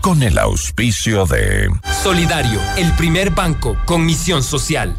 Con 0.00 0.22
el 0.22 0.38
auspicio 0.38 1.26
de 1.26 1.68
Solidario, 2.02 2.60
el 2.76 2.92
primer 2.96 3.30
banco 3.30 3.76
con 3.84 4.06
misión 4.06 4.42
social. 4.42 4.94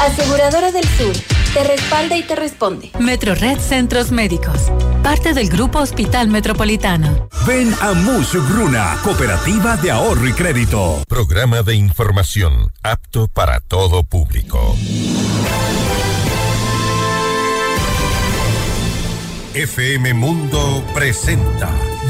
Aseguradora 0.00 0.70
del 0.70 0.84
Sur, 0.84 1.12
te 1.54 1.64
respalda 1.64 2.16
y 2.16 2.22
te 2.22 2.36
responde. 2.36 2.92
Metro 2.98 3.34
Red 3.34 3.58
Centros 3.58 4.10
Médicos, 4.10 4.70
parte 5.02 5.34
del 5.34 5.48
Grupo 5.48 5.78
Hospital 5.78 6.28
Metropolitano. 6.28 7.28
Ven 7.46 7.74
a 7.80 7.92
Mush 7.92 8.36
Bruna, 8.48 8.96
Cooperativa 9.02 9.76
de 9.76 9.90
Ahorro 9.90 10.28
y 10.28 10.32
Crédito. 10.32 11.02
Programa 11.08 11.62
de 11.62 11.74
información 11.74 12.72
apto 12.82 13.28
para 13.28 13.60
todo 13.60 14.04
público. 14.04 14.76
FM 19.54 20.14
Mundo 20.14 20.84
presenta 20.92 21.70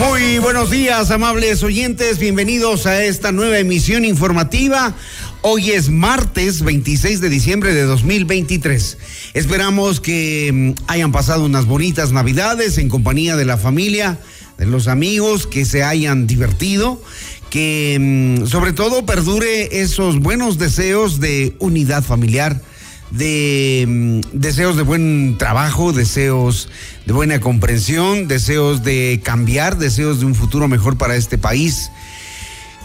Muy 0.00 0.38
buenos 0.38 0.70
días, 0.70 1.10
amables 1.10 1.62
oyentes. 1.62 2.18
Bienvenidos 2.18 2.86
a 2.86 3.04
esta 3.04 3.32
nueva 3.32 3.58
emisión 3.58 4.06
informativa. 4.06 4.94
Hoy 5.42 5.72
es 5.72 5.90
martes 5.90 6.62
26 6.62 7.20
de 7.20 7.28
diciembre 7.28 7.74
de 7.74 7.82
2023. 7.82 8.96
Esperamos 9.34 10.00
que 10.00 10.74
mm, 10.78 10.84
hayan 10.86 11.12
pasado 11.12 11.44
unas 11.44 11.66
bonitas 11.66 12.12
navidades 12.12 12.78
en 12.78 12.88
compañía 12.88 13.36
de 13.36 13.44
la 13.44 13.58
familia, 13.58 14.18
de 14.56 14.64
los 14.64 14.88
amigos, 14.88 15.46
que 15.46 15.66
se 15.66 15.84
hayan 15.84 16.26
divertido, 16.26 17.02
que 17.50 17.98
mm, 18.00 18.46
sobre 18.46 18.72
todo 18.72 19.04
perdure 19.04 19.82
esos 19.82 20.18
buenos 20.18 20.56
deseos 20.56 21.20
de 21.20 21.56
unidad 21.58 22.02
familiar 22.02 22.62
de 23.10 23.84
mm, 23.86 24.20
deseos 24.32 24.76
de 24.76 24.82
buen 24.82 25.36
trabajo, 25.38 25.92
deseos 25.92 26.68
de 27.06 27.12
buena 27.12 27.40
comprensión, 27.40 28.28
deseos 28.28 28.82
de 28.82 29.20
cambiar, 29.22 29.78
deseos 29.78 30.20
de 30.20 30.26
un 30.26 30.34
futuro 30.34 30.68
mejor 30.68 30.96
para 30.96 31.16
este 31.16 31.38
país. 31.38 31.90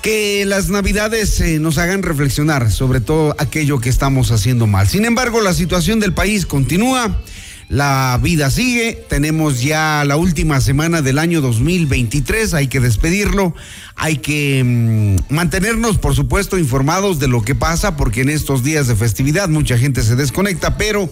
Que 0.01 0.45
las 0.45 0.69
navidades 0.69 1.39
eh, 1.41 1.59
nos 1.59 1.77
hagan 1.79 2.03
reflexionar 2.03 2.71
sobre 2.71 3.01
todo 3.01 3.35
aquello 3.39 3.79
que 3.79 3.89
estamos 3.89 4.31
haciendo 4.31 4.67
mal. 4.67 4.87
Sin 4.87 5.05
embargo, 5.05 5.41
la 5.41 5.53
situación 5.53 5.99
del 5.99 6.13
país 6.13 6.45
continúa. 6.45 7.21
La 7.67 8.19
vida 8.21 8.52
sigue, 8.52 8.94
tenemos 9.09 9.61
ya 9.63 10.03
la 10.05 10.17
última 10.17 10.61
semana 10.61 11.02
del 11.02 11.17
año 11.17 11.41
2023, 11.41 12.53
hay 12.53 12.67
que 12.67 12.80
despedirlo, 12.80 13.55
hay 13.95 14.17
que 14.17 14.63
mm, 14.63 15.33
mantenernos, 15.33 15.97
por 15.97 16.13
supuesto, 16.16 16.59
informados 16.59 17.17
de 17.17 17.27
lo 17.27 17.41
que 17.41 17.55
pasa, 17.55 17.97
porque 17.97 18.22
en 18.22 18.30
estos 18.30 18.63
días 18.63 18.85
de 18.85 18.95
festividad 18.95 19.49
mucha 19.49 19.80
gente 19.80 20.03
se 20.03 20.16
desconecta, 20.16 20.77
pero 20.77 21.09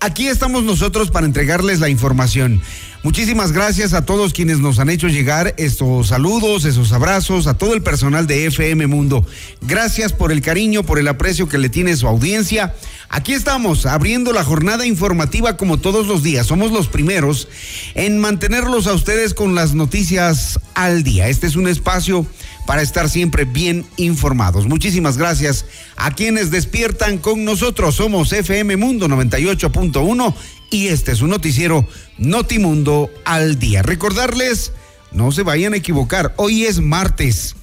aquí 0.00 0.28
estamos 0.28 0.64
nosotros 0.64 1.10
para 1.10 1.26
entregarles 1.26 1.78
la 1.78 1.88
información. 1.88 2.60
Muchísimas 3.02 3.52
gracias 3.52 3.94
a 3.94 4.04
todos 4.04 4.34
quienes 4.34 4.58
nos 4.58 4.78
han 4.78 4.90
hecho 4.90 5.08
llegar 5.08 5.54
estos 5.56 6.08
saludos, 6.08 6.66
esos 6.66 6.92
abrazos, 6.92 7.46
a 7.46 7.54
todo 7.54 7.72
el 7.72 7.82
personal 7.82 8.26
de 8.26 8.46
FM 8.46 8.86
Mundo. 8.88 9.24
Gracias 9.62 10.12
por 10.12 10.32
el 10.32 10.42
cariño, 10.42 10.82
por 10.82 10.98
el 10.98 11.08
aprecio 11.08 11.48
que 11.48 11.56
le 11.56 11.70
tiene 11.70 11.96
su 11.96 12.06
audiencia. 12.06 12.74
Aquí 13.08 13.32
estamos 13.32 13.86
abriendo 13.86 14.32
la 14.32 14.44
jornada 14.44 14.86
informativa 14.86 15.56
como 15.56 15.78
todos 15.78 16.06
los 16.06 16.22
días. 16.22 16.46
Somos 16.46 16.72
los 16.72 16.88
primeros 16.88 17.48
en 17.94 18.18
mantenerlos 18.18 18.86
a 18.86 18.92
ustedes 18.92 19.32
con 19.32 19.54
las 19.54 19.74
noticias 19.74 20.60
al 20.74 21.02
día. 21.02 21.28
Este 21.28 21.46
es 21.46 21.56
un 21.56 21.68
espacio 21.68 22.26
para 22.66 22.82
estar 22.82 23.08
siempre 23.08 23.44
bien 23.44 23.84
informados. 23.96 24.66
Muchísimas 24.66 25.16
gracias 25.16 25.66
a 25.96 26.12
quienes 26.12 26.50
despiertan 26.50 27.18
con 27.18 27.44
nosotros. 27.44 27.96
Somos 27.96 28.32
FM 28.32 28.76
Mundo 28.76 29.08
98.1 29.08 30.34
y 30.70 30.88
este 30.88 31.12
es 31.12 31.20
un 31.20 31.30
noticiero 31.30 31.86
Notimundo 32.18 33.10
al 33.24 33.58
día. 33.58 33.82
Recordarles, 33.82 34.72
no 35.12 35.32
se 35.32 35.42
vayan 35.42 35.74
a 35.74 35.78
equivocar, 35.78 36.34
hoy 36.36 36.64
es 36.64 36.80
martes. 36.80 37.56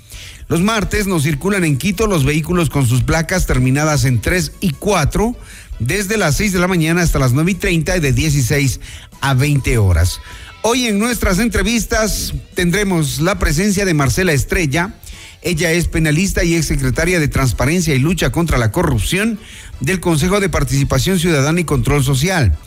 Los 0.50 0.62
martes 0.62 1.08
nos 1.08 1.24
circulan 1.24 1.66
en 1.66 1.78
Quito 1.78 2.08
los 2.08 2.24
vehículos 2.24 2.70
con 2.70 2.88
sus 2.88 3.04
placas 3.04 3.46
terminadas 3.46 4.06
en 4.06 4.22
3 4.22 4.54
y 4.62 4.72
4 4.72 5.36
desde 5.80 6.18
las 6.18 6.36
6 6.38 6.54
de 6.54 6.60
la 6.60 6.68
mañana 6.68 7.02
hasta 7.02 7.20
las 7.20 7.34
9 7.34 7.52
y 7.52 7.56
30 7.56 7.98
y 7.98 8.00
de 8.00 8.14
16 8.14 8.80
a 9.22 9.34
20 9.34 9.78
horas. 9.78 10.20
Hoy 10.64 10.88
en 10.88 11.00
nuestras 11.00 11.40
entrevistas 11.40 12.34
tendremos 12.54 13.20
la 13.20 13.40
presencia 13.40 13.86
de 13.86 13.94
Marcela 13.94 14.34
Estrella. 14.34 14.96
Ella 15.42 15.72
es 15.72 15.88
penalista 15.88 16.44
y 16.44 16.56
exsecretaria 16.56 17.20
de 17.20 17.28
Transparencia 17.28 17.96
y 17.96 18.00
Lucha 18.00 18.32
contra 18.32 18.58
la 18.58 18.72
Corrupción 18.72 19.40
del 19.80 20.00
Consejo 20.00 20.40
de 20.40 20.50
Participación 20.50 21.20
Ciudadana 21.20 21.62
y 21.62 21.64
Control 21.64 22.04
Social. 22.04 22.58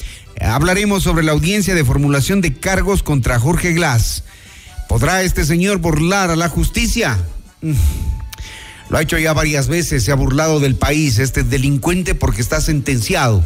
Hablaremos 0.41 1.03
sobre 1.03 1.25
la 1.25 1.33
audiencia 1.33 1.75
de 1.75 1.85
formulación 1.85 2.41
de 2.41 2.55
cargos 2.55 3.03
contra 3.03 3.39
Jorge 3.39 3.73
Glass. 3.73 4.25
¿Podrá 4.89 5.23
este 5.23 5.45
señor 5.45 5.79
burlar 5.79 6.31
a 6.31 6.37
la 6.37 6.49
justicia? 6.49 7.19
Mm. 7.61 7.73
Lo 8.89 8.99
ha 8.99 9.03
hecho 9.03 9.19
ya 9.19 9.33
varias 9.33 9.69
veces, 9.69 10.05
se 10.05 10.13
ha 10.13 10.17
burlado 10.17 10.59
del 10.59 10.77
país, 10.77 11.19
este 11.19 11.45
delincuente 11.45 12.15
porque 12.15 12.41
está 12.41 12.61
sentenciado 12.61 13.45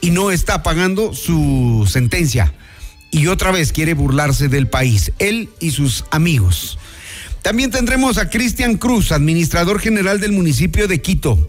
y 0.00 0.10
no 0.10 0.30
está 0.30 0.62
pagando 0.62 1.14
su 1.14 1.88
sentencia. 1.90 2.52
Y 3.14 3.28
otra 3.28 3.52
vez 3.52 3.70
quiere 3.70 3.94
burlarse 3.94 4.48
del 4.48 4.66
país, 4.66 5.12
él 5.20 5.48
y 5.60 5.70
sus 5.70 6.04
amigos. 6.10 6.78
También 7.42 7.70
tendremos 7.70 8.18
a 8.18 8.28
Cristian 8.28 8.76
Cruz, 8.76 9.12
administrador 9.12 9.78
general 9.78 10.18
del 10.18 10.32
municipio 10.32 10.88
de 10.88 11.00
Quito. 11.00 11.48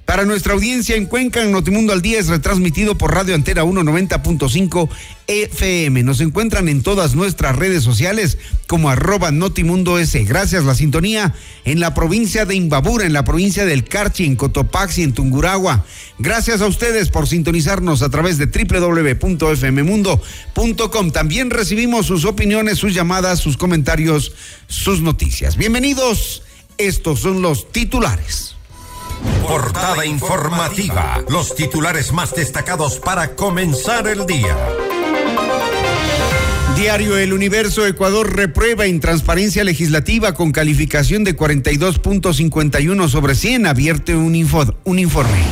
Para 0.07 0.25
nuestra 0.25 0.53
audiencia 0.53 0.95
en 0.95 1.05
Cuenca, 1.05 1.43
en 1.43 1.51
Notimundo 1.51 1.91
al 1.91 2.01
Día 2.01 2.17
es 2.17 2.27
retransmitido 2.27 2.97
por 2.97 3.13
Radio 3.13 3.35
Antera 3.35 3.65
190.5 3.65 4.87
FM. 5.27 6.03
Nos 6.03 6.21
encuentran 6.21 6.69
en 6.69 6.81
todas 6.81 7.13
nuestras 7.13 7.57
redes 7.57 7.83
sociales 7.83 8.37
como 8.67 8.89
arroba 8.89 9.31
Notimundo 9.31 9.99
S. 9.99 10.23
Gracias 10.23 10.63
la 10.63 10.75
sintonía 10.75 11.35
en 11.65 11.81
la 11.81 11.93
provincia 11.93 12.45
de 12.45 12.55
Imbabura, 12.55 13.05
en 13.05 13.11
la 13.11 13.25
provincia 13.25 13.65
del 13.65 13.83
Carchi, 13.83 14.23
en 14.23 14.37
Cotopaxi, 14.37 15.03
en 15.03 15.11
Tunguragua. 15.11 15.83
Gracias 16.19 16.61
a 16.61 16.67
ustedes 16.67 17.09
por 17.09 17.27
sintonizarnos 17.27 18.01
a 18.01 18.09
través 18.09 18.37
de 18.37 18.45
www.fmmundo.com. 18.45 21.11
También 21.11 21.49
recibimos 21.49 22.05
sus 22.05 22.23
opiniones, 22.23 22.77
sus 22.77 22.93
llamadas, 22.93 23.39
sus 23.39 23.57
comentarios, 23.57 24.31
sus 24.67 25.01
noticias. 25.01 25.57
Bienvenidos. 25.57 26.43
Estos 26.77 27.19
son 27.19 27.41
los 27.41 27.73
titulares. 27.73 28.56
Portada 29.47 30.05
informativa. 30.05 31.23
Los 31.29 31.55
titulares 31.55 32.11
más 32.11 32.33
destacados 32.35 32.99
para 32.99 33.35
comenzar 33.35 34.07
el 34.07 34.25
día. 34.25 34.55
Diario 36.75 37.17
El 37.17 37.33
Universo 37.33 37.87
Ecuador 37.87 38.35
reprueba 38.35 38.85
intransparencia 38.85 39.63
legislativa 39.63 40.33
con 40.33 40.51
calificación 40.51 41.23
de 41.23 41.35
42.51 41.35 43.07
sobre 43.07 43.33
100. 43.33 43.65
Avierte 43.65 44.15
un, 44.15 44.35
un 44.83 44.99
informe. 44.99 45.43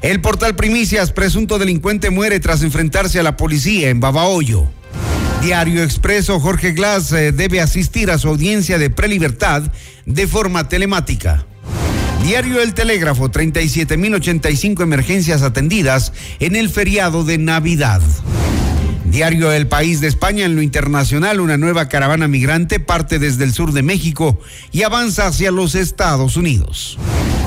El 0.00 0.22
portal 0.22 0.56
Primicias, 0.56 1.12
presunto 1.12 1.58
delincuente 1.58 2.08
muere 2.08 2.40
tras 2.40 2.62
enfrentarse 2.62 3.20
a 3.20 3.22
la 3.22 3.36
policía 3.36 3.90
en 3.90 4.00
Babahoyo. 4.00 4.70
Diario 5.42 5.82
Expreso, 5.82 6.40
Jorge 6.40 6.72
Glass 6.72 7.12
eh, 7.12 7.32
debe 7.32 7.60
asistir 7.60 8.10
a 8.10 8.16
su 8.16 8.28
audiencia 8.28 8.78
de 8.78 8.88
prelibertad 8.88 9.64
de 10.06 10.26
forma 10.26 10.68
telemática. 10.68 11.46
Diario 12.22 12.60
El 12.60 12.74
Telégrafo, 12.74 13.30
37.085 13.30 14.82
emergencias 14.82 15.42
atendidas 15.42 16.12
en 16.38 16.54
el 16.54 16.68
feriado 16.68 17.24
de 17.24 17.38
Navidad. 17.38 18.02
Diario 19.06 19.50
El 19.50 19.66
País 19.66 20.00
de 20.00 20.06
España 20.06 20.44
en 20.44 20.54
lo 20.54 20.62
internacional, 20.62 21.40
una 21.40 21.56
nueva 21.56 21.88
caravana 21.88 22.28
migrante 22.28 22.78
parte 22.78 23.18
desde 23.18 23.44
el 23.44 23.52
sur 23.52 23.72
de 23.72 23.82
México 23.82 24.38
y 24.70 24.82
avanza 24.82 25.26
hacia 25.26 25.50
los 25.50 25.74
Estados 25.74 26.36
Unidos. 26.36 26.98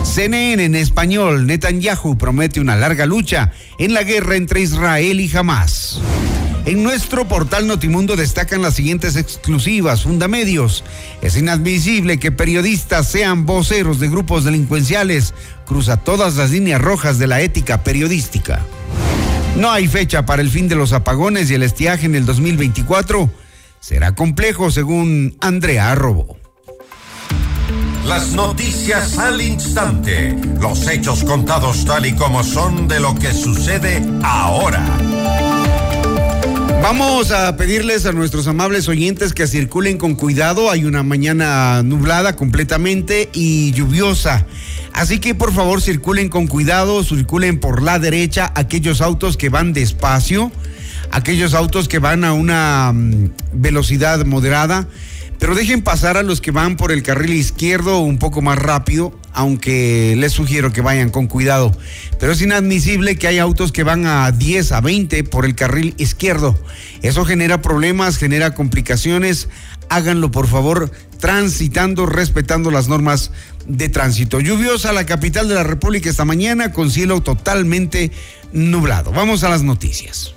CNN 0.04 0.66
en 0.66 0.76
español, 0.76 1.48
Netanyahu 1.48 2.18
promete 2.18 2.60
una 2.60 2.76
larga 2.76 3.06
lucha 3.06 3.54
en 3.78 3.94
la 3.94 4.04
guerra 4.04 4.36
entre 4.36 4.62
Israel 4.62 5.22
y 5.22 5.32
Hamas. 5.36 6.02
En 6.66 6.82
nuestro 6.82 7.28
portal 7.28 7.68
Notimundo 7.68 8.16
destacan 8.16 8.62
las 8.62 8.76
siguientes 8.76 9.18
exclusivas, 9.18 10.04
fundamedios. 10.04 10.86
Es 11.22 11.36
inadmisible 11.36 12.20
que 12.20 12.32
periodistas 12.32 13.08
sean 13.08 13.46
voceros 13.46 14.00
de 14.00 14.08
grupos 14.08 14.46
delincuenciales. 14.46 15.34
Cruza 15.66 15.98
todas 15.98 16.36
las 16.36 16.52
líneas 16.52 16.82
rojas 16.82 17.20
de 17.20 17.28
la 17.28 17.42
ética 17.42 17.84
periodística. 17.84 18.62
No 19.58 19.72
hay 19.72 19.90
fecha 19.90 20.26
para 20.26 20.42
el 20.42 20.50
fin 20.50 20.70
de 20.70 20.76
los 20.76 20.94
apagones 20.94 21.52
y 21.52 21.56
el 21.56 21.64
estiaje 21.64 22.06
en 22.06 22.16
el 22.16 22.26
2024. 22.26 23.30
Será 23.82 24.16
complejo, 24.16 24.72
según 24.72 25.36
Andrea 25.42 25.92
Arrobo. 25.92 26.38
Las 28.06 28.32
noticias 28.32 29.18
al 29.18 29.42
instante. 29.42 30.36
Los 30.62 30.88
hechos 30.88 31.26
contados 31.26 31.84
tal 31.84 32.06
y 32.06 32.14
como 32.16 32.44
son 32.44 32.88
de 32.88 33.02
lo 33.02 33.16
que 33.16 33.34
sucede 33.34 34.02
ahora. 34.24 34.86
Vamos 36.84 37.32
a 37.32 37.56
pedirles 37.56 38.06
a 38.06 38.12
nuestros 38.12 38.46
amables 38.46 38.90
oyentes 38.90 39.32
que 39.32 39.48
circulen 39.48 39.98
con 39.98 40.16
cuidado. 40.16 40.70
Hay 40.70 40.84
una 40.84 41.02
mañana 41.02 41.82
nublada 41.82 42.36
completamente 42.36 43.30
y 43.32 43.72
lluviosa. 43.72 44.46
Así 44.92 45.20
que 45.20 45.34
por 45.34 45.54
favor 45.54 45.82
circulen 45.82 46.28
con 46.28 46.46
cuidado, 46.46 47.02
circulen 47.06 47.62
por 47.62 47.82
la 47.82 48.00
derecha 48.00 48.52
aquellos 48.54 49.00
autos 49.00 49.38
que 49.38 49.48
van 49.48 49.72
despacio, 49.72 50.52
aquellos 51.12 51.54
autos 51.54 51.88
que 51.88 52.00
van 52.00 52.26
a 52.26 52.34
una 52.34 52.92
mm, 52.92 53.32
velocidad 53.54 54.26
moderada 54.26 54.86
pero 55.44 55.56
dejen 55.56 55.82
pasar 55.82 56.16
a 56.16 56.24
los 56.24 56.40
que 56.40 56.52
van 56.52 56.78
por 56.78 56.94
el 56.94 57.04
carril 57.04 57.34
izquierdo 57.34 58.00
un 58.00 58.18
poco 58.18 58.42
más 58.42 58.58
rápido, 58.58 59.14
aunque 59.34 60.16
les 60.18 60.32
sugiero 60.32 60.72
que 60.72 60.80
vayan 60.80 61.10
con 61.10 61.28
cuidado. 61.28 61.78
Pero 62.18 62.32
es 62.32 62.42
inadmisible 62.42 63.18
que 63.18 63.28
hay 63.28 63.40
autos 63.40 63.74
que 63.74 63.84
van 63.84 64.06
a 64.06 64.32
10, 64.32 64.72
a 64.72 64.80
20 64.80 65.26
por 65.26 65.44
el 65.44 65.54
carril 65.54 65.96
izquierdo. 65.98 66.58
Eso 67.02 67.26
genera 67.26 67.62
problemas, 67.62 68.16
genera 68.16 68.54
complicaciones. 68.54 69.50
Háganlo 69.90 70.32
por 70.32 70.48
favor 70.48 70.90
transitando, 71.20 72.06
respetando 72.06 72.72
las 72.72 72.88
normas 72.88 73.32
de 73.68 73.90
tránsito. 73.90 74.40
Lluviosa 74.40 74.94
la 74.94 75.06
capital 75.06 75.50
de 75.50 75.56
la 75.56 75.64
República 75.64 76.10
esta 76.10 76.24
mañana 76.24 76.72
con 76.72 76.90
cielo 76.90 77.20
totalmente 77.22 78.14
nublado. 78.54 79.12
Vamos 79.12 79.44
a 79.44 79.50
las 79.50 79.62
noticias. 79.62 80.36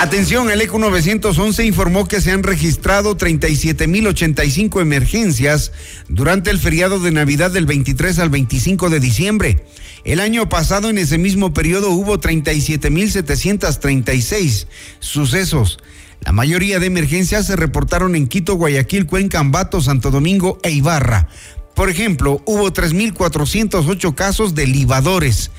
Atención, 0.00 0.48
el 0.48 0.60
ECO 0.60 0.78
911 0.78 1.66
informó 1.66 2.06
que 2.06 2.20
se 2.20 2.30
han 2.30 2.44
registrado 2.44 3.16
37.085 3.16 4.80
emergencias 4.80 5.72
durante 6.08 6.50
el 6.50 6.60
feriado 6.60 7.00
de 7.00 7.10
Navidad 7.10 7.50
del 7.50 7.66
23 7.66 8.20
al 8.20 8.30
25 8.30 8.90
de 8.90 9.00
diciembre. 9.00 9.64
El 10.04 10.20
año 10.20 10.48
pasado, 10.48 10.88
en 10.88 10.98
ese 10.98 11.18
mismo 11.18 11.52
periodo, 11.52 11.90
hubo 11.90 12.20
37.736 12.20 14.68
sucesos. 15.00 15.80
La 16.20 16.30
mayoría 16.30 16.78
de 16.78 16.86
emergencias 16.86 17.46
se 17.46 17.56
reportaron 17.56 18.14
en 18.14 18.28
Quito, 18.28 18.54
Guayaquil, 18.54 19.06
Cuenca, 19.06 19.40
Ambato, 19.40 19.80
Santo 19.80 20.12
Domingo 20.12 20.60
e 20.62 20.70
Ibarra. 20.70 21.26
Por 21.74 21.90
ejemplo, 21.90 22.40
hubo 22.44 22.72
3.408 22.72 24.14
casos 24.14 24.54
de 24.54 24.68
libadores, 24.68 25.50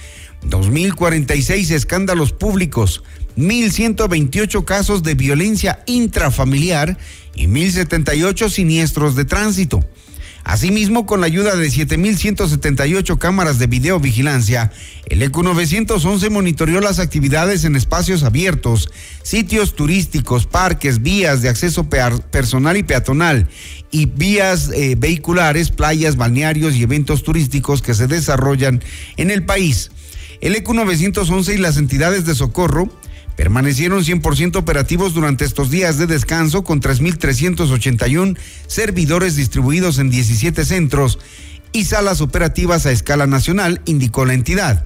2.046 0.43 1.71
escándalos 1.71 2.33
públicos, 2.33 3.03
1.128 3.37 4.65
casos 4.65 5.03
de 5.03 5.15
violencia 5.15 5.83
intrafamiliar 5.85 6.97
y 7.35 7.47
1.078 7.47 8.49
siniestros 8.49 9.15
de 9.15 9.25
tránsito. 9.25 9.85
Asimismo, 10.43 11.05
con 11.05 11.19
la 11.21 11.27
ayuda 11.27 11.55
de 11.55 11.67
7.178 11.67 13.17
cámaras 13.17 13.59
de 13.59 13.67
videovigilancia, 13.67 14.71
el 15.07 15.21
ECU 15.21 15.43
911 15.43 16.29
monitoreó 16.29 16.79
las 16.79 16.97
actividades 16.97 17.65
en 17.65 17.75
espacios 17.75 18.23
abiertos, 18.23 18.89
sitios 19.21 19.75
turísticos, 19.75 20.47
parques, 20.47 21.03
vías 21.03 21.41
de 21.41 21.49
acceso 21.49 21.87
personal 21.89 22.77
y 22.77 22.83
peatonal 22.83 23.47
y 23.91 24.05
vías 24.05 24.71
eh, 24.73 24.95
vehiculares, 24.97 25.71
playas, 25.71 26.15
balnearios 26.15 26.75
y 26.75 26.83
eventos 26.83 27.21
turísticos 27.21 27.81
que 27.81 27.93
se 27.93 28.07
desarrollan 28.07 28.81
en 29.17 29.31
el 29.31 29.43
país. 29.45 29.91
El 30.41 30.55
ECU 30.55 30.73
911 30.73 31.53
y 31.53 31.57
las 31.57 31.77
entidades 31.77 32.25
de 32.25 32.35
socorro 32.35 32.89
permanecieron 33.35 34.03
100% 34.03 34.57
operativos 34.57 35.13
durante 35.13 35.45
estos 35.45 35.69
días 35.69 35.97
de 35.97 36.07
descanso 36.07 36.63
con 36.63 36.81
3.381 36.81 38.37
servidores 38.67 39.35
distribuidos 39.35 39.97
en 39.99 40.09
17 40.09 40.65
centros 40.65 41.19
y 41.71 41.85
salas 41.85 42.21
operativas 42.21 42.85
a 42.85 42.91
escala 42.91 43.27
nacional, 43.27 43.81
indicó 43.85 44.25
la 44.25 44.33
entidad. 44.33 44.85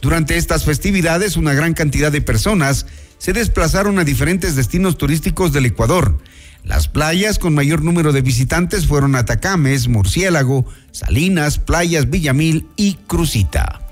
Durante 0.00 0.36
estas 0.36 0.64
festividades, 0.64 1.36
una 1.36 1.54
gran 1.54 1.74
cantidad 1.74 2.12
de 2.12 2.20
personas 2.20 2.86
se 3.18 3.32
desplazaron 3.32 3.98
a 3.98 4.04
diferentes 4.04 4.56
destinos 4.56 4.98
turísticos 4.98 5.52
del 5.52 5.66
Ecuador. 5.66 6.18
Las 6.62 6.88
playas 6.88 7.38
con 7.38 7.54
mayor 7.54 7.82
número 7.82 8.12
de 8.12 8.22
visitantes 8.22 8.86
fueron 8.86 9.16
Atacames, 9.16 9.88
Murciélago, 9.88 10.66
Salinas, 10.92 11.58
Playas 11.58 12.10
Villamil 12.10 12.66
y 12.76 12.94
Crucita. 13.06 13.83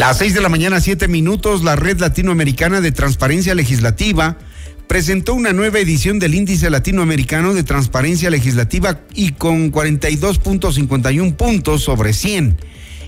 Las 0.00 0.16
seis 0.16 0.32
de 0.32 0.40
la 0.40 0.48
mañana, 0.48 0.80
siete 0.80 1.08
minutos, 1.08 1.62
la 1.62 1.76
Red 1.76 2.00
Latinoamericana 2.00 2.80
de 2.80 2.90
Transparencia 2.90 3.54
Legislativa 3.54 4.38
presentó 4.86 5.34
una 5.34 5.52
nueva 5.52 5.78
edición 5.78 6.18
del 6.18 6.34
Índice 6.34 6.70
Latinoamericano 6.70 7.52
de 7.52 7.64
Transparencia 7.64 8.30
Legislativa 8.30 9.02
y 9.12 9.32
con 9.32 9.70
42.51 9.70 11.36
puntos 11.36 11.82
sobre 11.82 12.14
100. 12.14 12.56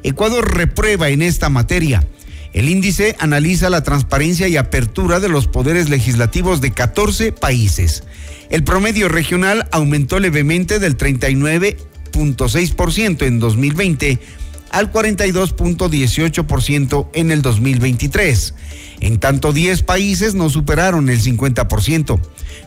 Ecuador 0.03 0.55
reprueba 0.55 1.09
en 1.09 1.23
esta 1.23 1.49
materia. 1.49 2.07
El 2.53 2.69
índice 2.69 3.17
analiza 3.19 3.71
la 3.71 3.83
transparencia 3.83 4.47
y 4.49 4.59
apertura 4.59 5.19
de 5.19 5.31
los 5.31 5.47
poderes 5.47 5.89
legislativos 5.89 6.61
de 6.61 6.73
14 6.73 7.33
países. 7.33 8.05
El 8.51 8.65
promedio 8.65 9.09
regional 9.09 9.67
aumentó 9.73 10.21
levemente 10.21 10.79
del 10.79 10.99
39.6% 10.99 13.23
en 13.23 13.39
2020 13.39 14.42
al 14.73 14.91
42.18% 14.91 17.09
en 17.13 17.31
el 17.31 17.43
2023. 17.43 18.55
En 19.01 19.19
tanto, 19.19 19.53
10 19.53 19.83
países 19.83 20.35
no 20.35 20.49
superaron 20.49 21.11
el 21.11 21.21
50%. 21.21 22.19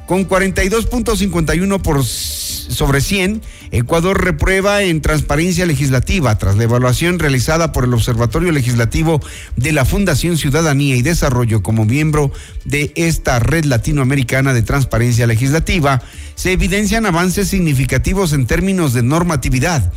Con 0.08 0.28
42.51 0.28 1.82
por 1.82 2.04
sobre 2.04 3.00
100, 3.02 3.42
Ecuador 3.72 4.24
reprueba 4.24 4.84
en 4.84 5.02
transparencia 5.02 5.66
legislativa 5.66 6.38
tras 6.38 6.58
la 6.58 6.66
evaluación 6.66 7.20
realizada 7.20 7.72
por 7.72 7.86
el 7.86 7.94
Observatorio 7.94 8.52
Legislativo 8.52 9.22
de 9.56 9.72
la 9.72 9.86
Fundación 9.86 10.38
Ciudadanía 10.38 10.96
y 10.96 11.02
Desarrollo 11.02 11.64
como 11.64 11.86
miembro 11.86 12.32
de 12.66 12.92
esta 12.96 13.40
red 13.40 13.66
latinoamericana 13.66 14.54
de 14.54 14.62
transparencia 14.62 15.26
legislativa. 15.26 16.04
Se 16.36 16.52
evidencian 16.52 17.06
avances 17.06 17.48
significativos 17.48 18.34
en 18.34 18.46
términos 18.46 18.94
de 18.94 19.04
normatividad 19.04 19.92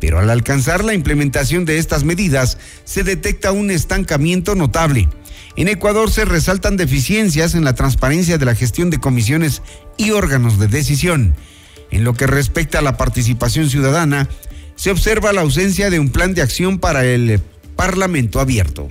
pero 0.00 0.18
al 0.18 0.30
alcanzar 0.30 0.84
la 0.84 0.94
implementación 0.94 1.64
de 1.64 1.78
estas 1.78 2.04
medidas 2.04 2.58
se 2.84 3.04
detecta 3.04 3.52
un 3.52 3.70
estancamiento 3.70 4.54
notable. 4.54 5.08
En 5.56 5.68
Ecuador 5.68 6.10
se 6.10 6.24
resaltan 6.24 6.76
deficiencias 6.76 7.54
en 7.54 7.64
la 7.64 7.74
transparencia 7.74 8.38
de 8.38 8.44
la 8.44 8.54
gestión 8.54 8.90
de 8.90 8.98
comisiones 8.98 9.62
y 9.96 10.10
órganos 10.10 10.58
de 10.58 10.66
decisión. 10.66 11.34
En 11.90 12.02
lo 12.02 12.14
que 12.14 12.26
respecta 12.26 12.80
a 12.80 12.82
la 12.82 12.96
participación 12.96 13.70
ciudadana, 13.70 14.28
se 14.74 14.90
observa 14.90 15.32
la 15.32 15.42
ausencia 15.42 15.90
de 15.90 16.00
un 16.00 16.10
plan 16.10 16.34
de 16.34 16.42
acción 16.42 16.78
para 16.78 17.04
el 17.04 17.40
Parlamento 17.76 18.40
abierto. 18.40 18.90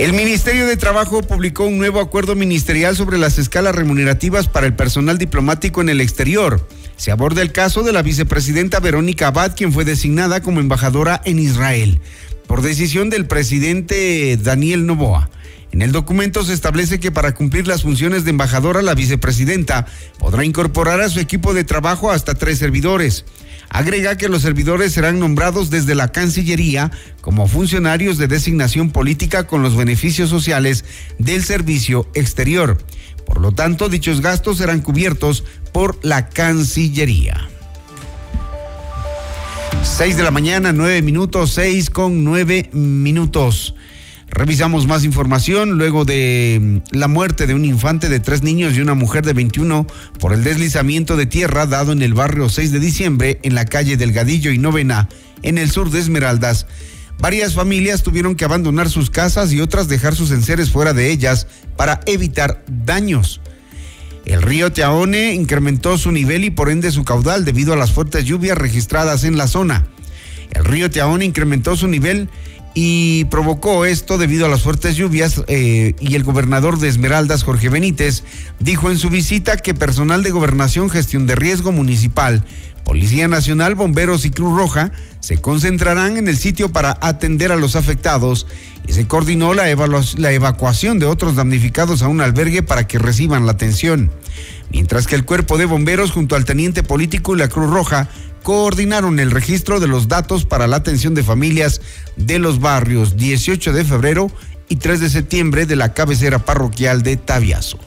El 0.00 0.14
Ministerio 0.14 0.66
de 0.66 0.78
Trabajo 0.78 1.20
publicó 1.20 1.66
un 1.66 1.76
nuevo 1.76 2.00
acuerdo 2.00 2.34
ministerial 2.34 2.96
sobre 2.96 3.18
las 3.18 3.36
escalas 3.36 3.74
remunerativas 3.74 4.48
para 4.48 4.66
el 4.66 4.72
personal 4.72 5.18
diplomático 5.18 5.82
en 5.82 5.90
el 5.90 6.00
exterior. 6.00 6.66
Se 6.96 7.10
aborda 7.10 7.42
el 7.42 7.52
caso 7.52 7.82
de 7.82 7.92
la 7.92 8.00
vicepresidenta 8.00 8.80
Verónica 8.80 9.26
Abad, 9.26 9.54
quien 9.54 9.74
fue 9.74 9.84
designada 9.84 10.40
como 10.40 10.60
embajadora 10.60 11.20
en 11.26 11.38
Israel, 11.38 12.00
por 12.46 12.62
decisión 12.62 13.10
del 13.10 13.26
presidente 13.26 14.38
Daniel 14.38 14.86
Novoa. 14.86 15.28
En 15.70 15.82
el 15.82 15.92
documento 15.92 16.44
se 16.44 16.54
establece 16.54 16.98
que 16.98 17.12
para 17.12 17.34
cumplir 17.34 17.68
las 17.68 17.82
funciones 17.82 18.24
de 18.24 18.30
embajadora, 18.30 18.80
la 18.80 18.94
vicepresidenta 18.94 19.84
podrá 20.18 20.46
incorporar 20.46 21.02
a 21.02 21.10
su 21.10 21.20
equipo 21.20 21.52
de 21.52 21.64
trabajo 21.64 22.10
hasta 22.10 22.34
tres 22.34 22.58
servidores. 22.58 23.26
Agrega 23.70 24.16
que 24.16 24.28
los 24.28 24.42
servidores 24.42 24.92
serán 24.92 25.20
nombrados 25.20 25.70
desde 25.70 25.94
la 25.94 26.08
Cancillería 26.08 26.90
como 27.20 27.46
funcionarios 27.46 28.18
de 28.18 28.26
designación 28.26 28.90
política 28.90 29.46
con 29.46 29.62
los 29.62 29.76
beneficios 29.76 30.28
sociales 30.28 30.84
del 31.18 31.44
servicio 31.44 32.08
exterior. 32.14 32.78
Por 33.24 33.40
lo 33.40 33.52
tanto, 33.52 33.88
dichos 33.88 34.20
gastos 34.20 34.58
serán 34.58 34.80
cubiertos 34.80 35.44
por 35.72 35.98
la 36.02 36.28
Cancillería. 36.28 37.48
6 39.84 40.16
de 40.16 40.22
la 40.24 40.32
mañana, 40.32 40.72
9 40.72 41.00
minutos, 41.02 41.52
6 41.52 41.90
con 41.90 42.24
9 42.24 42.70
minutos. 42.72 43.76
Revisamos 44.30 44.86
más 44.86 45.04
información 45.04 45.76
luego 45.76 46.04
de 46.04 46.58
mm, 46.60 46.96
la 46.96 47.08
muerte 47.08 47.46
de 47.46 47.54
un 47.54 47.64
infante 47.64 48.08
de 48.08 48.20
tres 48.20 48.42
niños 48.42 48.74
y 48.74 48.80
una 48.80 48.94
mujer 48.94 49.24
de 49.24 49.32
21 49.32 49.86
por 50.18 50.32
el 50.32 50.44
deslizamiento 50.44 51.16
de 51.16 51.26
tierra 51.26 51.66
dado 51.66 51.92
en 51.92 52.00
el 52.00 52.14
barrio 52.14 52.48
6 52.48 52.70
de 52.72 52.78
diciembre 52.78 53.40
en 53.42 53.54
la 53.54 53.64
calle 53.64 53.96
Delgadillo 53.96 54.52
y 54.52 54.58
Novena, 54.58 55.08
en 55.42 55.58
el 55.58 55.70
sur 55.70 55.90
de 55.90 55.98
Esmeraldas. 55.98 56.66
Varias 57.18 57.54
familias 57.54 58.02
tuvieron 58.02 58.34
que 58.34 58.44
abandonar 58.44 58.88
sus 58.88 59.10
casas 59.10 59.52
y 59.52 59.60
otras 59.60 59.88
dejar 59.88 60.14
sus 60.14 60.30
enseres 60.30 60.70
fuera 60.70 60.94
de 60.94 61.10
ellas 61.10 61.48
para 61.76 62.00
evitar 62.06 62.64
daños. 62.66 63.40
El 64.24 64.42
río 64.42 64.72
Teaone 64.72 65.34
incrementó 65.34 65.98
su 65.98 66.12
nivel 66.12 66.44
y 66.44 66.50
por 66.50 66.70
ende 66.70 66.92
su 66.92 67.04
caudal 67.04 67.44
debido 67.44 67.72
a 67.72 67.76
las 67.76 67.90
fuertes 67.90 68.24
lluvias 68.24 68.56
registradas 68.56 69.24
en 69.24 69.36
la 69.36 69.48
zona. 69.48 69.86
El 70.52 70.64
río 70.64 70.90
Teaone 70.90 71.24
incrementó 71.24 71.76
su 71.76 71.88
nivel 71.88 72.28
y 72.74 73.24
provocó 73.26 73.84
esto 73.84 74.16
debido 74.16 74.46
a 74.46 74.48
las 74.48 74.62
fuertes 74.62 74.96
lluvias 74.96 75.42
eh, 75.48 75.94
y 75.98 76.14
el 76.14 76.22
gobernador 76.22 76.78
de 76.78 76.88
Esmeraldas, 76.88 77.42
Jorge 77.42 77.68
Benítez, 77.68 78.22
dijo 78.60 78.90
en 78.90 78.98
su 78.98 79.10
visita 79.10 79.56
que 79.56 79.74
personal 79.74 80.22
de 80.22 80.30
gobernación, 80.30 80.88
gestión 80.88 81.26
de 81.26 81.34
riesgo 81.34 81.72
municipal, 81.72 82.44
Policía 82.84 83.28
Nacional, 83.28 83.74
Bomberos 83.74 84.24
y 84.24 84.30
Cruz 84.30 84.56
Roja 84.56 84.90
se 85.20 85.38
concentrarán 85.38 86.16
en 86.16 86.28
el 86.28 86.36
sitio 86.36 86.72
para 86.72 86.96
atender 87.00 87.52
a 87.52 87.56
los 87.56 87.76
afectados 87.76 88.46
y 88.86 88.92
se 88.92 89.06
coordinó 89.06 89.54
la, 89.54 89.64
la 90.16 90.32
evacuación 90.32 90.98
de 90.98 91.06
otros 91.06 91.36
damnificados 91.36 92.02
a 92.02 92.08
un 92.08 92.20
albergue 92.20 92.62
para 92.62 92.86
que 92.86 92.98
reciban 92.98 93.46
la 93.46 93.52
atención. 93.52 94.10
Mientras 94.72 95.06
que 95.06 95.14
el 95.14 95.24
cuerpo 95.24 95.58
de 95.58 95.66
bomberos 95.66 96.10
junto 96.10 96.36
al 96.36 96.44
teniente 96.44 96.82
político 96.82 97.34
y 97.34 97.38
la 97.38 97.48
Cruz 97.48 97.70
Roja 97.70 98.08
coordinaron 98.42 99.20
el 99.20 99.30
registro 99.30 99.80
de 99.80 99.88
los 99.88 100.08
datos 100.08 100.44
para 100.44 100.66
la 100.66 100.76
atención 100.76 101.14
de 101.14 101.22
familias 101.22 101.80
de 102.16 102.38
los 102.38 102.60
barrios 102.60 103.16
18 103.16 103.72
de 103.72 103.84
febrero 103.84 104.30
y 104.68 104.76
3 104.76 105.00
de 105.00 105.10
septiembre 105.10 105.66
de 105.66 105.76
la 105.76 105.94
cabecera 105.94 106.38
parroquial 106.38 107.02
de 107.02 107.16
Tabiazo. 107.16 107.78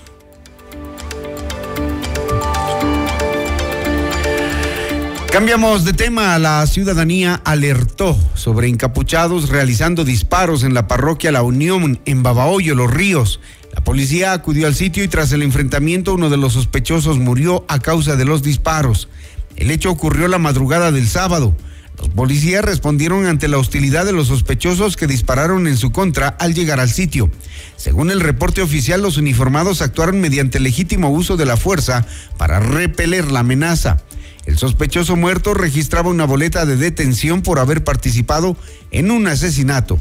Cambiamos 5.34 5.84
de 5.84 5.94
tema. 5.94 6.38
La 6.38 6.64
ciudadanía 6.68 7.42
alertó 7.44 8.16
sobre 8.36 8.68
encapuchados 8.68 9.50
realizando 9.50 10.06
disparos 10.06 10.64
en 10.64 10.76
la 10.76 10.88
parroquia 10.88 11.32
La 11.32 11.42
Unión 11.42 12.00
en 12.06 12.22
Babahoyo, 12.22 12.76
Los 12.76 12.94
Ríos. 12.94 13.40
La 13.74 13.84
policía 13.84 14.34
acudió 14.34 14.68
al 14.68 14.76
sitio 14.76 15.04
y 15.04 15.08
tras 15.08 15.32
el 15.32 15.42
enfrentamiento 15.42 16.14
uno 16.14 16.30
de 16.30 16.38
los 16.38 16.54
sospechosos 16.54 17.18
murió 17.18 17.66
a 17.68 17.80
causa 17.80 18.16
de 18.16 18.26
los 18.26 18.44
disparos. 18.44 19.10
El 19.56 19.72
hecho 19.72 19.92
ocurrió 19.92 20.28
la 20.28 20.40
madrugada 20.40 20.92
del 20.92 21.08
sábado. 21.08 21.56
Los 21.98 22.10
policías 22.10 22.66
respondieron 22.66 23.26
ante 23.28 23.48
la 23.48 23.58
hostilidad 23.58 24.06
de 24.06 24.14
los 24.14 24.28
sospechosos 24.28 24.98
que 24.98 25.08
dispararon 25.08 25.68
en 25.68 25.78
su 25.78 25.92
contra 25.92 26.28
al 26.28 26.54
llegar 26.54 26.80
al 26.80 26.90
sitio. 26.90 27.30
Según 27.78 28.10
el 28.12 28.20
reporte 28.20 28.62
oficial, 28.62 29.02
los 29.02 29.18
uniformados 29.18 29.82
actuaron 29.82 30.20
mediante 30.20 30.60
legítimo 30.60 31.10
uso 31.10 31.38
de 31.38 31.46
la 31.46 31.58
fuerza 31.58 32.06
para 32.38 32.60
repeler 32.60 33.32
la 33.32 33.42
amenaza. 33.42 34.00
El 34.46 34.58
sospechoso 34.58 35.16
muerto 35.16 35.54
registraba 35.54 36.10
una 36.10 36.26
boleta 36.26 36.66
de 36.66 36.76
detención 36.76 37.42
por 37.42 37.60
haber 37.60 37.84
participado 37.84 38.58
en 38.92 39.12
un 39.12 39.28
asesinato. 39.28 40.00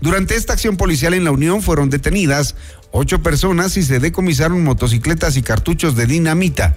Durante 0.00 0.36
esta 0.36 0.52
acción 0.52 0.76
policial 0.76 1.14
en 1.14 1.24
la 1.24 1.30
Unión 1.30 1.62
fueron 1.62 1.90
detenidas 1.90 2.54
ocho 2.92 3.22
personas 3.22 3.76
y 3.76 3.82
se 3.82 3.98
decomisaron 3.98 4.62
motocicletas 4.62 5.36
y 5.36 5.42
cartuchos 5.42 5.96
de 5.96 6.06
dinamita. 6.06 6.76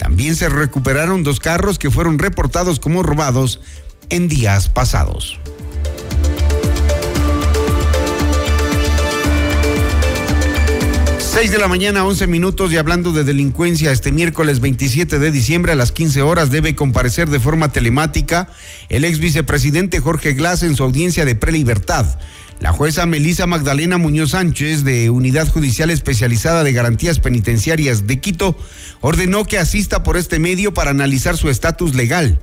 También 0.00 0.34
se 0.34 0.48
recuperaron 0.48 1.22
dos 1.22 1.40
carros 1.40 1.78
que 1.78 1.90
fueron 1.90 2.18
reportados 2.18 2.80
como 2.80 3.02
robados 3.02 3.60
en 4.08 4.28
días 4.28 4.70
pasados. 4.70 5.38
Seis 11.18 11.50
de 11.50 11.58
la 11.58 11.68
mañana, 11.68 12.06
11 12.06 12.26
minutos 12.28 12.72
y 12.72 12.78
hablando 12.78 13.12
de 13.12 13.24
delincuencia, 13.24 13.92
este 13.92 14.10
miércoles 14.10 14.60
27 14.60 15.18
de 15.18 15.30
diciembre 15.30 15.72
a 15.72 15.76
las 15.76 15.92
15 15.92 16.22
horas 16.22 16.50
debe 16.50 16.74
comparecer 16.74 17.28
de 17.28 17.38
forma 17.38 17.70
telemática 17.70 18.48
el 18.88 19.04
ex 19.04 19.18
vicepresidente 19.18 20.00
Jorge 20.00 20.32
Glass 20.32 20.62
en 20.62 20.76
su 20.76 20.82
audiencia 20.82 21.26
de 21.26 21.34
prelibertad. 21.34 22.18
La 22.60 22.74
jueza 22.74 23.06
Melisa 23.06 23.46
Magdalena 23.46 23.96
Muñoz 23.96 24.32
Sánchez, 24.32 24.84
de 24.84 25.08
Unidad 25.08 25.48
Judicial 25.48 25.88
Especializada 25.88 26.62
de 26.62 26.74
Garantías 26.74 27.18
Penitenciarias 27.18 28.06
de 28.06 28.20
Quito, 28.20 28.54
ordenó 29.00 29.46
que 29.46 29.56
asista 29.56 30.02
por 30.02 30.18
este 30.18 30.38
medio 30.38 30.74
para 30.74 30.90
analizar 30.90 31.38
su 31.38 31.48
estatus 31.48 31.94
legal. 31.94 32.38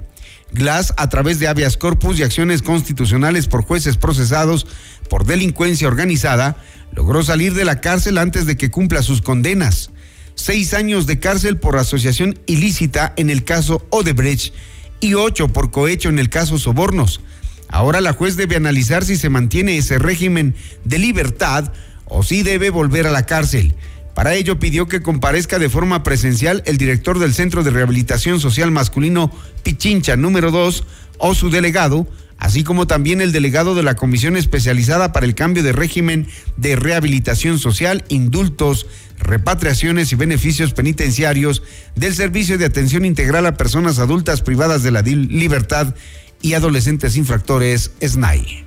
Glass, 0.52 0.96
a 0.98 1.08
través 1.10 1.38
de 1.38 1.48
habeas 1.48 1.78
corpus 1.78 2.18
y 2.18 2.24
acciones 2.24 2.64
constitucionales 2.64 3.46
por 3.46 3.64
jueces 3.64 3.98
procesados 3.98 4.66
por 5.08 5.24
delincuencia 5.24 5.88
organizada, 5.88 6.58
logró 6.94 7.22
salir 7.22 7.54
de 7.54 7.66
la 7.66 7.80
cárcel 7.80 8.18
antes 8.18 8.48
de 8.48 8.58
que 8.58 8.72
cumpla 8.72 9.04
sus 9.04 9.22
condenas. 9.22 9.92
Seis 10.34 10.74
años 10.74 11.06
de 11.06 11.20
cárcel 11.20 11.58
por 11.58 11.78
asociación 11.78 12.40
ilícita 12.48 13.14
en 13.18 13.30
el 13.30 13.44
caso 13.44 13.86
Odebrecht 13.92 14.52
y 15.00 15.14
ocho 15.14 15.48
por 15.50 15.70
cohecho 15.70 16.10
en 16.10 16.18
el 16.18 16.30
caso 16.30 16.58
Sobornos. 16.58 17.22
Ahora 17.70 18.02
la 18.02 18.14
juez 18.14 18.38
debe 18.38 18.56
analizar 18.56 19.04
si 19.04 19.18
se 19.18 19.30
mantiene 19.30 19.78
ese 19.78 20.00
régimen 20.00 20.56
de 20.84 21.00
libertad 21.00 21.72
o 22.06 22.24
si 22.24 22.44
debe 22.44 22.70
volver 22.70 23.08
a 23.08 23.12
la 23.12 23.26
cárcel. 23.26 23.76
Para 24.18 24.34
ello 24.34 24.58
pidió 24.58 24.88
que 24.88 25.04
comparezca 25.04 25.60
de 25.60 25.70
forma 25.70 26.02
presencial 26.02 26.64
el 26.66 26.78
director 26.78 27.20
del 27.20 27.36
Centro 27.36 27.64
de 27.64 27.70
Rehabilitación 27.70 28.40
Social 28.40 28.72
Masculino 28.72 29.32
Pichincha 29.62 30.16
número 30.16 30.50
2 30.50 30.86
o 31.20 31.36
su 31.36 31.52
delegado, 31.52 32.08
así 32.40 32.64
como 32.64 32.88
también 32.88 33.22
el 33.22 33.32
delegado 33.32 33.76
de 33.76 33.84
la 33.84 33.96
Comisión 33.96 34.36
Especializada 34.36 35.12
para 35.12 35.28
el 35.28 35.36
Cambio 35.36 35.62
de 35.62 35.72
Régimen 35.72 36.28
de 36.56 36.76
Rehabilitación 36.76 37.60
Social, 37.60 38.06
Indultos, 38.08 38.88
Repatriaciones 39.20 40.12
y 40.12 40.16
Beneficios 40.16 40.74
Penitenciarios 40.74 41.62
del 41.96 42.16
Servicio 42.16 42.58
de 42.58 42.66
Atención 42.66 43.06
Integral 43.06 43.46
a 43.46 43.56
Personas 43.56 44.00
Adultas 44.00 44.42
Privadas 44.42 44.82
de 44.82 44.92
la 44.92 45.04
Libertad 45.04 45.94
y 46.42 46.54
adolescentes 46.54 47.18
infractores 47.18 47.92
SNAI. 48.02 48.66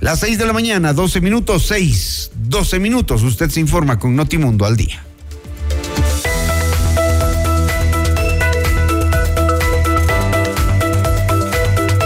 Las 0.00 0.20
6 0.20 0.38
de 0.38 0.46
la 0.46 0.52
mañana, 0.52 0.92
12 0.92 1.20
minutos, 1.20 1.66
6, 1.66 2.32
12 2.34 2.78
minutos. 2.78 3.22
Usted 3.22 3.48
se 3.48 3.60
informa 3.60 3.98
con 3.98 4.14
Notimundo 4.14 4.66
al 4.66 4.76
día. 4.76 5.02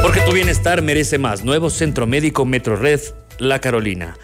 Porque 0.03 0.21
tu 0.21 0.33
bienestar 0.33 0.81
merece 0.83 1.19
más. 1.19 1.45
Nuevo 1.45 1.71
Centro 1.71 2.07
Médico 2.07 2.45
Metro 2.45 2.77
Red, 2.77 3.01
La 3.39 3.61
Carolina. 3.61 4.17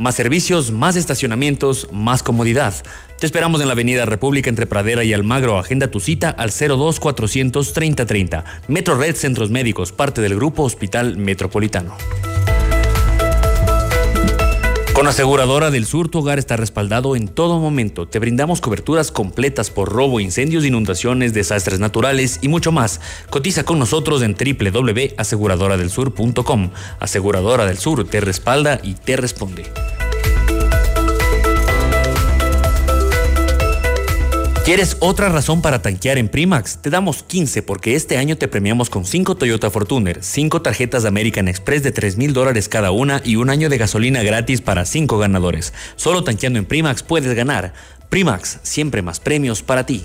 Más 0.00 0.14
servicios, 0.14 0.72
más 0.72 0.96
estacionamientos, 0.96 1.88
más 1.92 2.22
comodidad. 2.22 2.72
Te 3.18 3.26
esperamos 3.26 3.60
en 3.60 3.66
la 3.66 3.74
Avenida 3.74 4.06
República 4.06 4.48
entre 4.48 4.66
Pradera 4.66 5.04
y 5.04 5.12
Almagro. 5.12 5.58
Agenda 5.58 5.90
tu 5.90 6.00
cita 6.00 6.30
al 6.30 6.52
02 6.52 7.00
400 7.00 7.74
3030. 7.74 8.44
Metro 8.66 8.96
Red 8.96 9.16
Centros 9.16 9.50
Médicos, 9.50 9.92
parte 9.92 10.22
del 10.22 10.36
Grupo 10.36 10.62
Hospital 10.62 11.18
Metropolitano. 11.18 11.98
Con 14.94 15.06
Aseguradora 15.06 15.70
del 15.70 15.84
Sur, 15.84 16.08
tu 16.08 16.20
hogar 16.20 16.38
está 16.38 16.56
respaldado 16.56 17.14
en 17.14 17.28
todo 17.28 17.60
momento. 17.60 18.08
Te 18.08 18.18
brindamos 18.18 18.62
coberturas 18.62 19.12
completas 19.12 19.70
por 19.70 19.92
robo, 19.92 20.18
incendios, 20.18 20.64
inundaciones, 20.64 21.34
desastres 21.34 21.78
naturales 21.78 22.38
y 22.40 22.48
mucho 22.48 22.72
más. 22.72 23.02
Cotiza 23.28 23.64
con 23.64 23.78
nosotros 23.78 24.22
en 24.22 24.34
www.aseguradoradelsur.com. 24.34 26.70
Aseguradora 27.00 27.66
del 27.66 27.76
Sur 27.76 28.08
te 28.08 28.22
respalda 28.22 28.80
y 28.82 28.94
te 28.94 29.18
responde. 29.18 29.66
¿Quieres 34.70 34.98
otra 35.00 35.28
razón 35.28 35.62
para 35.62 35.82
tanquear 35.82 36.16
en 36.16 36.28
Primax? 36.28 36.78
Te 36.78 36.90
damos 36.90 37.24
15 37.24 37.64
porque 37.64 37.96
este 37.96 38.18
año 38.18 38.38
te 38.38 38.46
premiamos 38.46 38.88
con 38.88 39.04
5 39.04 39.34
Toyota 39.34 39.68
Fortuner, 39.68 40.22
5 40.22 40.62
tarjetas 40.62 41.04
American 41.06 41.48
Express 41.48 41.82
de 41.82 41.90
3 41.90 42.16
mil 42.16 42.32
dólares 42.32 42.68
cada 42.68 42.92
una 42.92 43.20
y 43.24 43.34
un 43.34 43.50
año 43.50 43.68
de 43.68 43.78
gasolina 43.78 44.22
gratis 44.22 44.60
para 44.60 44.84
5 44.84 45.18
ganadores. 45.18 45.72
Solo 45.96 46.22
tanqueando 46.22 46.60
en 46.60 46.66
Primax 46.66 47.02
puedes 47.02 47.34
ganar. 47.34 47.72
Primax, 48.10 48.60
siempre 48.62 49.02
más 49.02 49.18
premios 49.18 49.60
para 49.60 49.86
ti. 49.86 50.04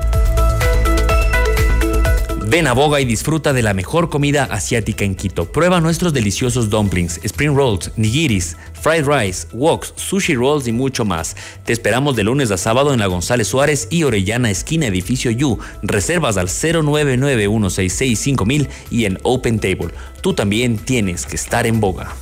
Ven 2.51 2.67
a 2.67 2.73
Boga 2.73 2.99
y 2.99 3.05
disfruta 3.05 3.53
de 3.53 3.61
la 3.61 3.73
mejor 3.73 4.09
comida 4.09 4.43
asiática 4.43 5.05
en 5.05 5.15
Quito. 5.15 5.49
Prueba 5.49 5.79
nuestros 5.79 6.11
deliciosos 6.11 6.69
dumplings, 6.69 7.21
spring 7.23 7.55
rolls, 7.55 7.89
nigiris, 7.95 8.57
fried 8.73 9.05
rice, 9.07 9.47
woks, 9.53 9.93
sushi 9.95 10.35
rolls 10.35 10.67
y 10.67 10.73
mucho 10.73 11.05
más. 11.05 11.37
Te 11.63 11.71
esperamos 11.71 12.17
de 12.17 12.25
lunes 12.25 12.51
a 12.51 12.57
sábado 12.57 12.93
en 12.93 12.99
la 12.99 13.07
González 13.07 13.47
Suárez 13.47 13.87
y 13.89 14.03
Orellana, 14.03 14.51
esquina 14.51 14.87
edificio 14.87 15.31
U. 15.47 15.59
Reservas 15.81 16.35
al 16.35 16.49
099166500 16.49 18.67
y 18.89 19.05
en 19.05 19.17
Open 19.23 19.57
Table. 19.57 19.93
Tú 20.19 20.33
también 20.33 20.77
tienes 20.77 21.25
que 21.25 21.37
estar 21.37 21.65
en 21.65 21.79
Boga. 21.79 22.13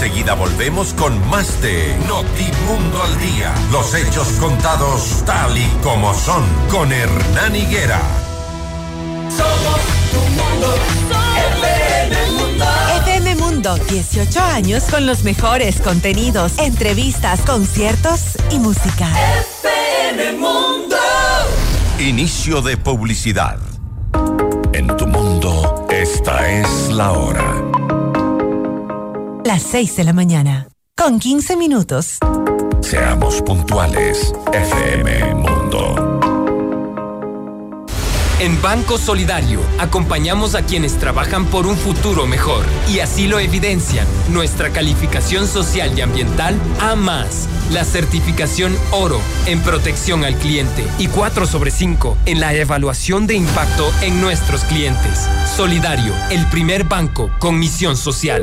Enseguida 0.00 0.34
volvemos 0.34 0.94
con 0.94 1.28
más 1.28 1.60
de 1.60 1.96
Notimundo 2.06 3.02
al 3.02 3.18
Día. 3.18 3.52
Los 3.72 3.92
hechos 3.96 4.28
contados 4.38 5.24
tal 5.26 5.58
y 5.58 5.66
como 5.82 6.14
son 6.14 6.44
con 6.70 6.92
Hernán 6.92 7.56
Higuera. 7.56 8.00
Somos 9.28 9.80
tu 10.12 10.20
mundo, 10.40 10.74
FM 11.64 12.30
Mundo. 12.30 12.64
FM 13.00 13.34
Mundo, 13.34 13.76
18 13.90 14.40
años 14.40 14.84
con 14.84 15.04
los 15.04 15.24
mejores 15.24 15.80
contenidos, 15.80 16.52
entrevistas, 16.58 17.40
conciertos 17.40 18.38
y 18.52 18.60
música. 18.60 19.10
FM 20.06 20.34
Mundo. 20.34 20.96
Inicio 21.98 22.62
de 22.62 22.76
publicidad. 22.76 23.58
En 24.72 24.96
tu 24.96 25.08
mundo, 25.08 25.88
esta 25.90 26.48
es 26.48 26.88
la 26.88 27.10
hora. 27.10 27.67
Las 29.48 29.62
6 29.62 29.96
de 29.96 30.04
la 30.04 30.12
mañana, 30.12 30.68
con 30.94 31.18
15 31.18 31.56
minutos. 31.56 32.18
Seamos 32.82 33.40
puntuales, 33.40 34.34
FM 34.52 35.36
Mundo. 35.36 36.20
En 38.40 38.60
Banco 38.60 38.98
Solidario 38.98 39.62
acompañamos 39.78 40.54
a 40.54 40.66
quienes 40.66 40.98
trabajan 40.98 41.46
por 41.46 41.66
un 41.66 41.78
futuro 41.78 42.26
mejor 42.26 42.62
y 42.90 42.98
así 42.98 43.26
lo 43.26 43.38
evidencian 43.38 44.06
nuestra 44.28 44.68
calificación 44.68 45.48
social 45.48 45.98
y 45.98 46.02
ambiental 46.02 46.54
A 46.82 46.94
más, 46.94 47.48
la 47.72 47.84
certificación 47.84 48.76
oro 48.90 49.18
en 49.46 49.62
protección 49.62 50.26
al 50.26 50.36
cliente 50.36 50.84
y 50.98 51.06
4 51.06 51.46
sobre 51.46 51.70
5 51.70 52.18
en 52.26 52.40
la 52.40 52.52
evaluación 52.52 53.26
de 53.26 53.36
impacto 53.36 53.90
en 54.02 54.20
nuestros 54.20 54.64
clientes. 54.64 55.26
Solidario, 55.56 56.12
el 56.30 56.44
primer 56.50 56.84
banco 56.84 57.30
con 57.40 57.58
misión 57.58 57.96
social. 57.96 58.42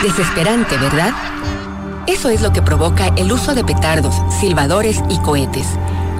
Desesperante, 0.01 0.77
¿verdad? 0.77 1.13
Eso 2.09 2.29
es 2.29 2.41
lo 2.41 2.51
que 2.51 2.63
provoca 2.63 3.09
el 3.17 3.31
uso 3.31 3.53
de 3.53 3.63
petardos, 3.63 4.15
silbadores 4.39 4.99
y 5.11 5.19
cohetes. 5.19 5.67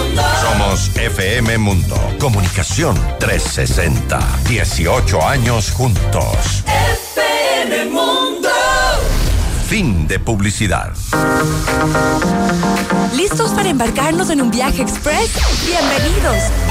Somos 0.61 0.91
FM 0.95 1.57
Mundo. 1.57 1.95
Comunicación 2.19 2.95
360. 3.19 4.19
18 4.47 5.27
años 5.27 5.71
juntos. 5.71 6.63
FM 7.55 7.85
Mundo. 7.85 8.49
Fin 9.67 10.07
de 10.07 10.19
publicidad. 10.19 10.93
¿Listos 13.15 13.51
para 13.51 13.69
embarcarnos 13.69 14.29
en 14.29 14.41
un 14.41 14.51
viaje 14.51 14.83
express? 14.83 15.31
Bienvenidos. 15.65 16.70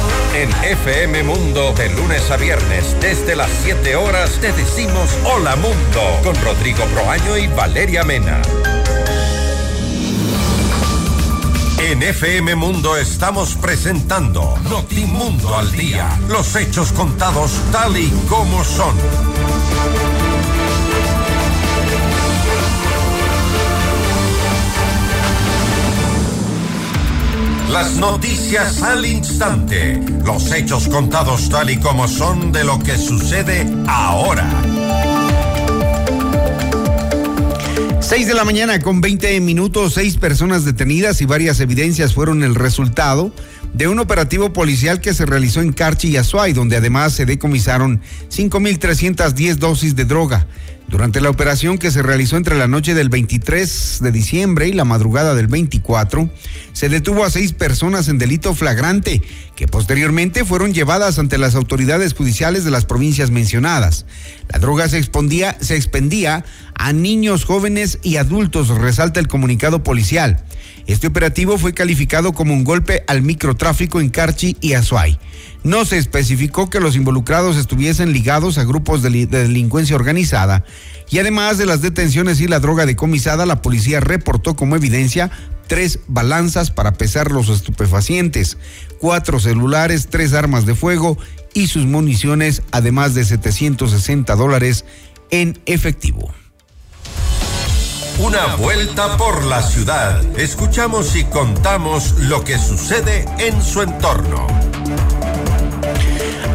En 0.33 0.49
FM 0.63 1.23
Mundo, 1.23 1.73
de 1.73 1.89
lunes 1.89 2.31
a 2.31 2.37
viernes, 2.37 2.95
desde 3.01 3.35
las 3.35 3.49
7 3.63 3.97
horas, 3.97 4.39
te 4.39 4.53
decimos 4.53 5.09
Hola 5.25 5.57
Mundo, 5.57 6.01
con 6.23 6.33
Rodrigo 6.41 6.85
Proaño 6.85 7.37
y 7.37 7.47
Valeria 7.47 8.05
Mena. 8.05 8.41
En 11.79 12.01
FM 12.01 12.55
Mundo 12.55 12.95
estamos 12.95 13.55
presentando 13.55 14.57
Notimundo 14.69 15.57
al 15.57 15.69
Día, 15.73 16.17
los 16.29 16.55
hechos 16.55 16.93
contados 16.93 17.51
tal 17.73 17.97
y 17.97 18.09
como 18.29 18.63
son. 18.63 18.95
Las 27.71 27.95
noticias 27.95 28.81
al 28.81 29.05
instante. 29.05 29.97
Los 30.25 30.51
hechos 30.51 30.89
contados 30.89 31.47
tal 31.47 31.69
y 31.69 31.77
como 31.77 32.05
son 32.05 32.51
de 32.51 32.65
lo 32.65 32.77
que 32.79 32.97
sucede 32.97 33.65
ahora. 33.87 34.45
6 38.01 38.27
de 38.27 38.33
la 38.33 38.43
mañana 38.43 38.81
con 38.81 38.99
20 38.99 39.39
minutos, 39.39 39.93
seis 39.93 40.17
personas 40.17 40.65
detenidas 40.65 41.21
y 41.21 41.25
varias 41.25 41.61
evidencias 41.61 42.13
fueron 42.13 42.43
el 42.43 42.55
resultado 42.55 43.31
de 43.73 43.87
un 43.87 43.99
operativo 43.99 44.51
policial 44.51 44.99
que 44.99 45.13
se 45.13 45.25
realizó 45.25 45.61
en 45.61 45.71
Carchi 45.71 46.09
y 46.09 46.17
Azuay, 46.17 46.51
donde 46.51 46.75
además 46.75 47.13
se 47.13 47.25
decomisaron 47.25 48.01
5.310 48.29 49.55
dosis 49.55 49.95
de 49.95 50.03
droga. 50.03 50.45
Durante 50.91 51.21
la 51.21 51.29
operación 51.29 51.77
que 51.77 51.89
se 51.89 52.03
realizó 52.03 52.35
entre 52.35 52.57
la 52.57 52.67
noche 52.67 52.93
del 52.93 53.07
23 53.07 53.99
de 54.01 54.11
diciembre 54.11 54.67
y 54.67 54.73
la 54.73 54.83
madrugada 54.83 55.33
del 55.35 55.47
24, 55.47 56.29
se 56.73 56.89
detuvo 56.89 57.23
a 57.23 57.29
seis 57.29 57.53
personas 57.53 58.09
en 58.09 58.17
delito 58.17 58.53
flagrante, 58.53 59.21
que 59.55 59.69
posteriormente 59.69 60.43
fueron 60.43 60.73
llevadas 60.73 61.17
ante 61.17 61.37
las 61.37 61.55
autoridades 61.55 62.13
judiciales 62.13 62.65
de 62.65 62.71
las 62.71 62.83
provincias 62.83 63.31
mencionadas. 63.31 64.05
La 64.49 64.59
droga 64.59 64.89
se, 64.89 64.97
expondía, 64.97 65.55
se 65.61 65.77
expendía 65.77 66.43
a 66.75 66.91
niños, 66.91 67.45
jóvenes 67.45 67.99
y 68.03 68.17
adultos, 68.17 68.67
resalta 68.67 69.21
el 69.21 69.29
comunicado 69.29 69.83
policial. 69.83 70.43
Este 70.87 71.07
operativo 71.07 71.57
fue 71.57 71.73
calificado 71.73 72.33
como 72.33 72.53
un 72.53 72.65
golpe 72.65 73.05
al 73.07 73.21
microtráfico 73.21 74.01
en 74.01 74.09
Carchi 74.09 74.57
y 74.59 74.73
Azuay. 74.73 75.17
No 75.63 75.85
se 75.85 75.97
especificó 75.97 76.69
que 76.69 76.79
los 76.79 76.95
involucrados 76.95 77.55
estuviesen 77.55 78.13
ligados 78.13 78.57
a 78.57 78.63
grupos 78.63 79.03
de, 79.03 79.27
delincuencia 79.27 79.95
organizada 79.95 80.65
y 81.09 81.19
además 81.19 81.57
de 81.57 81.67
las 81.67 81.81
detenciones 81.81 82.41
y 82.41 82.47
la 82.47 82.59
droga 82.59 82.85
decomisada, 82.85 83.45
la 83.45 83.61
policía 83.61 83.99
reportó 83.99 84.55
como 84.55 84.75
evidencia 84.75 85.29
tres 85.67 85.99
balanzas 86.07 86.71
para 86.71 86.93
pesar 86.93 87.31
los 87.31 87.49
estupefacientes, 87.49 88.57
cuatro 88.99 89.39
celulares, 89.39 90.07
tres 90.09 90.33
armas 90.33 90.65
de 90.65 90.73
fuego 90.73 91.17
y 91.53 91.67
sus 91.67 91.85
municiones, 91.85 92.63
además 92.71 93.13
de 93.13 93.23
760 93.23 94.35
dólares 94.35 94.85
en 95.29 95.59
efectivo. 95.65 96.33
Una 98.19 98.55
vuelta 98.55 99.17
por 99.17 99.43
la 99.45 99.61
ciudad. 99.63 100.21
Escuchamos 100.37 101.15
y 101.15 101.23
contamos 101.25 102.15
lo 102.19 102.43
que 102.43 102.57
sucede 102.57 103.25
en 103.39 103.61
su 103.61 103.81
entorno. 103.81 104.47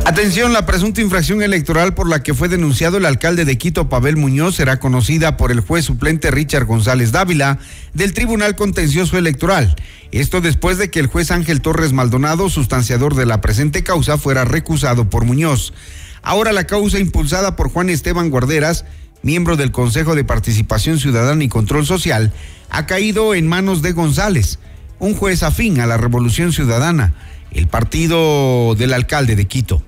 Atención, 0.07 0.53
la 0.53 0.67
presunta 0.67 1.01
infracción 1.01 1.43
electoral 1.43 1.93
por 1.93 2.09
la 2.09 2.23
que 2.23 2.33
fue 2.33 2.49
denunciado 2.49 2.97
el 2.97 3.07
alcalde 3.07 3.45
de 3.45 3.59
Quito, 3.59 3.89
Pavel 3.89 4.17
Muñoz, 4.17 4.55
será 4.55 4.79
conocida 4.79 5.37
por 5.37 5.51
el 5.51 5.59
juez 5.59 5.85
suplente 5.85 6.31
Richard 6.31 6.65
González 6.65 7.11
Dávila 7.11 7.59
del 7.93 8.13
Tribunal 8.13 8.55
Contencioso 8.55 9.19
Electoral. 9.19 9.75
Esto 10.13 10.41
después 10.41 10.79
de 10.79 10.93
que 10.93 11.01
el 11.01 11.09
juez 11.09 11.33
Ángel 11.33 11.61
Torres 11.61 11.93
Maldonado, 11.93 12.49
sustanciador 12.49 13.17
de 13.17 13.27
la 13.27 13.41
presente 13.41 13.83
causa, 13.83 14.17
fuera 14.17 14.45
recusado 14.45 15.11
por 15.11 15.25
Muñoz. 15.25 15.75
Ahora 16.23 16.53
la 16.53 16.69
causa 16.69 17.01
impulsada 17.01 17.57
por 17.57 17.69
Juan 17.69 17.91
Esteban 17.91 18.31
Guarderas, 18.31 18.85
miembro 19.23 19.57
del 19.57 19.73
Consejo 19.73 20.15
de 20.15 20.23
Participación 20.23 21.01
Ciudadana 21.01 21.43
y 21.43 21.49
Control 21.49 21.85
Social, 21.85 22.33
ha 22.71 22.87
caído 22.87 23.35
en 23.35 23.49
manos 23.49 23.83
de 23.83 23.91
González, 23.91 24.61
un 25.01 25.17
juez 25.17 25.43
afín 25.43 25.81
a 25.81 25.87
la 25.87 25.97
Revolución 25.97 26.53
Ciudadana, 26.53 27.13
el 27.51 27.67
partido 27.67 28.77
del 28.77 28.93
alcalde 28.93 29.35
de 29.35 29.47
Quito. 29.47 29.83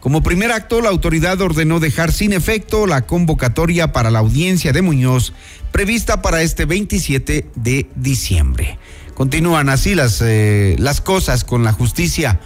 Como 0.00 0.22
primer 0.22 0.52
acto, 0.52 0.80
la 0.80 0.90
autoridad 0.90 1.40
ordenó 1.40 1.80
dejar 1.80 2.12
sin 2.12 2.32
efecto 2.32 2.86
la 2.86 3.06
convocatoria 3.06 3.92
para 3.92 4.10
la 4.10 4.20
audiencia 4.20 4.72
de 4.72 4.82
Muñoz 4.82 5.32
prevista 5.72 6.22
para 6.22 6.42
este 6.42 6.64
27 6.64 7.50
de 7.54 7.86
diciembre. 7.96 8.78
Continúan 9.14 9.68
así 9.68 9.94
las, 9.94 10.20
eh, 10.22 10.76
las 10.78 11.00
cosas 11.00 11.44
con 11.44 11.64
la 11.64 11.72
justicia. 11.72 12.40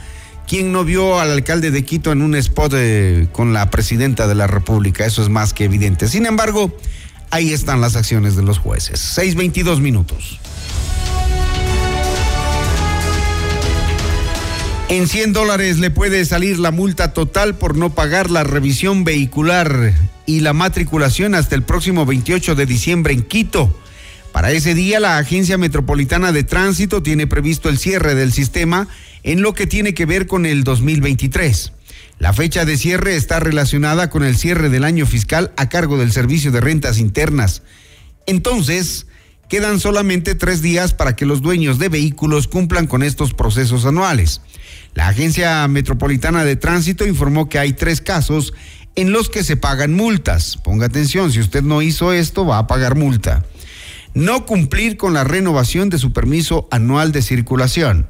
¿Quién 0.46 0.72
no 0.72 0.84
vio 0.84 1.20
al 1.20 1.30
alcalde 1.30 1.70
de 1.70 1.84
Quito 1.84 2.12
en 2.12 2.22
un 2.22 2.34
spot 2.34 2.72
eh, 2.74 3.28
con 3.30 3.52
la 3.52 3.70
presidenta 3.70 4.26
de 4.26 4.34
la 4.34 4.46
República? 4.46 5.04
Eso 5.04 5.22
es 5.22 5.28
más 5.28 5.52
que 5.52 5.64
evidente. 5.64 6.08
Sin 6.08 6.26
embargo, 6.26 6.76
ahí 7.30 7.52
están 7.52 7.80
las 7.80 7.94
acciones 7.94 8.36
de 8.36 8.42
los 8.42 8.58
jueces. 8.58 9.16
6.22 9.16 9.80
minutos. 9.80 10.40
En 14.90 15.06
100 15.06 15.32
dólares 15.32 15.78
le 15.78 15.92
puede 15.92 16.24
salir 16.24 16.58
la 16.58 16.72
multa 16.72 17.12
total 17.12 17.54
por 17.54 17.78
no 17.78 17.94
pagar 17.94 18.28
la 18.28 18.42
revisión 18.42 19.04
vehicular 19.04 19.94
y 20.26 20.40
la 20.40 20.52
matriculación 20.52 21.36
hasta 21.36 21.54
el 21.54 21.62
próximo 21.62 22.04
28 22.06 22.56
de 22.56 22.66
diciembre 22.66 23.14
en 23.14 23.22
Quito. 23.22 23.72
Para 24.32 24.50
ese 24.50 24.74
día, 24.74 24.98
la 24.98 25.18
Agencia 25.18 25.58
Metropolitana 25.58 26.32
de 26.32 26.42
Tránsito 26.42 27.04
tiene 27.04 27.28
previsto 27.28 27.68
el 27.68 27.78
cierre 27.78 28.16
del 28.16 28.32
sistema 28.32 28.88
en 29.22 29.42
lo 29.42 29.54
que 29.54 29.68
tiene 29.68 29.94
que 29.94 30.06
ver 30.06 30.26
con 30.26 30.44
el 30.44 30.64
2023. 30.64 31.70
La 32.18 32.32
fecha 32.32 32.64
de 32.64 32.76
cierre 32.76 33.14
está 33.14 33.38
relacionada 33.38 34.10
con 34.10 34.24
el 34.24 34.36
cierre 34.36 34.70
del 34.70 34.82
año 34.82 35.06
fiscal 35.06 35.52
a 35.56 35.68
cargo 35.68 35.98
del 35.98 36.10
Servicio 36.10 36.50
de 36.50 36.62
Rentas 36.62 36.98
Internas. 36.98 37.62
Entonces, 38.26 39.06
quedan 39.50 39.80
solamente 39.80 40.36
tres 40.36 40.62
días 40.62 40.94
para 40.94 41.16
que 41.16 41.26
los 41.26 41.42
dueños 41.42 41.80
de 41.80 41.88
vehículos 41.88 42.46
cumplan 42.46 42.86
con 42.86 43.02
estos 43.02 43.34
procesos 43.34 43.84
anuales. 43.84 44.42
La 44.94 45.08
Agencia 45.08 45.66
Metropolitana 45.66 46.44
de 46.44 46.54
Tránsito 46.54 47.04
informó 47.04 47.48
que 47.48 47.58
hay 47.58 47.72
tres 47.72 48.00
casos 48.00 48.54
en 48.94 49.10
los 49.10 49.28
que 49.28 49.42
se 49.42 49.56
pagan 49.56 49.92
multas. 49.92 50.56
Ponga 50.56 50.86
atención, 50.86 51.32
si 51.32 51.40
usted 51.40 51.62
no 51.62 51.82
hizo 51.82 52.12
esto, 52.12 52.46
va 52.46 52.58
a 52.58 52.66
pagar 52.68 52.94
multa. 52.94 53.44
No 54.14 54.46
cumplir 54.46 54.96
con 54.96 55.14
la 55.14 55.24
renovación 55.24 55.90
de 55.90 55.98
su 55.98 56.12
permiso 56.12 56.68
anual 56.70 57.10
de 57.10 57.20
circulación. 57.20 58.06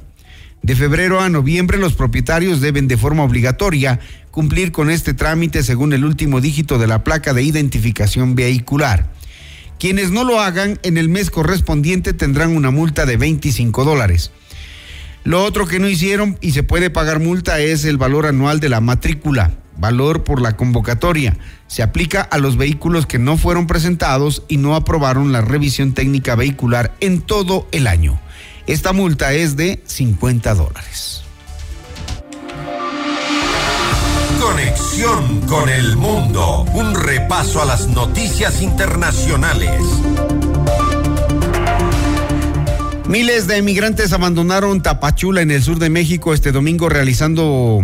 De 0.61 0.75
febrero 0.75 1.21
a 1.21 1.29
noviembre 1.29 1.79
los 1.79 1.93
propietarios 1.93 2.61
deben 2.61 2.87
de 2.87 2.97
forma 2.97 3.23
obligatoria 3.23 3.99
cumplir 4.29 4.71
con 4.71 4.91
este 4.91 5.15
trámite 5.15 5.63
según 5.63 5.91
el 5.93 6.05
último 6.05 6.39
dígito 6.39 6.77
de 6.77 6.85
la 6.85 7.03
placa 7.03 7.33
de 7.33 7.41
identificación 7.41 8.35
vehicular. 8.35 9.09
Quienes 9.81 10.11
no 10.11 10.23
lo 10.23 10.39
hagan 10.39 10.79
en 10.83 10.99
el 10.99 11.09
mes 11.09 11.31
correspondiente 11.31 12.13
tendrán 12.13 12.55
una 12.55 12.69
multa 12.69 13.07
de 13.07 13.17
25 13.17 13.83
dólares. 13.83 14.29
Lo 15.23 15.43
otro 15.43 15.65
que 15.65 15.79
no 15.79 15.89
hicieron 15.89 16.37
y 16.39 16.51
se 16.51 16.61
puede 16.61 16.91
pagar 16.91 17.19
multa 17.19 17.59
es 17.59 17.83
el 17.85 17.97
valor 17.97 18.27
anual 18.27 18.59
de 18.59 18.69
la 18.69 18.79
matrícula, 18.79 19.55
valor 19.77 20.23
por 20.23 20.39
la 20.39 20.55
convocatoria. 20.55 21.35
Se 21.65 21.81
aplica 21.81 22.21
a 22.21 22.37
los 22.37 22.57
vehículos 22.57 23.07
que 23.07 23.17
no 23.17 23.37
fueron 23.37 23.65
presentados 23.65 24.43
y 24.47 24.57
no 24.57 24.75
aprobaron 24.75 25.31
la 25.31 25.41
revisión 25.41 25.93
técnica 25.93 26.35
vehicular 26.35 26.95
en 26.99 27.19
todo 27.19 27.67
el 27.71 27.87
año. 27.87 28.21
Esta 28.67 28.93
multa 28.93 29.33
es 29.33 29.55
de 29.55 29.81
50 29.87 30.53
dólares. 30.53 31.23
Conexión 34.51 35.39
con 35.47 35.69
el 35.69 35.95
mundo. 35.95 36.65
Un 36.73 36.93
repaso 36.93 37.61
a 37.61 37.65
las 37.65 37.87
noticias 37.87 38.61
internacionales. 38.61 39.81
Miles 43.07 43.47
de 43.47 43.55
emigrantes 43.55 44.11
abandonaron 44.11 44.83
Tapachula 44.83 45.39
en 45.39 45.51
el 45.51 45.63
sur 45.63 45.79
de 45.79 45.89
México 45.89 46.33
este 46.33 46.51
domingo 46.51 46.89
realizando 46.89 47.79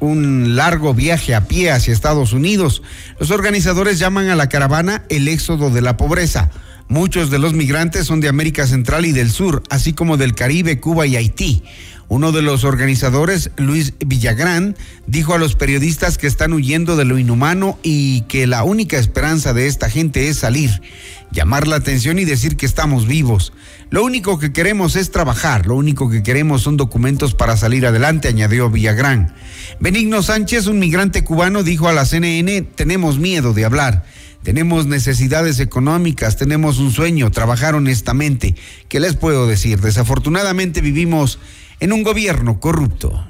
un 0.00 0.56
largo 0.56 0.94
viaje 0.94 1.34
a 1.34 1.46
pie 1.46 1.70
hacia 1.70 1.92
Estados 1.92 2.32
Unidos. 2.32 2.82
Los 3.18 3.30
organizadores 3.30 3.98
llaman 3.98 4.30
a 4.30 4.36
la 4.36 4.48
caravana 4.48 5.04
el 5.10 5.28
éxodo 5.28 5.68
de 5.68 5.82
la 5.82 5.98
pobreza. 5.98 6.50
Muchos 6.88 7.30
de 7.30 7.38
los 7.38 7.52
migrantes 7.52 8.06
son 8.06 8.20
de 8.20 8.28
América 8.28 8.66
Central 8.66 9.04
y 9.04 9.12
del 9.12 9.30
Sur, 9.30 9.62
así 9.68 9.92
como 9.92 10.16
del 10.16 10.34
Caribe, 10.34 10.80
Cuba 10.80 11.06
y 11.06 11.16
Haití. 11.16 11.62
Uno 12.10 12.32
de 12.32 12.42
los 12.42 12.64
organizadores, 12.64 13.52
Luis 13.56 13.94
Villagrán, 14.04 14.76
dijo 15.06 15.32
a 15.32 15.38
los 15.38 15.54
periodistas 15.54 16.18
que 16.18 16.26
están 16.26 16.52
huyendo 16.52 16.96
de 16.96 17.04
lo 17.04 17.20
inhumano 17.20 17.78
y 17.84 18.22
que 18.22 18.48
la 18.48 18.64
única 18.64 18.98
esperanza 18.98 19.54
de 19.54 19.68
esta 19.68 19.88
gente 19.88 20.28
es 20.28 20.38
salir, 20.38 20.82
llamar 21.30 21.68
la 21.68 21.76
atención 21.76 22.18
y 22.18 22.24
decir 22.24 22.56
que 22.56 22.66
estamos 22.66 23.06
vivos. 23.06 23.52
Lo 23.90 24.02
único 24.02 24.40
que 24.40 24.52
queremos 24.52 24.96
es 24.96 25.12
trabajar, 25.12 25.68
lo 25.68 25.76
único 25.76 26.10
que 26.10 26.24
queremos 26.24 26.62
son 26.62 26.76
documentos 26.76 27.34
para 27.34 27.56
salir 27.56 27.86
adelante, 27.86 28.26
añadió 28.26 28.70
Villagrán. 28.70 29.32
Benigno 29.78 30.24
Sánchez, 30.24 30.66
un 30.66 30.80
migrante 30.80 31.22
cubano, 31.22 31.62
dijo 31.62 31.86
a 31.86 31.92
la 31.92 32.04
CNN, 32.04 32.62
tenemos 32.62 33.20
miedo 33.20 33.54
de 33.54 33.64
hablar. 33.64 34.04
Tenemos 34.42 34.86
necesidades 34.86 35.60
económicas, 35.60 36.36
tenemos 36.36 36.78
un 36.78 36.90
sueño, 36.90 37.30
trabajar 37.30 37.76
honestamente. 37.76 38.56
¿Qué 38.88 38.98
les 38.98 39.14
puedo 39.14 39.46
decir? 39.46 39.80
Desafortunadamente 39.80 40.80
vivimos 40.80 41.38
en 41.80 41.92
un 41.92 42.02
gobierno 42.02 42.60
corrupto. 42.60 43.26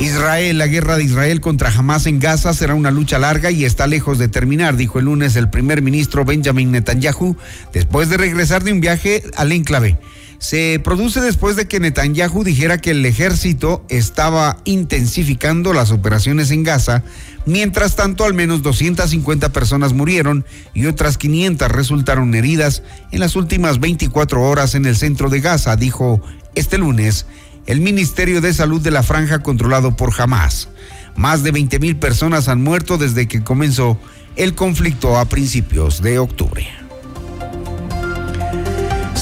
Israel, 0.00 0.58
la 0.58 0.66
guerra 0.66 0.96
de 0.96 1.04
Israel 1.04 1.40
contra 1.40 1.70
Hamas 1.70 2.06
en 2.06 2.18
Gaza 2.18 2.52
será 2.52 2.74
una 2.74 2.90
lucha 2.90 3.18
larga 3.18 3.50
y 3.50 3.64
está 3.64 3.86
lejos 3.86 4.18
de 4.18 4.28
terminar, 4.28 4.76
dijo 4.76 4.98
el 4.98 5.06
lunes 5.06 5.34
el 5.36 5.48
primer 5.48 5.80
ministro 5.80 6.24
Benjamin 6.24 6.72
Netanyahu 6.72 7.36
después 7.72 8.10
de 8.10 8.18
regresar 8.18 8.64
de 8.64 8.72
un 8.72 8.80
viaje 8.80 9.22
al 9.36 9.52
enclave. 9.52 9.98
Se 10.44 10.78
produce 10.78 11.22
después 11.22 11.56
de 11.56 11.66
que 11.66 11.80
Netanyahu 11.80 12.44
dijera 12.44 12.76
que 12.76 12.90
el 12.90 13.06
ejército 13.06 13.82
estaba 13.88 14.58
intensificando 14.66 15.72
las 15.72 15.90
operaciones 15.90 16.50
en 16.50 16.64
Gaza. 16.64 17.02
Mientras 17.46 17.96
tanto, 17.96 18.26
al 18.26 18.34
menos 18.34 18.60
250 18.60 19.48
personas 19.54 19.94
murieron 19.94 20.44
y 20.74 20.84
otras 20.84 21.16
500 21.16 21.70
resultaron 21.70 22.34
heridas 22.34 22.82
en 23.10 23.20
las 23.20 23.36
últimas 23.36 23.80
24 23.80 24.42
horas 24.42 24.74
en 24.74 24.84
el 24.84 24.96
centro 24.96 25.30
de 25.30 25.40
Gaza, 25.40 25.76
dijo 25.76 26.20
este 26.54 26.76
lunes 26.76 27.24
el 27.64 27.80
Ministerio 27.80 28.42
de 28.42 28.52
Salud 28.52 28.82
de 28.82 28.90
la 28.90 29.02
Franja 29.02 29.38
controlado 29.38 29.96
por 29.96 30.12
Hamas. 30.20 30.68
Más 31.16 31.42
de 31.42 31.52
20 31.52 31.78
mil 31.78 31.96
personas 31.96 32.48
han 32.48 32.62
muerto 32.62 32.98
desde 32.98 33.28
que 33.28 33.42
comenzó 33.42 33.98
el 34.36 34.54
conflicto 34.54 35.16
a 35.16 35.24
principios 35.24 36.02
de 36.02 36.18
octubre. 36.18 36.83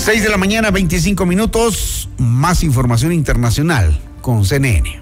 6 0.03 0.21
de 0.25 0.31
la 0.31 0.37
mañana, 0.37 0.73
25 0.73 1.25
minutos. 1.27 2.09
Más 2.19 2.65
información 2.65 3.13
internacional 3.13 3.97
con 4.21 4.45
CNN. 4.45 5.01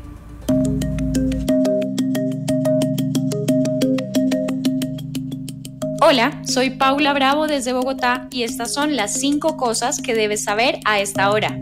Hola, 6.02 6.42
soy 6.44 6.68
Paula 6.68 7.14
Bravo 7.14 7.46
desde 7.46 7.72
Bogotá 7.72 8.28
y 8.30 8.42
estas 8.42 8.74
son 8.74 8.94
las 8.94 9.14
cinco 9.14 9.56
cosas 9.56 10.02
que 10.02 10.14
debes 10.14 10.44
saber 10.44 10.80
a 10.84 11.00
esta 11.00 11.30
hora 11.30 11.58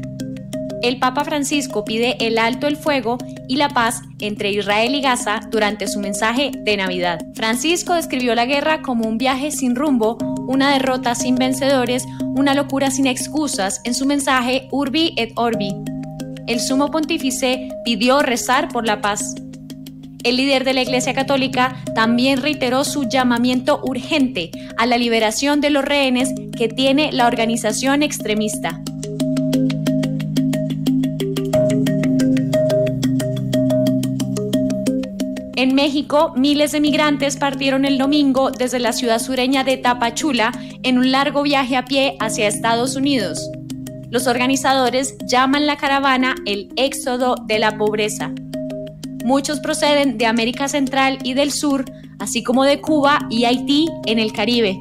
el 0.83 0.99
Papa 0.99 1.25
Francisco 1.25 1.85
pide 1.85 2.17
el 2.25 2.39
alto 2.39 2.67
el 2.67 2.77
fuego 2.77 3.19
y 3.49 3.57
la 3.57 3.69
paz 3.71 4.03
entre 4.21 4.51
Israel 4.51 4.95
y 4.95 5.01
Gaza 5.01 5.41
durante 5.51 5.89
su 5.89 6.01
mensaje 6.01 6.53
de 6.55 6.77
Navidad. 6.77 7.21
Francisco 7.35 7.95
describió 7.95 8.35
la 8.35 8.47
guerra 8.47 8.83
como 8.83 9.09
un 9.09 9.19
viaje 9.19 9.51
sin 9.51 9.75
rumbo, 9.75 10.19
una 10.49 10.73
derrota 10.73 11.15
sin 11.15 11.37
vencedores, 11.37 12.07
una 12.21 12.55
locura 12.55 12.91
sin 12.91 13.07
excusas 13.07 13.81
en 13.85 13.95
su 13.95 14.07
mensaje 14.07 14.67
Urbi 14.73 15.13
et 15.17 15.31
Orbi. 15.37 15.75
El 16.47 16.59
sumo 16.59 16.91
pontífice 16.91 17.69
pidió 17.85 18.23
rezar 18.23 18.69
por 18.71 18.87
la 18.87 19.03
paz. 19.03 19.35
El 20.25 20.37
líder 20.39 20.65
de 20.65 20.73
la 20.73 20.83
Iglesia 20.83 21.13
Católica 21.13 21.77
también 21.95 22.41
reiteró 22.41 22.85
su 22.85 23.07
llamamiento 23.09 23.81
urgente 23.85 24.51
a 24.79 24.87
la 24.87 24.97
liberación 24.97 25.61
de 25.61 25.71
los 25.71 25.85
rehenes 25.85 26.31
que 26.57 26.69
tiene 26.69 27.13
la 27.13 27.27
organización 27.27 28.03
extremista. 28.03 28.81
México, 35.79 36.33
miles 36.35 36.73
de 36.73 36.81
migrantes 36.81 37.37
partieron 37.37 37.85
el 37.85 37.99
domingo 37.99 38.51
desde 38.51 38.81
la 38.81 38.93
ciudad 38.93 39.21
sureña 39.21 39.63
de 39.63 39.77
Tapachula 39.77 40.51
en 40.83 40.99
un 40.99 41.13
largo 41.13 41.45
viaje 41.45 41.77
a 41.77 41.85
pie 41.85 42.17
hacia 42.19 42.49
Estados 42.49 42.97
Unidos. 42.97 43.49
Los 44.11 44.27
organizadores 44.27 45.17
llaman 45.29 45.69
la 45.69 45.77
caravana 45.77 46.35
el 46.47 46.73
éxodo 46.75 47.37
de 47.47 47.61
la 47.61 47.79
pobreza. 47.79 48.33
Muchos 49.25 49.61
proceden 49.61 50.19
de 50.19 50.27
América 50.27 50.67
Central 50.67 51.21
y 51.23 51.35
del 51.35 51.53
Sur, 51.53 51.85
así 52.19 52.43
como 52.43 52.65
de 52.65 52.81
Cuba 52.81 53.29
y 53.31 53.45
Haití 53.45 53.87
en 54.07 54.19
el 54.19 54.33
Caribe. 54.33 54.77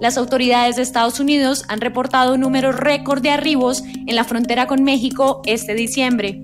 Las 0.00 0.18
autoridades 0.18 0.74
de 0.74 0.82
Estados 0.82 1.20
Unidos 1.20 1.64
han 1.68 1.80
reportado 1.80 2.34
un 2.34 2.40
número 2.40 2.72
récord 2.72 3.22
de 3.22 3.30
arribos 3.30 3.84
en 3.84 4.16
la 4.16 4.24
frontera 4.24 4.66
con 4.66 4.82
México 4.82 5.42
este 5.46 5.76
diciembre. 5.76 6.42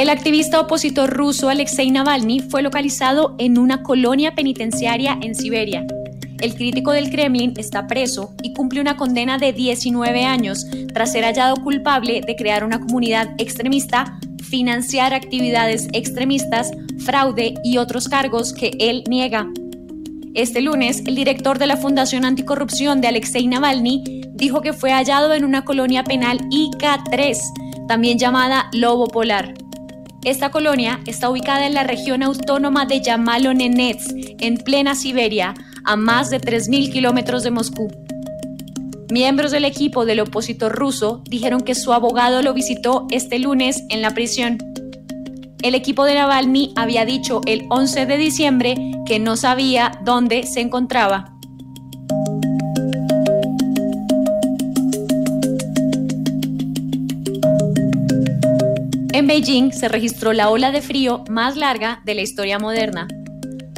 El 0.00 0.08
activista 0.08 0.58
opositor 0.58 1.10
ruso 1.10 1.50
Alexei 1.50 1.90
Navalny 1.90 2.40
fue 2.40 2.62
localizado 2.62 3.34
en 3.36 3.58
una 3.58 3.82
colonia 3.82 4.34
penitenciaria 4.34 5.18
en 5.20 5.34
Siberia. 5.34 5.86
El 6.40 6.54
crítico 6.54 6.92
del 6.92 7.10
Kremlin 7.10 7.52
está 7.58 7.86
preso 7.86 8.32
y 8.42 8.54
cumple 8.54 8.80
una 8.80 8.96
condena 8.96 9.36
de 9.36 9.52
19 9.52 10.24
años 10.24 10.64
tras 10.94 11.12
ser 11.12 11.24
hallado 11.24 11.56
culpable 11.56 12.22
de 12.26 12.34
crear 12.34 12.64
una 12.64 12.80
comunidad 12.80 13.34
extremista, 13.36 14.18
financiar 14.42 15.12
actividades 15.12 15.88
extremistas, 15.92 16.70
fraude 17.04 17.56
y 17.62 17.76
otros 17.76 18.08
cargos 18.08 18.54
que 18.54 18.70
él 18.80 19.04
niega. 19.06 19.48
Este 20.32 20.62
lunes, 20.62 21.02
el 21.04 21.14
director 21.14 21.58
de 21.58 21.66
la 21.66 21.76
Fundación 21.76 22.24
Anticorrupción 22.24 23.02
de 23.02 23.08
Alexei 23.08 23.46
Navalny 23.46 24.22
dijo 24.32 24.62
que 24.62 24.72
fue 24.72 24.92
hallado 24.92 25.34
en 25.34 25.44
una 25.44 25.66
colonia 25.66 26.04
penal 26.04 26.38
IK-3, 26.50 27.36
también 27.86 28.16
llamada 28.16 28.70
Lobo 28.72 29.06
Polar. 29.06 29.52
Esta 30.24 30.50
colonia 30.50 31.00
está 31.06 31.30
ubicada 31.30 31.66
en 31.66 31.72
la 31.72 31.82
región 31.82 32.22
autónoma 32.22 32.84
de 32.84 33.00
Yamalo-Nenets, 33.00 34.14
en 34.38 34.58
plena 34.58 34.94
Siberia, 34.94 35.54
a 35.84 35.96
más 35.96 36.28
de 36.28 36.38
3.000 36.38 36.92
kilómetros 36.92 37.42
de 37.42 37.50
Moscú. 37.50 37.88
Miembros 39.10 39.50
del 39.50 39.64
equipo 39.64 40.04
del 40.04 40.20
opositor 40.20 40.72
ruso 40.72 41.22
dijeron 41.28 41.62
que 41.62 41.74
su 41.74 41.94
abogado 41.94 42.42
lo 42.42 42.52
visitó 42.52 43.06
este 43.10 43.38
lunes 43.38 43.82
en 43.88 44.02
la 44.02 44.10
prisión. 44.10 44.58
El 45.62 45.74
equipo 45.74 46.04
de 46.04 46.14
Navalny 46.14 46.74
había 46.76 47.06
dicho 47.06 47.40
el 47.46 47.64
11 47.70 48.04
de 48.04 48.16
diciembre 48.18 48.74
que 49.06 49.18
no 49.18 49.36
sabía 49.36 50.00
dónde 50.04 50.42
se 50.42 50.60
encontraba. 50.60 51.39
En 59.20 59.26
Beijing 59.26 59.70
se 59.70 59.88
registró 59.88 60.32
la 60.32 60.48
ola 60.48 60.72
de 60.72 60.80
frío 60.80 61.24
más 61.28 61.54
larga 61.54 62.00
de 62.06 62.14
la 62.14 62.22
historia 62.22 62.58
moderna. 62.58 63.06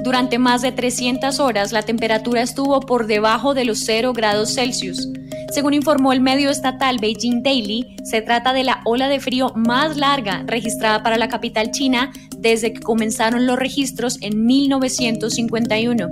Durante 0.04 0.38
más 0.38 0.62
de 0.62 0.70
300 0.70 1.40
horas 1.40 1.72
la 1.72 1.82
temperatura 1.82 2.42
estuvo 2.42 2.78
por 2.78 3.08
debajo 3.08 3.52
de 3.52 3.64
los 3.64 3.80
0 3.80 4.12
grados 4.12 4.54
Celsius. 4.54 5.08
Según 5.50 5.74
informó 5.74 6.12
el 6.12 6.20
medio 6.20 6.48
estatal 6.48 6.98
Beijing 7.00 7.42
Daily, 7.42 7.96
se 8.04 8.22
trata 8.22 8.52
de 8.52 8.62
la 8.62 8.82
ola 8.84 9.08
de 9.08 9.18
frío 9.18 9.52
más 9.56 9.96
larga 9.96 10.44
registrada 10.46 11.02
para 11.02 11.18
la 11.18 11.26
capital 11.26 11.72
china 11.72 12.12
desde 12.38 12.72
que 12.72 12.80
comenzaron 12.80 13.44
los 13.44 13.58
registros 13.58 14.18
en 14.20 14.46
1951. 14.46 16.08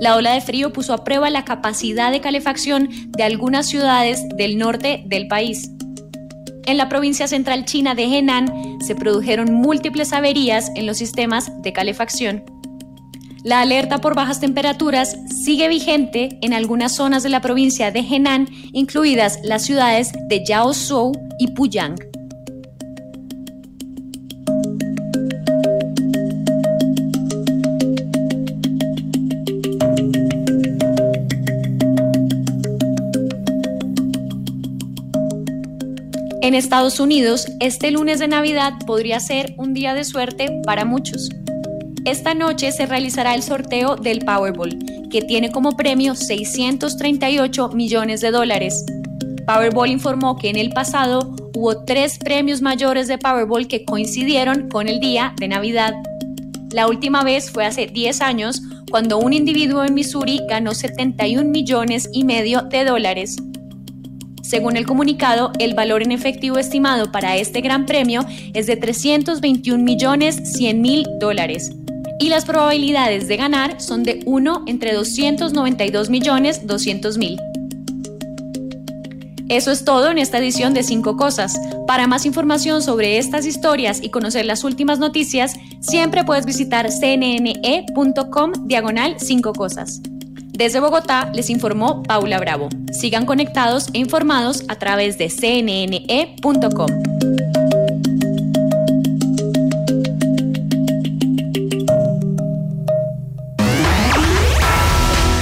La 0.00 0.16
ola 0.16 0.32
de 0.32 0.40
frío 0.40 0.72
puso 0.72 0.94
a 0.94 1.04
prueba 1.04 1.28
la 1.28 1.44
capacidad 1.44 2.10
de 2.10 2.22
calefacción 2.22 2.88
de 3.08 3.22
algunas 3.22 3.68
ciudades 3.68 4.26
del 4.38 4.56
norte 4.56 5.02
del 5.08 5.28
país. 5.28 5.74
En 6.66 6.78
la 6.78 6.88
provincia 6.88 7.28
central 7.28 7.64
china 7.66 7.94
de 7.94 8.04
Henan 8.04 8.78
se 8.80 8.94
produjeron 8.94 9.52
múltiples 9.52 10.12
averías 10.12 10.70
en 10.74 10.86
los 10.86 10.96
sistemas 10.96 11.50
de 11.62 11.72
calefacción. 11.72 12.42
La 13.42 13.60
alerta 13.60 14.00
por 14.00 14.14
bajas 14.14 14.40
temperaturas 14.40 15.16
sigue 15.44 15.68
vigente 15.68 16.38
en 16.40 16.54
algunas 16.54 16.94
zonas 16.94 17.22
de 17.22 17.28
la 17.28 17.42
provincia 17.42 17.90
de 17.90 18.00
Henan, 18.00 18.48
incluidas 18.72 19.40
las 19.42 19.64
ciudades 19.64 20.12
de 20.30 20.42
Yaozhou 20.46 21.12
y 21.38 21.48
Puyang. 21.48 22.13
En 36.44 36.52
Estados 36.52 37.00
Unidos, 37.00 37.46
este 37.58 37.90
lunes 37.90 38.18
de 38.18 38.28
Navidad 38.28 38.74
podría 38.86 39.18
ser 39.18 39.54
un 39.56 39.72
día 39.72 39.94
de 39.94 40.04
suerte 40.04 40.60
para 40.66 40.84
muchos. 40.84 41.30
Esta 42.04 42.34
noche 42.34 42.70
se 42.70 42.84
realizará 42.84 43.34
el 43.34 43.42
sorteo 43.42 43.96
del 43.96 44.26
Powerball, 44.26 44.78
que 45.10 45.22
tiene 45.22 45.50
como 45.50 45.74
premio 45.74 46.14
638 46.14 47.70
millones 47.70 48.20
de 48.20 48.30
dólares. 48.30 48.84
Powerball 49.46 49.88
informó 49.88 50.36
que 50.36 50.50
en 50.50 50.56
el 50.56 50.68
pasado 50.68 51.34
hubo 51.54 51.82
tres 51.86 52.18
premios 52.18 52.60
mayores 52.60 53.08
de 53.08 53.16
Powerball 53.16 53.66
que 53.66 53.86
coincidieron 53.86 54.68
con 54.68 54.86
el 54.86 55.00
día 55.00 55.32
de 55.40 55.48
Navidad. 55.48 55.94
La 56.72 56.88
última 56.88 57.24
vez 57.24 57.50
fue 57.50 57.64
hace 57.64 57.86
10 57.86 58.20
años, 58.20 58.60
cuando 58.90 59.16
un 59.16 59.32
individuo 59.32 59.82
en 59.82 59.94
Missouri 59.94 60.42
ganó 60.46 60.74
71 60.74 61.48
millones 61.48 62.10
y 62.12 62.24
medio 62.24 62.60
de 62.60 62.84
dólares. 62.84 63.38
Según 64.44 64.76
el 64.76 64.84
comunicado, 64.84 65.52
el 65.58 65.72
valor 65.74 66.02
en 66.02 66.12
efectivo 66.12 66.58
estimado 66.58 67.10
para 67.10 67.36
este 67.38 67.62
gran 67.62 67.86
premio 67.86 68.26
es 68.52 68.66
de 68.66 68.76
321 68.76 69.82
millones 69.82 70.36
100 70.56 70.82
mil 70.82 71.06
dólares. 71.18 71.72
Y 72.20 72.28
las 72.28 72.44
probabilidades 72.44 73.26
de 73.26 73.38
ganar 73.38 73.80
son 73.80 74.04
de 74.04 74.20
1 74.26 74.64
entre 74.66 74.92
292 74.92 76.10
millones 76.10 76.66
200 76.66 77.16
mil. 77.16 77.40
Eso 79.48 79.70
es 79.70 79.84
todo 79.84 80.10
en 80.10 80.18
esta 80.18 80.38
edición 80.38 80.74
de 80.74 80.82
5 80.82 81.16
Cosas. 81.16 81.58
Para 81.86 82.06
más 82.06 82.26
información 82.26 82.82
sobre 82.82 83.16
estas 83.16 83.46
historias 83.46 84.02
y 84.02 84.10
conocer 84.10 84.44
las 84.44 84.62
últimas 84.62 84.98
noticias, 84.98 85.54
siempre 85.80 86.22
puedes 86.22 86.44
visitar 86.44 86.88
cnne.com 86.90 88.52
diagonal 88.66 89.16
5 89.18 89.52
Cosas. 89.54 90.02
Desde 90.54 90.78
Bogotá 90.78 91.30
les 91.34 91.50
informó 91.50 92.04
Paula 92.04 92.38
Bravo. 92.38 92.68
Sigan 92.92 93.26
conectados 93.26 93.88
e 93.92 93.98
informados 93.98 94.62
a 94.68 94.76
través 94.76 95.18
de 95.18 95.28
cnne.com. 95.28 96.86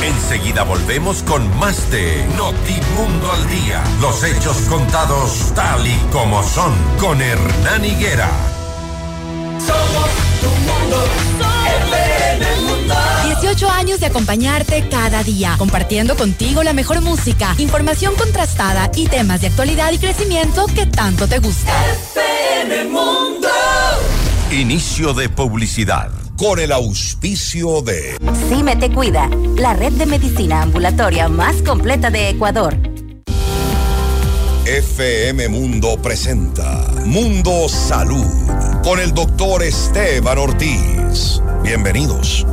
Enseguida 0.03 0.64
volvemos 0.64 1.22
con 1.25 1.59
más 1.59 1.90
de 1.90 2.25
Notimundo 2.38 3.33
al 3.33 3.48
Día. 3.51 3.85
Los 4.01 4.25
hechos 4.25 4.57
contados 4.62 5.53
tal 5.55 5.87
y 5.87 5.96
como 6.11 6.42
son 6.42 6.72
con 6.98 7.20
Hernán 7.20 7.85
Higuera. 7.85 8.31
Somos 9.59 10.09
tu 10.40 10.48
mundo. 10.48 12.01
18 13.42 13.70
años 13.70 13.98
de 13.98 14.07
acompañarte 14.07 14.88
cada 14.88 15.24
día, 15.24 15.57
compartiendo 15.59 16.16
contigo 16.16 16.62
la 16.62 16.72
mejor 16.72 17.00
música, 17.00 17.57
información 17.59 18.14
contrastada 18.14 18.88
y 18.94 19.09
temas 19.09 19.40
de 19.40 19.48
actualidad 19.48 19.90
y 19.90 19.98
crecimiento 19.98 20.66
que 20.66 20.87
tanto 20.87 21.26
te 21.26 21.40
gusta. 21.40 21.72
FM 22.14 22.85
Mundo. 22.85 23.48
Inicio 24.52 25.12
de 25.12 25.28
publicidad. 25.28 26.12
Con 26.37 26.61
el 26.61 26.70
auspicio 26.70 27.83
de 27.83 28.16
Cime 28.48 28.76
Te 28.76 28.92
Cuida, 28.92 29.28
la 29.57 29.74
red 29.74 29.92
de 29.94 30.07
medicina 30.07 30.62
ambulatoria 30.62 31.28
más 31.28 31.62
completa 31.62 32.11
de 32.11 32.28
Ecuador. 32.28 32.76
FM 34.66 35.48
Mundo 35.48 36.00
presenta 36.00 36.87
Mundo 37.07 37.68
Salud 37.68 38.24
con 38.85 39.00
el 39.00 39.12
doctor 39.12 39.64
Esteban 39.64 40.38
Ortiz. 40.38 41.42
Bienvenidos. 41.64 42.46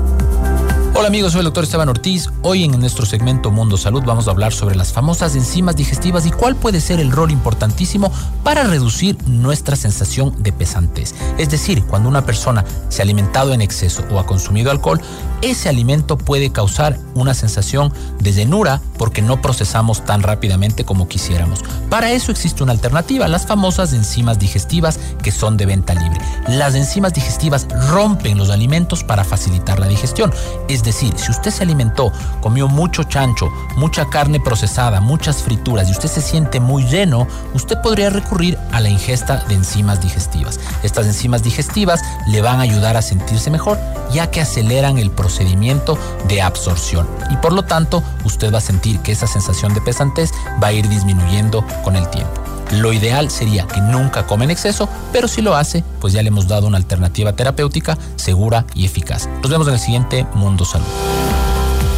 Hola 0.99 1.07
amigos, 1.07 1.31
soy 1.31 1.39
el 1.39 1.45
doctor 1.45 1.63
Esteban 1.63 1.87
Ortiz. 1.87 2.27
Hoy 2.41 2.65
en 2.65 2.77
nuestro 2.77 3.05
segmento 3.05 3.51
Mundo 3.51 3.77
Salud 3.77 4.03
vamos 4.05 4.27
a 4.27 4.31
hablar 4.31 4.51
sobre 4.51 4.75
las 4.75 4.91
famosas 4.91 5.33
enzimas 5.33 5.77
digestivas 5.77 6.25
y 6.25 6.31
cuál 6.31 6.57
puede 6.57 6.81
ser 6.81 6.99
el 6.99 7.09
rol 7.09 7.31
importantísimo 7.31 8.11
para 8.43 8.65
reducir 8.65 9.17
nuestra 9.25 9.77
sensación 9.77 10.43
de 10.43 10.51
pesantez. 10.51 11.15
Es 11.37 11.49
decir, 11.49 11.85
cuando 11.85 12.09
una 12.09 12.25
persona 12.25 12.65
se 12.89 13.01
ha 13.01 13.03
alimentado 13.03 13.53
en 13.53 13.61
exceso 13.61 14.03
o 14.11 14.19
ha 14.19 14.25
consumido 14.25 14.71
alcohol, 14.71 14.99
ese 15.41 15.69
alimento 15.69 16.17
puede 16.17 16.51
causar 16.51 16.99
una 17.15 17.33
sensación 17.33 17.93
de 18.19 18.33
llenura 18.33 18.81
porque 18.97 19.21
no 19.21 19.41
procesamos 19.41 20.03
tan 20.03 20.21
rápidamente 20.21 20.83
como 20.83 21.07
quisiéramos. 21.07 21.61
Para 21.89 22.11
eso 22.11 22.29
existe 22.29 22.61
una 22.61 22.73
alternativa, 22.73 23.29
las 23.29 23.47
famosas 23.47 23.93
enzimas 23.93 24.37
digestivas 24.37 24.99
que 25.23 25.31
son 25.31 25.55
de 25.55 25.65
venta 25.65 25.93
libre. 25.93 26.19
Las 26.49 26.75
enzimas 26.75 27.13
digestivas 27.13 27.67
rompen 27.87 28.37
los 28.37 28.49
alimentos 28.49 29.05
para 29.05 29.23
facilitar 29.23 29.79
la 29.79 29.87
digestión. 29.87 30.33
Es 30.67 30.83
decir, 30.89 31.13
si 31.17 31.31
usted 31.31 31.51
se 31.51 31.63
alimentó, 31.63 32.11
comió 32.41 32.67
mucho 32.67 33.03
chancho, 33.03 33.49
mucha 33.75 34.05
carne 34.09 34.39
procesada, 34.39 35.01
muchas 35.01 35.43
frituras 35.43 35.87
y 35.89 35.91
usted 35.91 36.09
se 36.09 36.21
siente 36.21 36.59
muy 36.59 36.83
lleno, 36.83 37.27
usted 37.53 37.77
podría 37.81 38.09
recurrir 38.09 38.57
a 38.71 38.79
la 38.79 38.89
ingesta 38.89 39.43
de 39.47 39.55
enzimas 39.55 40.01
digestivas. 40.01 40.59
Estas 40.83 41.05
enzimas 41.05 41.43
digestivas 41.43 42.01
le 42.27 42.41
van 42.41 42.59
a 42.59 42.63
ayudar 42.63 42.97
a 42.97 43.01
sentirse 43.01 43.49
mejor 43.49 43.77
ya 44.11 44.31
que 44.31 44.41
aceleran 44.41 44.97
el 44.97 45.11
procedimiento 45.11 45.97
de 46.27 46.41
absorción 46.41 47.07
y 47.29 47.37
por 47.37 47.53
lo 47.53 47.63
tanto 47.63 48.03
usted 48.23 48.53
va 48.53 48.57
a 48.57 48.61
sentir 48.61 48.99
que 48.99 49.11
esa 49.11 49.27
sensación 49.27 49.73
de 49.73 49.81
pesantez 49.81 50.31
va 50.61 50.67
a 50.67 50.73
ir 50.73 50.87
disminuyendo 50.89 51.65
con 51.83 51.95
el 51.95 52.09
tiempo. 52.09 52.58
Lo 52.71 52.93
ideal 52.93 53.31
sería 53.31 53.65
que 53.67 53.81
nunca 53.81 54.27
come 54.27 54.45
en 54.45 54.51
exceso, 54.51 54.87
pero 55.11 55.27
si 55.27 55.41
lo 55.41 55.55
hace, 55.55 55.83
pues 55.99 56.13
ya 56.13 56.21
le 56.21 56.27
hemos 56.27 56.47
dado 56.47 56.67
una 56.67 56.77
alternativa 56.77 57.33
terapéutica 57.33 57.97
segura 58.15 58.65
y 58.75 58.85
eficaz. 58.85 59.27
Nos 59.41 59.49
vemos 59.49 59.67
en 59.67 59.73
el 59.73 59.79
siguiente 59.79 60.27
Mundo 60.35 60.65
Salud. 60.65 60.85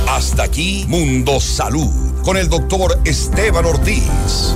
Hasta 0.07 0.43
aquí 0.43 0.85
Mundo 0.87 1.39
Salud 1.39 2.21
con 2.23 2.37
el 2.37 2.49
doctor 2.49 2.99
Esteban 3.03 3.65
Ortiz. 3.65 4.55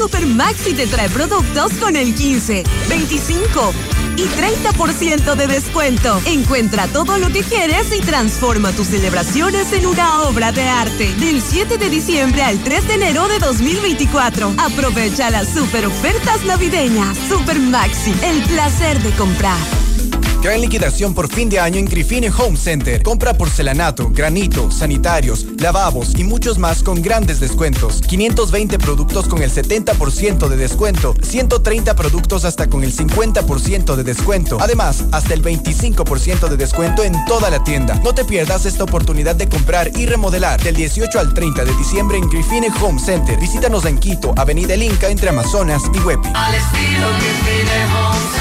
Super 0.00 0.24
Maxi 0.24 0.72
te 0.72 0.86
trae 0.86 1.10
productos 1.10 1.74
con 1.74 1.94
el 1.94 2.14
15, 2.14 2.64
25 2.88 3.74
y 4.16 4.22
30% 4.22 5.34
de 5.34 5.46
descuento. 5.46 6.18
Encuentra 6.24 6.88
todo 6.88 7.18
lo 7.18 7.28
que 7.28 7.42
quieres 7.42 7.94
y 7.94 8.00
transforma 8.00 8.72
tus 8.72 8.86
celebraciones 8.86 9.70
en 9.74 9.84
una 9.84 10.22
obra 10.22 10.52
de 10.52 10.62
arte. 10.62 11.14
Del 11.16 11.42
7 11.42 11.76
de 11.76 11.90
diciembre 11.90 12.42
al 12.42 12.64
3 12.64 12.88
de 12.88 12.94
enero 12.94 13.28
de 13.28 13.40
2024. 13.40 14.54
Aprovecha 14.56 15.28
las 15.28 15.48
super 15.48 15.84
ofertas 15.84 16.46
navideñas. 16.46 17.18
Super 17.28 17.60
Maxi, 17.60 18.14
el 18.22 18.42
placer 18.44 19.02
de 19.02 19.10
comprar. 19.10 19.89
Gran 20.42 20.62
liquidación 20.62 21.12
por 21.12 21.30
fin 21.30 21.50
de 21.50 21.60
año 21.60 21.76
en 21.76 21.84
Grifine 21.84 22.30
Home 22.30 22.56
Center. 22.56 23.02
Compra 23.02 23.34
porcelanato, 23.34 24.08
granito, 24.08 24.70
sanitarios, 24.70 25.44
lavabos 25.58 26.18
y 26.18 26.24
muchos 26.24 26.56
más 26.56 26.82
con 26.82 27.02
grandes 27.02 27.40
descuentos. 27.40 28.00
520 28.00 28.78
productos 28.78 29.28
con 29.28 29.42
el 29.42 29.50
70% 29.50 30.48
de 30.48 30.56
descuento. 30.56 31.14
130 31.22 31.94
productos 31.94 32.46
hasta 32.46 32.68
con 32.70 32.84
el 32.84 32.96
50% 32.96 33.96
de 33.96 34.02
descuento. 34.02 34.56
Además, 34.62 35.04
hasta 35.12 35.34
el 35.34 35.42
25% 35.42 36.48
de 36.48 36.56
descuento 36.56 37.04
en 37.04 37.22
toda 37.26 37.50
la 37.50 37.62
tienda. 37.62 38.00
No 38.02 38.14
te 38.14 38.24
pierdas 38.24 38.64
esta 38.64 38.84
oportunidad 38.84 39.36
de 39.36 39.46
comprar 39.46 39.90
y 39.94 40.06
remodelar 40.06 40.62
del 40.62 40.74
18 40.74 41.20
al 41.20 41.34
30 41.34 41.66
de 41.66 41.74
diciembre 41.74 42.16
en 42.16 42.30
Grifine 42.30 42.68
Home 42.80 42.98
Center. 42.98 43.38
Visítanos 43.38 43.84
en 43.84 43.98
Quito, 43.98 44.32
Avenida 44.38 44.72
El 44.72 44.84
Inca 44.84 45.08
entre 45.08 45.28
Amazonas 45.28 45.82
y 45.92 45.98
Huepi. 45.98 46.28
Al 46.34 46.54
estilo 46.54 47.08
Grifine 47.18 47.84
Home 47.94 48.40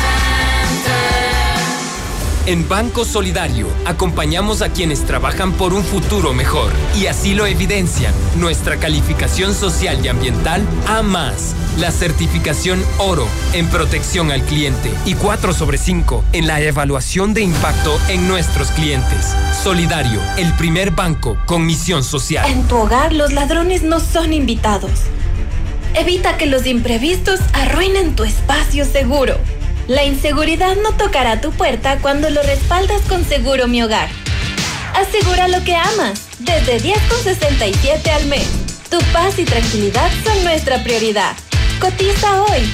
En 2.49 2.67
Banco 2.67 3.05
Solidario 3.05 3.67
acompañamos 3.85 4.63
a 4.63 4.69
quienes 4.69 5.05
trabajan 5.05 5.53
por 5.53 5.71
un 5.71 5.83
futuro 5.83 6.33
mejor 6.33 6.71
y 6.99 7.05
así 7.05 7.35
lo 7.35 7.45
evidencian 7.45 8.11
nuestra 8.37 8.77
calificación 8.77 9.53
social 9.53 10.03
y 10.03 10.07
ambiental 10.07 10.63
A 10.87 11.03
más, 11.03 11.53
la 11.77 11.91
certificación 11.91 12.83
oro 12.97 13.27
en 13.53 13.67
protección 13.67 14.31
al 14.31 14.41
cliente 14.41 14.91
y 15.05 15.13
4 15.13 15.53
sobre 15.53 15.77
5 15.77 16.23
en 16.33 16.47
la 16.47 16.59
evaluación 16.59 17.35
de 17.35 17.43
impacto 17.43 17.95
en 18.07 18.27
nuestros 18.27 18.71
clientes. 18.71 19.35
Solidario, 19.63 20.19
el 20.37 20.51
primer 20.55 20.89
banco 20.89 21.37
con 21.45 21.67
misión 21.67 22.03
social. 22.03 22.49
En 22.49 22.67
tu 22.67 22.77
hogar 22.77 23.13
los 23.13 23.31
ladrones 23.31 23.83
no 23.83 23.99
son 23.99 24.33
invitados. 24.33 24.89
Evita 25.93 26.35
que 26.37 26.47
los 26.47 26.65
imprevistos 26.65 27.41
arruinen 27.53 28.15
tu 28.15 28.23
espacio 28.23 28.85
seguro. 28.85 29.37
La 29.89 30.03
inseguridad 30.03 30.75
no 30.83 30.91
tocará 30.97 31.41
tu 31.41 31.51
puerta 31.51 31.97
cuando 31.97 32.29
lo 32.29 32.43
respaldas 32.43 33.01
con 33.09 33.25
Seguro 33.25 33.67
Mi 33.67 33.81
Hogar. 33.81 34.07
Asegura 34.93 35.47
lo 35.47 35.63
que 35.63 35.75
amas, 35.75 36.27
desde 36.37 36.79
10,67 36.79 38.07
al 38.11 38.27
mes. 38.27 38.47
Tu 38.91 38.99
paz 39.11 39.39
y 39.39 39.45
tranquilidad 39.45 40.11
son 40.23 40.43
nuestra 40.43 40.83
prioridad. 40.83 41.35
Cotiza 41.81 42.43
hoy. 42.43 42.71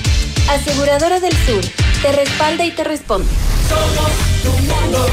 Aseguradora 0.49 1.21
del 1.21 1.31
Sur, 1.45 1.63
te 2.01 2.11
respalda 2.11 2.65
y 2.65 2.71
te 2.71 2.83
responde. 2.83 3.29
Somos 3.69 4.11
tu 4.43 4.51
mundo, 4.63 5.07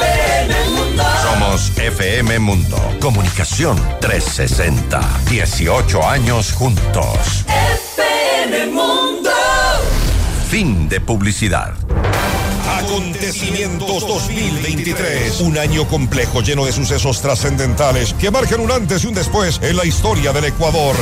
FM 0.00 0.70
Mundo. 0.70 1.04
Somos 1.22 1.78
FM 1.78 2.38
Mundo. 2.40 2.96
Comunicación 3.00 3.80
360. 4.00 5.00
18 5.30 6.04
años 6.04 6.52
juntos. 6.52 7.44
FM 7.46 8.66
Mundo. 8.72 9.11
Fin 10.52 10.86
de 10.86 11.00
publicidad. 11.00 11.72
Acontecimientos 12.68 14.06
2023. 14.06 15.40
Un 15.40 15.56
año 15.56 15.88
complejo 15.88 16.42
lleno 16.42 16.66
de 16.66 16.72
sucesos 16.72 17.22
trascendentales 17.22 18.12
que 18.12 18.30
marcan 18.30 18.60
un 18.60 18.70
antes 18.70 19.02
y 19.04 19.06
un 19.06 19.14
después 19.14 19.58
en 19.62 19.78
la 19.78 19.86
historia 19.86 20.30
del 20.30 20.44
Ecuador. 20.44 20.94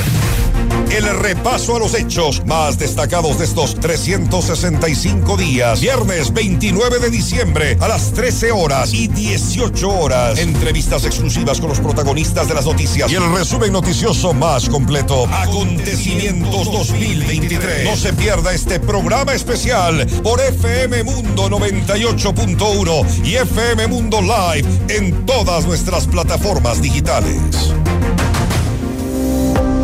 El 0.91 1.05
repaso 1.18 1.76
a 1.76 1.78
los 1.78 1.95
hechos 1.95 2.45
más 2.47 2.78
destacados 2.78 3.39
de 3.39 3.45
estos 3.45 3.74
365 3.76 5.37
días. 5.37 5.81
Viernes 5.81 6.33
29 6.33 6.99
de 6.99 7.11
diciembre 7.11 7.76
a 7.81 7.89
las 7.89 8.12
13 8.12 8.53
horas 8.53 8.93
y 8.93 9.09
18 9.09 9.89
horas. 9.89 10.39
Entrevistas 10.39 11.05
exclusivas 11.05 11.61
con 11.61 11.68
los 11.68 11.81
protagonistas 11.81 12.49
de 12.49 12.55
las 12.55 12.64
noticias 12.64 13.11
y 13.11 13.14
el 13.14 13.33
resumen 13.33 13.72
noticioso 13.72 14.33
más 14.33 14.68
completo. 14.68 15.26
Acontecimientos 15.26 16.70
2023. 16.72 17.85
No 17.85 17.97
se 17.97 18.12
pierda 18.12 18.53
este 18.53 18.81
programa 18.81 19.33
especial 19.35 20.07
por 20.22 20.41
FM 20.41 21.05
Mundo 21.05 21.49
98.1 21.49 23.24
y 23.24 23.37
FM 23.37 23.87
Mundo 23.87 24.20
Live 24.20 24.68
en 24.89 25.26
todas 25.26 25.66
nuestras 25.66 26.07
plataformas 26.07 26.83
digitales. 26.83 27.72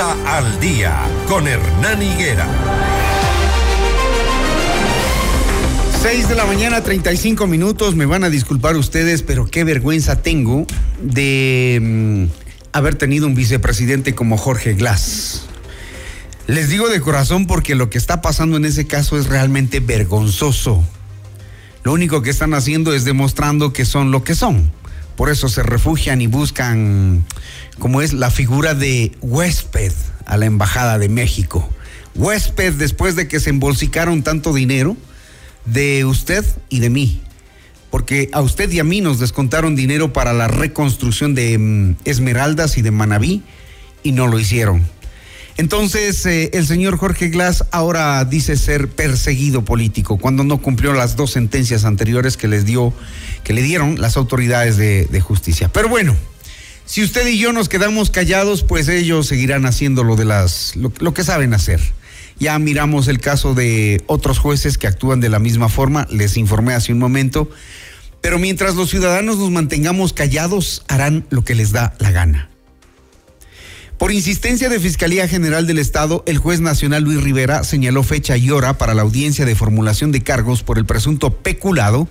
Al 0.00 0.58
Día. 0.60 0.96
Con 1.28 1.46
Hernán 1.46 2.02
Higuera. 2.02 2.48
6 6.00 6.26
de 6.26 6.34
la 6.34 6.46
mañana, 6.46 6.82
35 6.82 7.46
minutos. 7.46 7.94
Me 7.96 8.06
van 8.06 8.24
a 8.24 8.30
disculpar 8.30 8.76
ustedes, 8.76 9.22
pero 9.22 9.46
qué 9.50 9.62
vergüenza 9.62 10.22
tengo 10.22 10.66
de 11.02 11.78
mm, 11.82 12.24
haber 12.72 12.94
tenido 12.94 13.26
un 13.26 13.34
vicepresidente 13.34 14.14
como 14.14 14.38
Jorge 14.38 14.72
Glass. 14.72 15.42
Les 16.46 16.70
digo 16.70 16.88
de 16.88 17.02
corazón 17.02 17.46
porque 17.46 17.74
lo 17.74 17.90
que 17.90 17.98
está 17.98 18.22
pasando 18.22 18.56
en 18.56 18.64
ese 18.64 18.86
caso 18.86 19.18
es 19.18 19.26
realmente 19.26 19.80
vergonzoso. 19.80 20.82
Lo 21.82 21.92
único 21.92 22.22
que 22.22 22.30
están 22.30 22.54
haciendo 22.54 22.94
es 22.94 23.04
demostrando 23.04 23.74
que 23.74 23.84
son 23.84 24.12
lo 24.12 24.24
que 24.24 24.34
son. 24.34 24.72
Por 25.16 25.30
eso 25.30 25.48
se 25.48 25.62
refugian 25.62 26.20
y 26.20 26.26
buscan, 26.26 27.24
como 27.78 28.00
es 28.00 28.12
la 28.12 28.30
figura 28.30 28.74
de 28.74 29.12
huésped 29.20 29.92
a 30.26 30.36
la 30.36 30.46
Embajada 30.46 30.98
de 30.98 31.08
México. 31.08 31.68
Huésped 32.14 32.74
después 32.74 33.16
de 33.16 33.28
que 33.28 33.40
se 33.40 33.50
embolsicaron 33.50 34.22
tanto 34.22 34.52
dinero 34.52 34.96
de 35.64 36.04
usted 36.04 36.44
y 36.68 36.80
de 36.80 36.90
mí. 36.90 37.20
Porque 37.90 38.28
a 38.32 38.40
usted 38.40 38.70
y 38.70 38.78
a 38.78 38.84
mí 38.84 39.00
nos 39.00 39.18
descontaron 39.18 39.74
dinero 39.74 40.12
para 40.12 40.32
la 40.32 40.48
reconstrucción 40.48 41.34
de 41.34 41.58
mm, 41.58 41.96
Esmeraldas 42.04 42.78
y 42.78 42.82
de 42.82 42.90
Manabí 42.90 43.42
y 44.02 44.12
no 44.12 44.28
lo 44.28 44.38
hicieron. 44.38 44.86
Entonces, 45.60 46.24
eh, 46.24 46.48
el 46.54 46.66
señor 46.66 46.96
Jorge 46.96 47.28
Glass 47.28 47.66
ahora 47.70 48.24
dice 48.24 48.56
ser 48.56 48.88
perseguido 48.88 49.62
político 49.62 50.16
cuando 50.16 50.42
no 50.42 50.56
cumplió 50.56 50.94
las 50.94 51.16
dos 51.16 51.32
sentencias 51.32 51.84
anteriores 51.84 52.38
que 52.38 52.48
les 52.48 52.64
dio, 52.64 52.94
que 53.44 53.52
le 53.52 53.60
dieron 53.60 54.00
las 54.00 54.16
autoridades 54.16 54.78
de, 54.78 55.04
de 55.04 55.20
justicia. 55.20 55.68
Pero 55.70 55.90
bueno, 55.90 56.16
si 56.86 57.04
usted 57.04 57.26
y 57.26 57.36
yo 57.36 57.52
nos 57.52 57.68
quedamos 57.68 58.08
callados, 58.08 58.62
pues 58.62 58.88
ellos 58.88 59.26
seguirán 59.26 59.66
haciendo 59.66 60.02
lo 60.02 60.16
de 60.16 60.24
las, 60.24 60.76
lo, 60.76 60.94
lo 60.98 61.12
que 61.12 61.24
saben 61.24 61.52
hacer. 61.52 61.78
Ya 62.38 62.58
miramos 62.58 63.06
el 63.08 63.20
caso 63.20 63.52
de 63.52 64.02
otros 64.06 64.38
jueces 64.38 64.78
que 64.78 64.86
actúan 64.86 65.20
de 65.20 65.28
la 65.28 65.40
misma 65.40 65.68
forma, 65.68 66.06
les 66.10 66.38
informé 66.38 66.72
hace 66.72 66.94
un 66.94 66.98
momento, 66.98 67.50
pero 68.22 68.38
mientras 68.38 68.76
los 68.76 68.88
ciudadanos 68.88 69.36
nos 69.36 69.50
mantengamos 69.50 70.14
callados, 70.14 70.84
harán 70.88 71.26
lo 71.28 71.44
que 71.44 71.54
les 71.54 71.70
da 71.70 71.92
la 71.98 72.12
gana. 72.12 72.49
Por 74.00 74.12
insistencia 74.12 74.70
de 74.70 74.80
Fiscalía 74.80 75.28
General 75.28 75.66
del 75.66 75.78
Estado, 75.78 76.24
el 76.26 76.38
juez 76.38 76.62
nacional 76.62 77.02
Luis 77.02 77.22
Rivera 77.22 77.64
señaló 77.64 78.02
fecha 78.02 78.38
y 78.38 78.50
hora 78.50 78.78
para 78.78 78.94
la 78.94 79.02
audiencia 79.02 79.44
de 79.44 79.54
formulación 79.54 80.10
de 80.10 80.22
cargos 80.22 80.62
por 80.62 80.78
el 80.78 80.86
presunto 80.86 81.36
peculado 81.36 82.08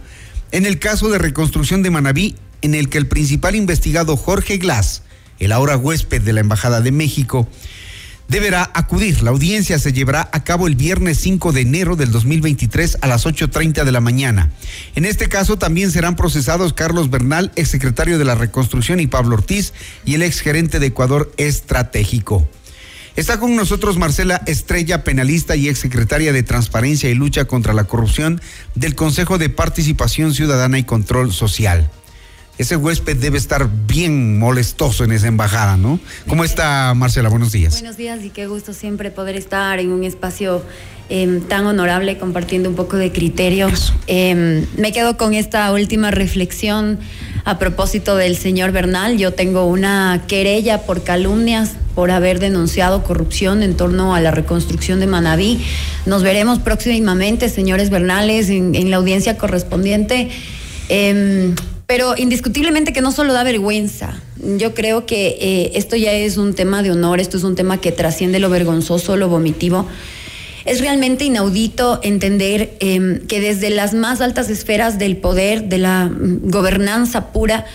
en 0.52 0.68
el 0.68 0.78
caso 0.78 1.10
de 1.10 1.18
reconstrucción 1.18 1.82
de 1.82 1.90
Manabí, 1.90 2.36
en 2.62 2.76
el 2.76 2.90
que 2.90 3.00
el 3.00 3.08
principal 3.08 3.56
investigado 3.56 4.18
Jorge 4.18 4.60
Glass, 4.60 5.02
el 5.40 5.52
ahora 5.52 5.78
huésped 5.78 6.22
de 6.22 6.32
la 6.32 6.42
Embajada 6.42 6.80
de 6.82 6.92
México, 6.92 7.50
deberá 8.30 8.72
acudir. 8.74 9.22
La 9.24 9.32
audiencia 9.32 9.78
se 9.80 9.92
llevará 9.92 10.30
a 10.32 10.44
cabo 10.44 10.68
el 10.68 10.76
viernes 10.76 11.18
5 11.18 11.52
de 11.52 11.62
enero 11.62 11.96
del 11.98 12.12
2023 12.12 13.00
a 13.02 13.08
las 13.08 13.26
8.30 13.26 13.84
de 13.84 13.92
la 13.92 14.00
mañana. 14.00 14.52
En 14.96 15.04
este 15.04 15.28
caso 15.28 15.58
también 15.58 15.92
serán 15.92 16.16
procesados 16.16 16.74
Carlos 16.74 17.10
Bernal, 17.10 17.52
exsecretario 17.56 18.18
de 18.18 18.26
la 18.26 18.36
Reconstrucción, 18.36 19.00
y 19.00 19.08
Pablo 19.08 19.36
Ortiz, 19.36 19.74
y 20.06 20.14
el 20.14 20.22
exgerente 20.22 20.80
de 20.80 20.88
Ecuador 20.88 21.34
Estratégico. 21.38 22.48
Está 23.16 23.40
con 23.40 23.56
nosotros 23.56 23.98
Marcela 23.98 24.42
Estrella, 24.46 25.04
penalista 25.04 25.56
y 25.56 25.68
exsecretaria 25.68 26.32
de 26.32 26.44
Transparencia 26.44 27.10
y 27.10 27.16
Lucha 27.16 27.46
contra 27.46 27.74
la 27.74 27.84
Corrupción 27.84 28.40
del 28.76 28.96
Consejo 28.96 29.38
de 29.38 29.50
Participación 29.50 30.34
Ciudadana 30.34 30.80
y 30.80 30.84
Control 30.84 31.34
Social 31.34 31.90
ese 32.60 32.76
huésped 32.76 33.16
debe 33.16 33.38
estar 33.38 33.70
bien 33.88 34.38
molestoso 34.38 35.06
en 35.06 35.14
esa 35.14 35.28
embajada, 35.28 35.78
¿no? 35.78 35.98
¿Cómo 36.28 36.44
está 36.44 36.94
Marcela? 36.94 37.30
Buenos 37.30 37.54
días. 37.54 37.76
Buenos 37.76 37.96
días 37.96 38.20
y 38.22 38.32
qué 38.32 38.48
gusto 38.48 38.74
siempre 38.74 39.12
poder 39.12 39.38
estar 39.38 39.80
en 39.80 39.94
un 39.94 40.04
espacio 40.04 40.62
eh, 41.08 41.42
tan 41.48 41.66
honorable 41.66 42.18
compartiendo 42.18 42.68
un 42.68 42.76
poco 42.76 42.98
de 42.98 43.14
criterios. 43.14 43.94
Eh, 44.08 44.66
me 44.76 44.92
quedo 44.92 45.16
con 45.16 45.34
esta 45.34 45.72
última 45.72 46.12
reflexión 46.12 47.00
a 47.46 47.58
propósito 47.60 48.18
del 48.18 48.36
señor 48.36 48.74
Bernal. 48.74 49.18
Yo 49.18 49.34
tengo 49.34 49.64
una 49.64 50.26
querella 50.28 50.82
por 50.82 51.02
calumnias 51.02 51.78
por 51.96 52.12
haber 52.12 52.40
denunciado 52.40 53.04
corrupción 53.04 53.64
en 53.64 53.78
torno 53.78 54.16
a 54.16 54.20
la 54.20 54.32
reconstrucción 54.32 55.00
de 55.00 55.08
Manabí. 55.08 55.64
Nos 56.06 56.24
veremos 56.24 56.60
próximamente, 56.60 57.48
señores 57.48 57.90
Bernales, 57.90 58.50
en, 58.50 58.76
en 58.76 58.92
la 58.92 58.98
audiencia 58.98 59.38
correspondiente. 59.38 60.28
Eh, 60.90 61.54
pero 61.90 62.14
indiscutiblemente 62.16 62.94
que 62.94 63.02
no 63.02 63.12
solo 63.12 63.34
da 63.34 63.44
vergüenza. 63.44 64.14
Yo 64.60 64.76
creo 64.76 65.08
que 65.08 65.40
eh, 65.42 65.72
esto 65.74 65.96
ya 65.96 66.14
es 66.14 66.38
un 66.38 66.54
tema 66.54 66.84
de 66.84 66.92
honor, 66.92 67.20
esto 67.20 67.36
es 67.36 67.44
un 67.44 67.56
tema 67.56 67.82
que 67.82 67.92
trasciende 67.92 68.38
lo 68.38 68.52
vergonzoso, 68.52 69.18
lo 69.18 69.28
vomitivo. 69.28 69.88
Es 70.66 70.82
realmente 70.82 71.26
inaudito 71.26 72.00
entender 72.04 72.78
eh, 72.80 73.24
que 73.28 73.42
desde 73.42 73.72
las 73.72 73.96
más 73.96 74.22
altas 74.22 74.52
esferas 74.52 75.00
del 75.00 75.18
poder, 75.18 75.64
de 75.64 75.80
la 75.80 76.06
mm, 76.06 76.52
gobernanza 76.52 77.34
pura, 77.34 77.66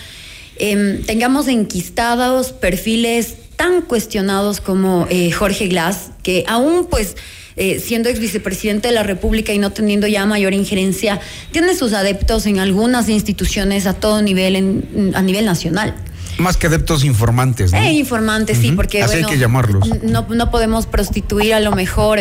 eh, 0.59 1.03
tengamos 1.07 1.49
enquistados 1.49 2.53
perfiles 2.53 3.35
tan 3.57 3.83
cuestionados 3.83 4.61
como 4.61 5.09
eh, 5.11 5.33
Jorge 5.33 5.67
Glass, 5.67 6.13
que 6.23 6.45
aún 6.47 6.87
pues 6.89 7.17
eh, 7.57 7.81
siendo 7.81 8.09
ex 8.09 8.19
vicepresidente 8.19 8.89
de 8.89 8.95
la 8.95 9.03
República 9.03 9.53
y 9.53 9.59
no 9.59 9.71
teniendo 9.71 10.07
ya 10.07 10.27
mayor 10.27 10.55
injerencia, 10.55 11.21
tiene 11.53 11.75
sus 11.75 11.93
adeptos 11.93 12.47
en 12.47 12.59
algunas 12.59 13.09
instituciones 13.09 13.87
a 13.87 13.95
todo 13.95 14.23
nivel, 14.23 14.57
en, 14.57 15.13
a 15.15 15.23
nivel 15.23 15.45
nacional. 15.45 15.95
Más 16.37 16.57
que 16.57 16.67
adeptos 16.67 17.05
informantes, 17.05 17.71
¿no? 17.71 17.79
Eh, 17.79 17.93
informantes, 17.93 18.59
sí, 18.59 18.73
porque 18.73 19.01
Así 19.03 19.19
hay 19.19 19.25
que 19.25 19.39
llamarlos. 19.39 19.87
No, 20.03 20.27
no 20.29 20.51
podemos 20.51 20.87
prostituir 20.87 21.55
a 21.55 21.61
lo 21.61 21.71
mejor 21.77 22.19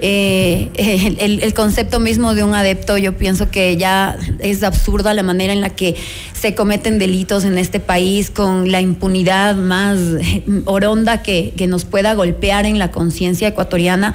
eh, 0.00 0.68
el, 0.76 1.16
el- 1.18 1.42
el 1.42 1.54
concepto 1.54 1.98
mismo 1.98 2.34
de 2.34 2.44
un 2.44 2.54
adepto. 2.54 2.98
Yo 2.98 3.16
pienso 3.16 3.50
que 3.50 3.78
ya 3.78 4.18
es 4.40 4.62
absurda 4.64 5.14
la 5.14 5.22
manera 5.22 5.54
en 5.54 5.62
la 5.62 5.70
que 5.70 5.94
se 6.38 6.54
cometen 6.54 6.98
delitos 6.98 7.44
en 7.44 7.56
este 7.56 7.80
país 7.80 8.28
con 8.28 8.70
la 8.70 8.82
impunidad 8.82 9.56
más 9.56 9.98
oronda 10.66 11.22
que, 11.22 11.54
que 11.56 11.66
nos 11.66 11.86
pueda 11.86 12.12
golpear 12.12 12.66
en 12.66 12.78
la 12.78 12.90
conciencia 12.90 13.48
ecuatoriana. 13.48 14.14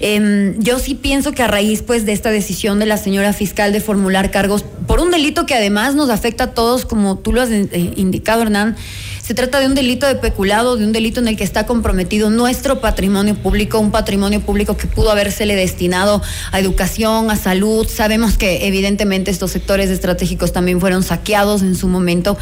Em, 0.00 0.58
yo 0.60 0.78
sí 0.78 0.94
pienso 0.94 1.32
que 1.32 1.42
a 1.42 1.46
raíz 1.46 1.82
pues 1.82 2.04
de 2.04 2.12
esta 2.12 2.30
decisión 2.30 2.78
de 2.78 2.86
la 2.86 2.96
señora 2.96 3.32
fiscal 3.32 3.72
de 3.72 3.80
formular 3.80 4.30
cargos 4.30 4.64
por 4.86 5.00
un 5.00 5.10
delito 5.10 5.46
que 5.46 5.54
además 5.54 5.94
nos 5.94 6.10
afecta 6.10 6.44
a 6.44 6.50
todos, 6.50 6.84
como 6.84 7.18
tú 7.18 7.32
lo 7.32 7.40
has 7.40 7.50
eh, 7.50 7.92
indicado, 7.96 8.42
Hernán, 8.42 8.76
se 9.24 9.32
trata 9.32 9.58
de 9.58 9.66
un 9.66 9.74
delito 9.74 10.06
de 10.06 10.16
peculado, 10.16 10.76
de 10.76 10.84
un 10.84 10.92
delito 10.92 11.18
en 11.18 11.28
el 11.28 11.36
que 11.38 11.44
está 11.44 11.64
comprometido 11.64 12.28
nuestro 12.28 12.82
patrimonio 12.82 13.34
público, 13.34 13.78
un 13.78 13.90
patrimonio 13.90 14.40
público 14.42 14.76
que 14.76 14.86
pudo 14.86 15.10
habérsele 15.10 15.56
destinado 15.56 16.20
a 16.52 16.60
educación, 16.60 17.30
a 17.30 17.36
salud. 17.36 17.88
Sabemos 17.88 18.36
que 18.36 18.66
evidentemente 18.66 19.30
estos 19.30 19.52
sectores 19.52 19.88
estratégicos 19.88 20.52
también 20.52 20.78
fueron 20.78 21.02
saqueados 21.02 21.62
en 21.62 21.74
su 21.74 21.88
momento. 21.88 22.36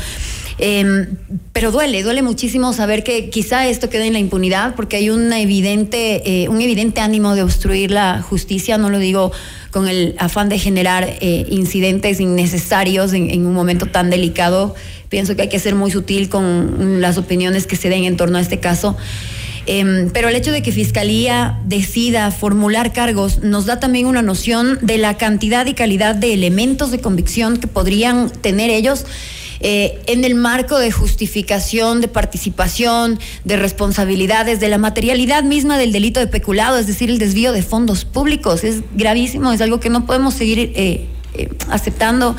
Eh, 0.59 1.09
pero 1.53 1.71
duele, 1.71 2.03
duele 2.03 2.23
muchísimo 2.23 2.73
saber 2.73 3.05
que 3.05 3.31
quizá 3.31 3.67
esto 3.67 3.89
quede 3.89 4.07
en 4.07 4.13
la 4.13 4.19
impunidad 4.19 4.75
porque 4.75 4.97
hay 4.97 5.11
una 5.11 5.41
evidente, 5.41 6.43
eh, 6.45 6.49
un 6.49 6.61
evidente 6.61 7.01
ánimo 7.01 7.35
de 7.35 7.43
obstruir 7.43 7.91
la 7.91 8.23
justicia, 8.23 8.79
no 8.79 8.91
lo 8.91 8.99
digo 8.99 9.33
con 9.71 9.89
el 9.89 10.15
afán 10.19 10.49
de 10.49 10.59
generar 10.59 11.17
eh, 11.21 11.47
incidentes 11.49 12.21
innecesarios 12.21 13.13
en, 13.13 13.31
en 13.31 13.47
un 13.47 13.55
momento 13.55 13.87
tan 13.87 14.11
delicado. 14.11 14.75
Pienso 15.09 15.37
que 15.37 15.43
hay 15.43 15.49
que 15.49 15.59
ser 15.59 15.75
muy 15.75 15.91
sutil 15.91 16.29
con 16.29 17.01
las 17.01 17.19
opiniones 17.19 17.67
que 17.67 17.77
se 17.77 17.89
den 17.89 18.05
en 18.05 18.17
torno 18.17 18.39
a 18.39 18.41
este 18.41 18.61
caso. 18.61 18.97
Em, 19.67 20.11
pero 20.11 20.29
el 20.29 20.35
hecho 20.35 20.51
de 20.51 20.63
que 20.63 20.73
Fiscalía 20.73 21.61
decida 21.65 22.31
formular 22.33 22.93
cargos 22.93 23.43
nos 23.43 23.65
da 23.65 23.79
también 23.79 24.07
una 24.07 24.23
noción 24.23 24.79
de 24.83 24.99
la 24.99 25.17
cantidad 25.17 25.67
y 25.67 25.75
calidad 25.75 26.17
de 26.17 26.33
elementos 26.33 26.91
de 26.91 27.01
convicción 27.01 27.59
que 27.59 27.69
podrían 27.69 28.29
tener 28.29 28.71
ellos 28.71 29.07
eh, 29.63 30.01
en 30.07 30.25
el 30.25 30.35
marco 30.35 30.79
de 30.79 30.91
justificación, 30.93 32.01
de 32.01 32.09
participación, 32.09 33.19
de 33.45 33.57
responsabilidades, 33.57 34.61
de 34.61 34.69
la 34.69 34.79
materialidad 34.79 35.45
misma 35.45 35.79
del 35.79 35.93
delito 35.93 36.21
de 36.21 36.27
peculado, 36.27 36.79
es 36.79 36.87
decir, 36.87 37.11
el 37.11 37.19
desvío 37.19 37.53
de 37.53 37.63
fondos 37.63 38.05
públicos. 38.05 38.65
Es 38.65 38.83
gravísimo, 38.95 39.53
es 39.53 39.61
algo 39.61 39.81
que 39.81 39.89
no 39.89 40.05
podemos 40.05 40.35
seguir 40.35 40.73
eh, 40.75 41.07
eh, 41.35 41.49
aceptando. 41.71 42.37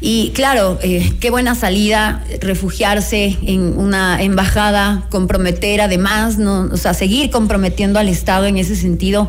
Y 0.00 0.30
claro, 0.30 0.78
eh, 0.82 1.12
qué 1.20 1.30
buena 1.30 1.54
salida 1.54 2.24
refugiarse 2.40 3.36
en 3.42 3.78
una 3.78 4.22
embajada, 4.22 5.06
comprometer 5.10 5.82
además, 5.82 6.38
¿no? 6.38 6.70
o 6.72 6.76
sea, 6.78 6.94
seguir 6.94 7.30
comprometiendo 7.30 7.98
al 7.98 8.08
Estado 8.08 8.46
en 8.46 8.56
ese 8.56 8.76
sentido. 8.76 9.28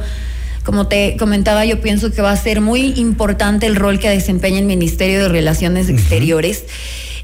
Como 0.63 0.87
te 0.87 1.17
comentaba, 1.17 1.65
yo 1.65 1.81
pienso 1.81 2.11
que 2.11 2.21
va 2.21 2.31
a 2.31 2.37
ser 2.37 2.61
muy 2.61 2.93
importante 2.95 3.65
el 3.65 3.75
rol 3.75 3.99
que 3.99 4.09
desempeña 4.09 4.59
el 4.59 4.65
Ministerio 4.65 5.23
de 5.23 5.27
Relaciones 5.27 5.89
Exteriores. 5.89 6.63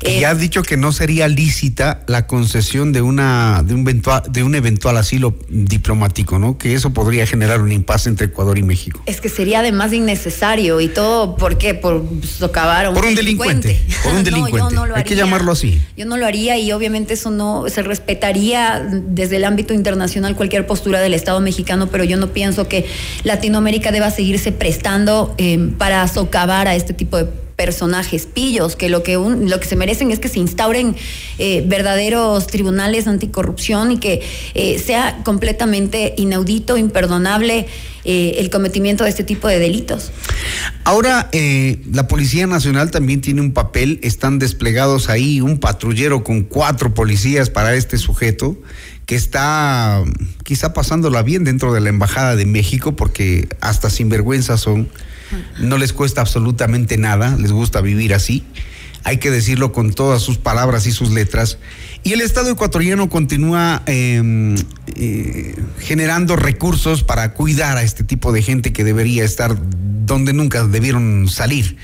Eh, 0.02 0.20
ya 0.22 0.32
has 0.32 0.40
dicho 0.40 0.62
que 0.64 0.78
no 0.78 0.92
sería 0.92 1.28
lícita 1.28 2.02
la 2.08 2.28
concesión 2.28 2.94
de 2.94 3.02
una 3.02 3.64
de 3.66 3.74
un 3.74 3.82
eventual, 3.82 4.24
de 4.30 4.44
un 4.44 4.56
eventual 4.56 4.98
asilo 4.98 5.36
diplomático, 5.50 6.40
¿no? 6.40 6.58
Que 6.58 6.74
eso 6.74 6.92
podría 6.92 7.26
generar 7.26 7.62
un 7.62 7.72
impasse 7.72 8.10
entre 8.10 8.28
Ecuador 8.28 8.58
y 8.58 8.64
México. 8.64 9.02
Es 9.06 9.22
que 9.22 9.30
sería 9.30 9.60
además 9.60 9.94
innecesario 9.94 10.82
y 10.82 10.88
todo, 10.88 11.36
¿por 11.36 11.58
qué? 11.58 11.74
Por 11.74 12.04
socavar 12.24 12.86
a 12.86 12.90
un 12.90 12.96
Por 12.96 13.06
un 13.06 13.16
delincuente, 13.16 13.80
por 14.04 14.12
un 14.14 14.18
No, 14.18 14.24
delincuente. 14.24 14.76
no 14.76 14.86
lo 14.86 14.96
Hay 14.96 15.04
que 15.04 15.16
llamarlo 15.16 15.52
así. 15.52 15.82
Yo 15.96 16.06
no 16.06 16.18
lo 16.18 16.26
haría 16.26 16.58
y 16.58 16.72
obviamente 16.72 17.14
eso 17.16 17.32
no 17.32 17.66
se 17.70 17.82
respetaría 17.84 18.86
desde 18.90 19.38
el 19.38 19.46
ámbito 19.46 19.74
internacional 19.74 20.36
cualquier 20.36 20.66
postura 20.68 21.00
del 21.00 21.14
Estado 21.14 21.40
mexicano, 21.40 21.88
pero 21.88 22.04
yo 22.04 22.18
no 22.18 22.28
pienso 22.34 22.68
que 22.68 22.86
Latinoamérica 23.24 23.92
deba 23.92 24.12
seguirse 24.12 24.52
prestando 24.52 25.34
eh, 25.38 25.72
para 25.78 26.08
socavar 26.08 26.68
a 26.68 26.76
este 26.76 26.94
tipo 26.94 27.18
de 27.18 27.47
personajes 27.58 28.28
pillos 28.28 28.76
que 28.78 28.88
lo 28.88 29.04
que 29.04 29.18
un- 29.18 29.50
lo 29.50 29.60
que 29.60 29.66
se 29.68 29.76
merecen 29.76 30.12
es 30.12 30.20
que 30.20 30.30
se 30.30 30.40
instauren 30.40 30.96
eh, 31.40 31.64
verdaderos 31.68 32.48
tribunales 32.48 33.08
anticorrupción 33.08 33.92
y 33.92 33.98
que 33.98 34.22
eh, 34.54 34.80
sea 34.80 35.22
completamente 35.26 36.14
inaudito, 36.18 36.78
imperdonable 36.78 37.66
eh, 38.06 38.36
el 38.38 38.50
cometimiento 38.50 39.04
de 39.04 39.10
este 39.10 39.24
tipo 39.26 39.48
de 39.50 39.60
delitos. 39.60 40.12
Ahora, 40.86 41.30
la 41.92 42.08
Policía 42.08 42.48
Nacional 42.48 42.90
también 42.92 43.20
tiene 43.20 43.42
un 43.42 43.52
papel, 43.52 44.00
están 44.04 44.40
desplegados 44.40 45.10
ahí 45.10 45.42
un 45.42 45.58
patrullero 45.60 46.24
con 46.24 46.44
cuatro 46.44 46.94
policías 46.94 47.50
para 47.50 47.76
este 47.76 47.98
sujeto 47.98 48.56
que 49.06 49.16
está 49.16 50.04
quizá 50.44 50.74
pasándola 50.74 51.24
bien 51.24 51.44
dentro 51.44 51.74
de 51.74 51.82
la 51.82 51.90
Embajada 51.90 52.36
de 52.36 52.46
México 52.46 52.96
porque 52.96 53.50
hasta 53.60 53.90
sinvergüenza 53.90 54.58
son, 54.58 54.88
no 55.60 55.78
les 55.78 55.94
cuesta 55.94 56.22
absolutamente 56.22 56.98
nada, 56.98 57.36
les 57.38 57.52
gusta 57.52 57.82
vivir 57.82 58.14
así. 58.14 58.44
Hay 59.04 59.18
que 59.18 59.32
decirlo 59.32 59.72
con 59.72 59.94
todas 59.94 60.22
sus 60.22 60.38
palabras 60.38 60.86
y 60.86 60.92
sus 60.92 61.12
letras. 61.12 61.60
Y 62.04 62.14
el 62.14 62.22
Estado 62.22 62.52
ecuatoriano 62.52 63.10
continúa 63.10 63.84
eh, 63.86 64.56
eh, 64.96 65.56
generando 65.80 66.36
recursos 66.36 67.04
para 67.04 67.34
cuidar 67.34 67.78
a 67.78 67.84
este 67.84 68.04
tipo 68.04 68.32
de 68.32 68.42
gente 68.42 68.74
que 68.74 68.84
debería 68.84 69.24
estar 69.24 69.58
donde 70.06 70.34
nunca 70.34 70.66
debieron 70.66 71.28
salir. 71.30 71.78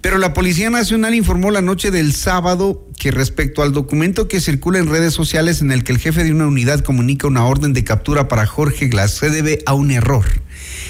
Pero 0.00 0.16
la 0.16 0.32
Policía 0.32 0.70
Nacional 0.70 1.14
informó 1.14 1.50
la 1.50 1.60
noche 1.60 1.90
del 1.90 2.14
sábado 2.14 2.86
que 2.98 3.10
respecto 3.10 3.62
al 3.62 3.72
documento 3.72 4.28
que 4.28 4.40
circula 4.40 4.78
en 4.78 4.88
redes 4.88 5.12
sociales 5.12 5.60
en 5.60 5.72
el 5.72 5.84
que 5.84 5.92
el 5.92 5.98
jefe 5.98 6.24
de 6.24 6.32
una 6.32 6.46
unidad 6.46 6.80
comunica 6.80 7.26
una 7.26 7.44
orden 7.44 7.74
de 7.74 7.84
captura 7.84 8.26
para 8.26 8.46
Jorge 8.46 8.88
Glass 8.88 9.12
se 9.12 9.30
debe 9.30 9.62
a 9.66 9.74
un 9.74 9.90
error. 9.90 10.24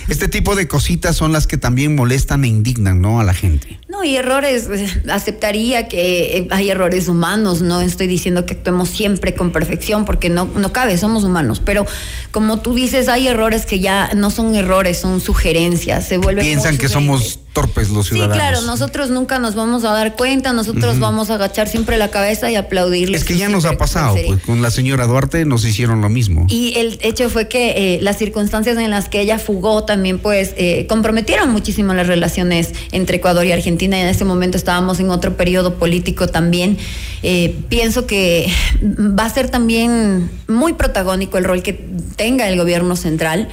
Este 0.09 0.29
tipo 0.29 0.57
de 0.57 0.67
cositas 0.69 1.17
son 1.17 1.33
las 1.33 1.47
que 1.47 1.57
también 1.57 1.95
molestan 1.95 2.45
e 2.45 2.49
indignan, 2.49 3.01
¿no? 3.01 3.21
A 3.21 3.25
la 3.25 3.35
gente. 3.35 3.79
No, 3.89 4.03
y 4.05 4.17
errores, 4.17 4.69
eh, 4.73 5.03
aceptaría 5.11 5.89
que 5.89 6.39
eh, 6.39 6.49
hay 6.51 6.71
errores 6.71 7.09
humanos, 7.09 7.61
no 7.63 7.81
estoy 7.81 8.07
diciendo 8.07 8.47
que 8.47 8.55
actuemos 8.55 8.89
siempre 8.89 9.35
con 9.35 9.53
perfección, 9.53 10.05
porque 10.05 10.29
no, 10.31 10.47
no 10.47 10.73
cabe, 10.73 10.97
somos 10.99 11.25
humanos, 11.25 11.61
pero 11.65 11.87
como 12.31 12.61
tú 12.61 12.75
dices, 12.75 13.09
hay 13.09 13.29
errores 13.29 13.67
que 13.67 13.79
ya 13.81 14.11
no 14.15 14.31
son 14.31 14.55
errores, 14.55 14.99
son 14.99 15.21
sugerencias, 15.21 16.07
se 16.07 16.19
vuelven... 16.19 16.45
Piensan 16.45 16.79
que 16.79 16.89
somos 16.89 17.41
torpes 17.53 17.91
los 17.91 18.07
Sí, 18.07 18.15
ciudadanos. 18.15 18.37
claro, 18.37 18.61
nosotros 18.63 19.11
nunca 19.11 19.39
nos 19.41 19.57
vamos 19.57 19.85
a 19.85 19.91
dar 19.93 20.15
cuenta, 20.17 20.53
nosotros 20.53 20.99
vamos 21.01 21.31
a 21.31 21.35
agachar 21.35 21.69
siempre 21.69 21.99
la 21.99 22.09
cabeza 22.09 22.49
y 22.51 22.55
aplaudirles. 22.57 23.23
Es 23.23 23.27
que 23.27 23.37
ya 23.37 23.49
nos 23.49 23.65
ha 23.65 23.77
pasado, 23.77 24.17
pues 24.25 24.41
con 24.43 24.63
la 24.63 24.71
señora 24.71 25.07
Duarte 25.07 25.45
nos 25.45 25.65
hicieron 25.65 26.01
lo 26.01 26.09
mismo. 26.09 26.47
Y 26.49 26.75
el 26.79 26.99
hecho 27.03 27.29
fue 27.29 27.49
que 27.49 27.97
eh, 27.97 27.99
las 28.03 28.19
circunstancias 28.19 28.79
en 28.79 28.91
las 28.91 29.09
que 29.09 29.21
ella 29.21 29.39
fugó 29.39 29.60
también 29.85 30.19
pues 30.19 30.55
eh, 30.57 30.87
comprometieron 30.89 31.51
muchísimo 31.51 31.95
las 31.95 32.07
relaciones 32.07 32.73
entre 32.93 33.19
Ecuador 33.19 33.45
y 33.47 33.53
Argentina 33.53 33.99
y 33.99 34.03
en 34.03 34.09
ese 34.09 34.25
momento 34.25 34.57
estábamos 34.57 35.01
en 35.01 35.11
otro 35.11 35.37
periodo 35.37 35.75
político 35.75 36.27
también. 36.29 36.79
Eh, 37.23 37.57
pienso 37.69 38.07
que 38.07 38.51
va 38.83 39.25
a 39.25 39.31
ser 39.31 39.51
también 39.51 40.31
muy 40.49 40.73
protagónico 40.73 41.39
el 41.39 41.45
rol 41.45 41.63
que 41.63 41.73
tenga 42.17 42.49
el 42.49 42.59
gobierno 42.59 42.97
central. 42.97 43.49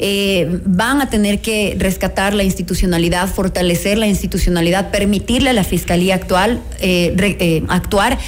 Eh, 0.00 0.60
van 0.64 1.00
a 1.00 1.10
tener 1.10 1.40
que 1.40 1.74
rescatar 1.76 2.32
la 2.32 2.44
institucionalidad, 2.44 3.28
fortalecer 3.28 3.98
la 3.98 4.06
institucionalidad, 4.06 4.92
permitirle 4.92 5.50
a 5.50 5.52
la 5.52 5.64
fiscalía 5.64 6.14
actual 6.14 6.62
actuar. 7.68 8.18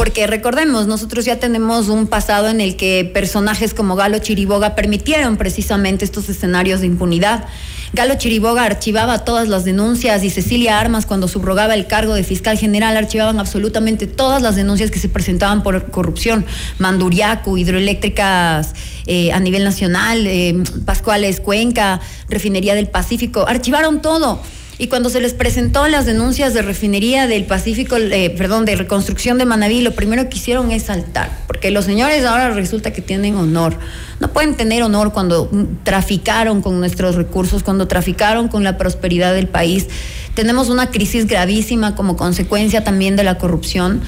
Porque 0.00 0.26
recordemos, 0.26 0.86
nosotros 0.86 1.26
ya 1.26 1.36
tenemos 1.36 1.88
un 1.88 2.06
pasado 2.06 2.48
en 2.48 2.62
el 2.62 2.76
que 2.76 3.04
personajes 3.04 3.74
como 3.74 3.96
Galo 3.96 4.18
Chiriboga 4.18 4.74
permitieron 4.74 5.36
precisamente 5.36 6.06
estos 6.06 6.30
escenarios 6.30 6.80
de 6.80 6.86
impunidad. 6.86 7.44
Galo 7.92 8.14
Chiriboga 8.14 8.64
archivaba 8.64 9.26
todas 9.26 9.48
las 9.48 9.66
denuncias 9.66 10.24
y 10.24 10.30
Cecilia 10.30 10.80
Armas, 10.80 11.04
cuando 11.04 11.28
subrogaba 11.28 11.74
el 11.74 11.86
cargo 11.86 12.14
de 12.14 12.24
fiscal 12.24 12.56
general, 12.56 12.96
archivaban 12.96 13.40
absolutamente 13.40 14.06
todas 14.06 14.40
las 14.40 14.56
denuncias 14.56 14.90
que 14.90 14.98
se 14.98 15.10
presentaban 15.10 15.62
por 15.62 15.90
corrupción. 15.90 16.46
Manduriaco, 16.78 17.58
hidroeléctricas 17.58 18.72
eh, 19.04 19.32
a 19.32 19.40
nivel 19.40 19.64
nacional, 19.64 20.26
eh, 20.26 20.62
Pascuales 20.86 21.40
Cuenca, 21.40 22.00
Refinería 22.30 22.74
del 22.74 22.88
Pacífico, 22.88 23.44
archivaron 23.46 24.00
todo. 24.00 24.40
Y 24.80 24.88
cuando 24.88 25.10
se 25.10 25.20
les 25.20 25.34
presentó 25.34 25.86
las 25.88 26.06
denuncias 26.06 26.54
de 26.54 26.62
refinería 26.62 27.26
del 27.26 27.44
Pacífico, 27.44 27.98
eh, 27.98 28.30
perdón, 28.30 28.64
de 28.64 28.76
reconstrucción 28.76 29.36
de 29.36 29.44
Manaví, 29.44 29.82
lo 29.82 29.92
primero 29.92 30.30
que 30.30 30.38
hicieron 30.38 30.70
es 30.70 30.84
saltar, 30.84 31.30
porque 31.46 31.70
los 31.70 31.84
señores 31.84 32.24
ahora 32.24 32.48
resulta 32.52 32.90
que 32.90 33.02
tienen 33.02 33.34
honor. 33.34 33.76
No 34.20 34.32
pueden 34.32 34.54
tener 34.54 34.82
honor 34.82 35.12
cuando 35.12 35.50
traficaron 35.82 36.62
con 36.62 36.80
nuestros 36.80 37.16
recursos, 37.16 37.62
cuando 37.62 37.88
traficaron 37.88 38.48
con 38.48 38.64
la 38.64 38.78
prosperidad 38.78 39.34
del 39.34 39.48
país. 39.48 39.86
Tenemos 40.32 40.70
una 40.70 40.90
crisis 40.90 41.26
gravísima 41.26 41.94
como 41.94 42.16
consecuencia 42.16 42.82
también 42.82 43.16
de 43.16 43.24
la 43.24 43.36
corrupción. 43.36 44.00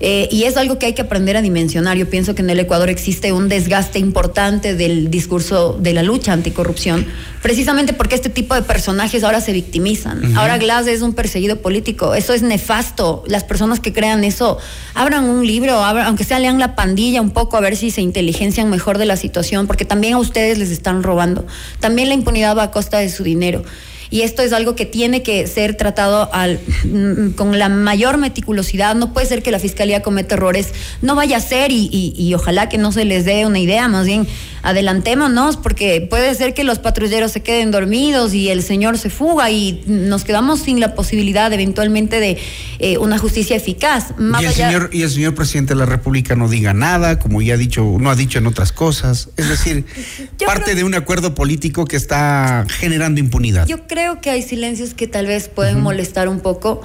Eh, 0.00 0.28
y 0.30 0.44
es 0.44 0.56
algo 0.56 0.78
que 0.78 0.86
hay 0.86 0.92
que 0.92 1.02
aprender 1.02 1.36
a 1.36 1.42
dimensionar. 1.42 1.96
Yo 1.96 2.08
pienso 2.08 2.34
que 2.36 2.42
en 2.42 2.50
el 2.50 2.60
Ecuador 2.60 2.88
existe 2.88 3.32
un 3.32 3.48
desgaste 3.48 3.98
importante 3.98 4.76
del 4.76 5.10
discurso 5.10 5.76
de 5.80 5.92
la 5.92 6.04
lucha 6.04 6.32
anticorrupción, 6.32 7.04
precisamente 7.42 7.92
porque 7.92 8.14
este 8.14 8.28
tipo 8.28 8.54
de 8.54 8.62
personajes 8.62 9.24
ahora 9.24 9.40
se 9.40 9.52
victimizan. 9.52 10.36
Ahora 10.36 10.56
Glass 10.58 10.86
es 10.86 11.02
un 11.02 11.14
perseguido 11.14 11.60
político. 11.60 12.14
Eso 12.14 12.32
es 12.32 12.42
nefasto. 12.42 13.24
Las 13.26 13.42
personas 13.42 13.80
que 13.80 13.92
crean 13.92 14.22
eso, 14.22 14.58
abran 14.94 15.24
un 15.24 15.44
libro, 15.44 15.82
abran- 15.82 16.06
aunque 16.06 16.22
sea 16.24 16.38
lean 16.38 16.60
la 16.60 16.76
pandilla 16.76 17.20
un 17.20 17.30
poco 17.30 17.56
a 17.56 17.60
ver 17.60 17.74
si 17.76 17.90
se 17.90 18.00
inteligencian 18.00 18.70
mejor 18.70 18.98
de 18.98 19.06
la 19.06 19.16
situación, 19.16 19.66
porque 19.66 19.84
también 19.84 20.14
a 20.14 20.18
ustedes 20.18 20.58
les 20.58 20.70
están 20.70 21.02
robando. 21.02 21.44
También 21.80 22.08
la 22.08 22.14
impunidad 22.14 22.56
va 22.56 22.62
a 22.64 22.70
costa 22.70 22.98
de 22.98 23.08
su 23.08 23.24
dinero. 23.24 23.64
Y 24.10 24.22
esto 24.22 24.42
es 24.42 24.52
algo 24.52 24.74
que 24.74 24.86
tiene 24.86 25.22
que 25.22 25.46
ser 25.46 25.76
tratado 25.76 26.30
al, 26.32 26.60
mm, 26.84 27.30
con 27.36 27.58
la 27.58 27.68
mayor 27.68 28.18
meticulosidad. 28.18 28.94
No 28.94 29.12
puede 29.12 29.26
ser 29.26 29.42
que 29.42 29.50
la 29.50 29.58
fiscalía 29.58 30.02
cometa 30.02 30.34
errores. 30.34 30.68
No 31.02 31.14
vaya 31.14 31.36
a 31.36 31.40
ser 31.40 31.72
y, 31.72 31.88
y- 31.92 32.14
y 32.16 32.34
ojalá 32.34 32.68
que 32.68 32.78
no 32.78 32.92
se 32.92 33.04
les 33.04 33.24
dé 33.24 33.44
una 33.46 33.58
idea. 33.58 33.88
Más 33.88 34.06
bien, 34.06 34.26
adelantémonos 34.62 35.56
porque 35.56 36.06
puede 36.08 36.34
ser 36.34 36.54
que 36.54 36.62
los 36.64 36.78
patrulleros 36.78 37.32
se 37.32 37.42
queden 37.42 37.70
dormidos 37.70 38.34
y 38.34 38.48
el 38.50 38.62
señor 38.62 38.98
se 38.98 39.10
fuga 39.10 39.50
y 39.50 39.82
nos 39.86 40.24
quedamos 40.24 40.60
sin 40.60 40.78
la 40.80 40.94
posibilidad 40.94 41.52
eventualmente 41.52 42.20
de 42.20 42.38
eh, 42.78 42.98
una 42.98 43.18
justicia 43.18 43.56
eficaz. 43.56 44.12
Más 44.18 44.42
Y 44.42 44.44
el, 44.46 44.50
allá- 44.52 44.66
señor, 44.68 44.90
y 44.92 45.02
el 45.02 45.10
señor 45.10 45.34
presidente 45.34 45.74
de 45.74 45.80
la 45.80 45.86
República 45.86 46.34
no 46.36 46.48
diga 46.48 46.74
nada, 46.74 47.18
como 47.18 47.42
ya 47.42 47.54
ha 47.54 47.56
dicho, 47.56 47.96
no 47.98 48.10
ha 48.10 48.14
dicho 48.14 48.38
en 48.38 48.46
otras 48.46 48.72
cosas. 48.72 49.30
Es 49.36 49.48
decir, 49.48 49.84
parte 50.46 50.74
de 50.74 50.84
un 50.84 50.94
acuerdo 50.94 51.34
político 51.34 51.84
que 51.86 51.96
está 51.96 52.64
generando 52.78 53.20
impunidad. 53.20 53.66
Yo 53.66 53.86
creo 53.86 53.97
que 54.20 54.30
hay 54.30 54.42
silencios 54.42 54.94
que 54.94 55.06
tal 55.06 55.26
vez 55.26 55.48
pueden 55.48 55.80
molestar 55.80 56.28
un 56.28 56.40
poco, 56.40 56.82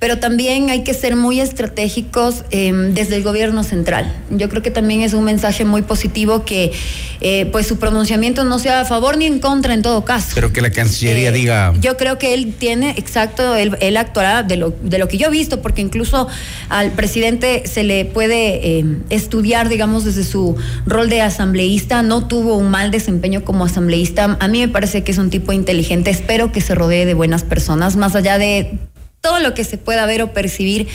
pero 0.00 0.18
también 0.18 0.70
hay 0.70 0.82
que 0.82 0.94
ser 0.94 1.14
muy 1.14 1.40
estratégicos 1.40 2.44
eh, 2.50 2.72
desde 2.72 3.16
el 3.16 3.22
gobierno 3.22 3.62
central. 3.62 4.10
Yo 4.30 4.48
creo 4.48 4.62
que 4.62 4.70
también 4.70 5.02
es 5.02 5.12
un 5.12 5.24
mensaje 5.24 5.66
muy 5.66 5.82
positivo 5.82 6.42
que 6.46 6.72
eh, 7.20 7.44
pues 7.52 7.66
su 7.66 7.78
pronunciamiento 7.78 8.44
no 8.44 8.58
sea 8.58 8.80
a 8.80 8.84
favor 8.86 9.18
ni 9.18 9.26
en 9.26 9.40
contra 9.40 9.74
en 9.74 9.82
todo 9.82 10.02
caso. 10.06 10.30
Pero 10.34 10.54
que 10.54 10.62
la 10.62 10.70
Cancillería 10.70 11.32
diga. 11.32 11.74
Yo 11.80 11.98
creo 11.98 12.16
que 12.16 12.32
él 12.32 12.54
tiene, 12.58 12.94
exacto, 12.96 13.54
él, 13.54 13.76
él 13.82 13.98
actuará 13.98 14.42
de 14.42 14.56
lo, 14.56 14.70
de 14.70 14.96
lo 14.96 15.06
que 15.06 15.18
yo 15.18 15.26
he 15.26 15.30
visto, 15.30 15.60
porque 15.60 15.82
incluso 15.82 16.28
al 16.70 16.92
presidente 16.92 17.64
se 17.66 17.84
le 17.84 18.06
puede 18.06 18.78
eh, 18.78 18.84
estudiar, 19.10 19.68
digamos, 19.68 20.06
desde 20.06 20.24
su 20.24 20.56
rol 20.86 21.10
de 21.10 21.20
asambleísta, 21.20 22.02
no 22.02 22.26
tuvo 22.26 22.56
un 22.56 22.70
mal 22.70 22.90
desempeño 22.90 23.44
como 23.44 23.66
asambleísta. 23.66 24.38
A 24.40 24.48
mí 24.48 24.60
me 24.60 24.68
parece 24.68 25.04
que 25.04 25.12
es 25.12 25.18
un 25.18 25.28
tipo 25.28 25.52
inteligente, 25.52 26.08
espero 26.08 26.52
que 26.52 26.62
se 26.62 26.74
rodee 26.74 27.04
de 27.04 27.12
buenas 27.12 27.44
personas, 27.44 27.96
más 27.96 28.16
allá 28.16 28.38
de 28.38 28.78
todo 29.20 29.40
lo 29.40 29.54
que 29.54 29.64
se 29.64 29.78
pueda 29.78 30.06
ver 30.06 30.22
o 30.22 30.32
percibir. 30.32 30.88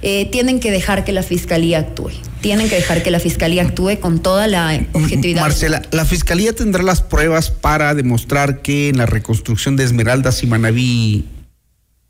eh, 0.00 0.26
tienen 0.30 0.60
que 0.60 0.70
dejar 0.70 1.04
que 1.04 1.12
la 1.12 1.24
fiscalía 1.24 1.80
actúe. 1.80 2.12
Tienen 2.40 2.68
que 2.68 2.76
dejar 2.76 3.02
que 3.02 3.10
la 3.10 3.18
fiscalía 3.18 3.62
actúe 3.62 3.98
con 3.98 4.20
toda 4.20 4.46
la 4.46 4.80
objetividad. 4.92 5.42
Marcela, 5.42 5.82
la 5.90 6.04
fiscalía 6.04 6.52
tendrá 6.52 6.84
las 6.84 7.02
pruebas 7.02 7.50
para 7.50 7.94
demostrar 7.94 8.62
que 8.62 8.90
en 8.90 8.98
la 8.98 9.06
reconstrucción 9.06 9.76
de 9.76 9.82
Esmeraldas 9.82 10.44
y 10.44 10.46
Manaví 10.46 11.24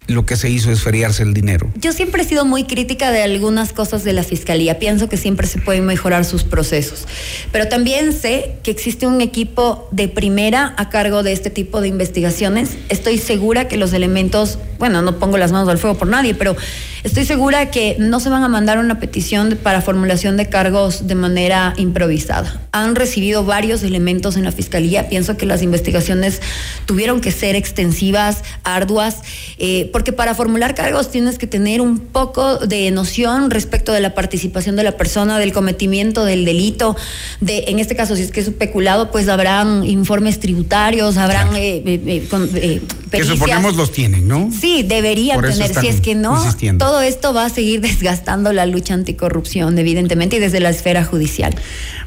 lo 0.09 0.25
que 0.25 0.37
se 0.37 0.49
hizo 0.49 0.73
es 0.73 0.83
feriarse 0.83 1.23
el 1.23 1.35
dinero. 1.35 1.71
Yo 1.77 1.93
siempre 1.93 2.23
he 2.23 2.25
sido 2.25 2.47
muy 2.47 2.65
crítica 2.65 3.13
de 3.13 3.23
algunas 3.23 3.75
cosas 3.75 4.05
de 4.05 4.15
la 4.15 4.25
fiscalía. 4.25 4.79
Pienso 4.79 5.09
que 5.09 5.19
siempre 5.19 5.47
se 5.47 5.61
pueden 5.61 5.85
mejorar 5.85 6.25
sus 6.25 6.45
procesos. 6.45 7.07
Pero 7.53 7.69
también 7.69 8.15
sé 8.15 8.57
que 8.63 8.71
existe 8.71 9.07
un 9.07 9.21
equipo 9.21 9.87
de 9.93 10.09
primera 10.09 10.75
a 10.79 10.89
cargo 10.89 11.23
de 11.23 11.33
este 11.33 11.51
tipo 11.51 11.83
de 11.83 11.89
investigaciones. 11.89 12.71
Estoy 12.89 13.19
segura 13.19 13.69
que 13.69 13.77
los 13.77 13.93
elementos, 13.93 14.59
bueno, 14.79 15.03
no 15.03 15.19
pongo 15.19 15.37
las 15.37 15.53
manos 15.53 15.69
al 15.69 15.77
fuego 15.77 15.99
por 15.99 16.09
nadie, 16.09 16.35
pero 16.35 16.57
estoy 17.05 17.25
segura 17.25 17.71
que 17.71 17.97
no 17.99 18.21
se 18.21 18.29
van 18.29 18.43
a 18.45 18.49
mandar 18.49 18.79
una 18.79 18.99
petición 19.01 19.59
para 19.63 19.81
formulación 19.83 20.37
de 20.37 20.49
cargos 20.49 21.07
de 21.07 21.15
manera 21.15 21.75
improvisada. 21.77 22.61
Han 22.73 22.95
recibido 22.95 23.45
varios 23.45 23.83
elementos 23.83 24.37
en 24.37 24.45
la 24.45 24.53
fiscalía. 24.53 25.09
Pienso 25.09 25.37
que 25.37 25.47
las 25.47 25.63
investigaciones 25.63 26.41
tuvieron 26.87 27.21
que 27.21 27.33
ser 27.33 27.57
extensivas, 27.57 28.43
arduas, 28.65 29.19
eh, 29.59 29.89
porque 29.93 30.13
para 30.13 30.35
formular 30.35 30.75
cargos 30.75 31.11
tienes 31.11 31.39
que 31.39 31.47
tener 31.47 31.81
un 31.81 31.99
poco 31.99 32.59
de 32.59 32.91
noción 32.91 33.51
respecto 33.51 33.93
de 33.93 34.01
la 34.01 34.15
participación 34.15 34.77
de 34.77 34.83
la 34.85 34.93
persona, 34.97 35.39
del 35.39 35.53
cometimiento 35.53 36.25
del 36.25 36.45
delito, 36.45 36.97
de, 37.41 37.65
en 37.69 37.79
este 37.79 37.97
caso, 37.97 38.17
si 38.17 38.23
es 38.23 38.31
que 38.31 38.41
es 38.41 38.49
un 38.49 38.55
peculado, 38.55 39.11
pues 39.11 39.29
habrán 39.29 39.85
informes 39.85 40.41
tributarios, 40.41 41.17
habrán 41.17 41.55
eh, 41.57 41.83
eh, 41.85 42.03
eh, 42.07 42.27
con- 42.31 42.49
eh, 42.55 42.81
Que 43.11 43.25
suponemos 43.25 43.77
los 43.77 43.93
tienen, 43.93 44.29
¿no? 44.29 44.51
Sí, 44.59 44.83
deberían 44.83 45.41
tener. 45.41 45.81
Si 45.81 45.87
es 45.89 46.01
que 46.01 46.15
no, 46.15 46.37
insistiendo. 46.39 46.85
Todo 46.89 47.03
esto 47.03 47.35
va 47.35 47.45
a 47.45 47.51
seguir 47.51 47.81
desgastando 47.83 48.51
la 48.55 48.65
lucha 48.65 48.95
anticorrupción, 48.95 49.79
evidentemente, 49.79 50.37
y 50.37 50.39
desde 50.41 50.59
la 50.59 50.71
esfera 50.71 51.05
judicial. 51.05 51.55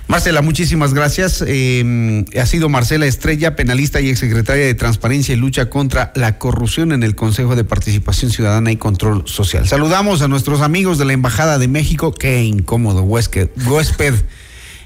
Marcela, 0.07 0.41
muchísimas 0.41 0.95
gracias. 0.95 1.43
Eh, 1.45 2.25
ha 2.36 2.45
sido 2.47 2.67
Marcela 2.67 3.05
Estrella, 3.05 3.55
penalista 3.55 4.01
y 4.01 4.09
exsecretaria 4.09 4.65
de 4.65 4.73
Transparencia 4.73 5.36
y 5.36 5.38
Lucha 5.38 5.69
contra 5.69 6.11
la 6.15 6.39
Corrupción 6.39 6.93
en 6.93 7.03
el 7.03 7.15
Consejo 7.15 7.55
de 7.55 7.63
Participación 7.63 8.32
Ciudadana 8.32 8.71
y 8.71 8.77
Control 8.77 9.21
Social. 9.27 9.67
Saludamos 9.67 10.23
a 10.23 10.27
nuestros 10.27 10.61
amigos 10.61 10.97
de 10.97 11.05
la 11.05 11.13
Embajada 11.13 11.59
de 11.59 11.67
México. 11.67 12.11
Qué 12.11 12.43
incómodo 12.43 13.03
huésped, 13.03 13.49
huésped 13.67 14.15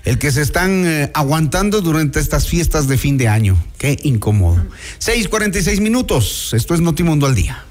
el 0.03 0.19
que 0.19 0.29
se 0.31 0.41
están 0.41 0.85
eh, 0.85 1.09
aguantando 1.13 1.81
durante 1.81 2.19
estas 2.19 2.49
fiestas 2.49 2.89
de 2.89 2.97
fin 2.97 3.17
de 3.17 3.29
año. 3.29 3.57
Qué 3.77 3.97
incómodo. 4.03 4.61
6:46 4.99 5.79
minutos. 5.79 6.51
Esto 6.53 6.75
es 6.75 6.81
Notimundo 6.81 7.25
al 7.27 7.33
día. 7.33 7.63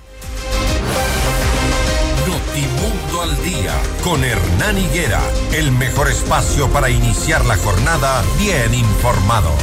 Al 3.25 3.43
día 3.43 3.73
con 4.03 4.23
Hernán 4.23 4.77
Higuera, 4.77 5.21
el 5.55 5.73
mejor 5.73 6.09
espacio 6.09 6.69
para 6.69 6.91
iniciar 6.91 7.43
la 7.47 7.57
jornada 7.57 8.23
bien 8.39 8.75
informados. 8.75 9.55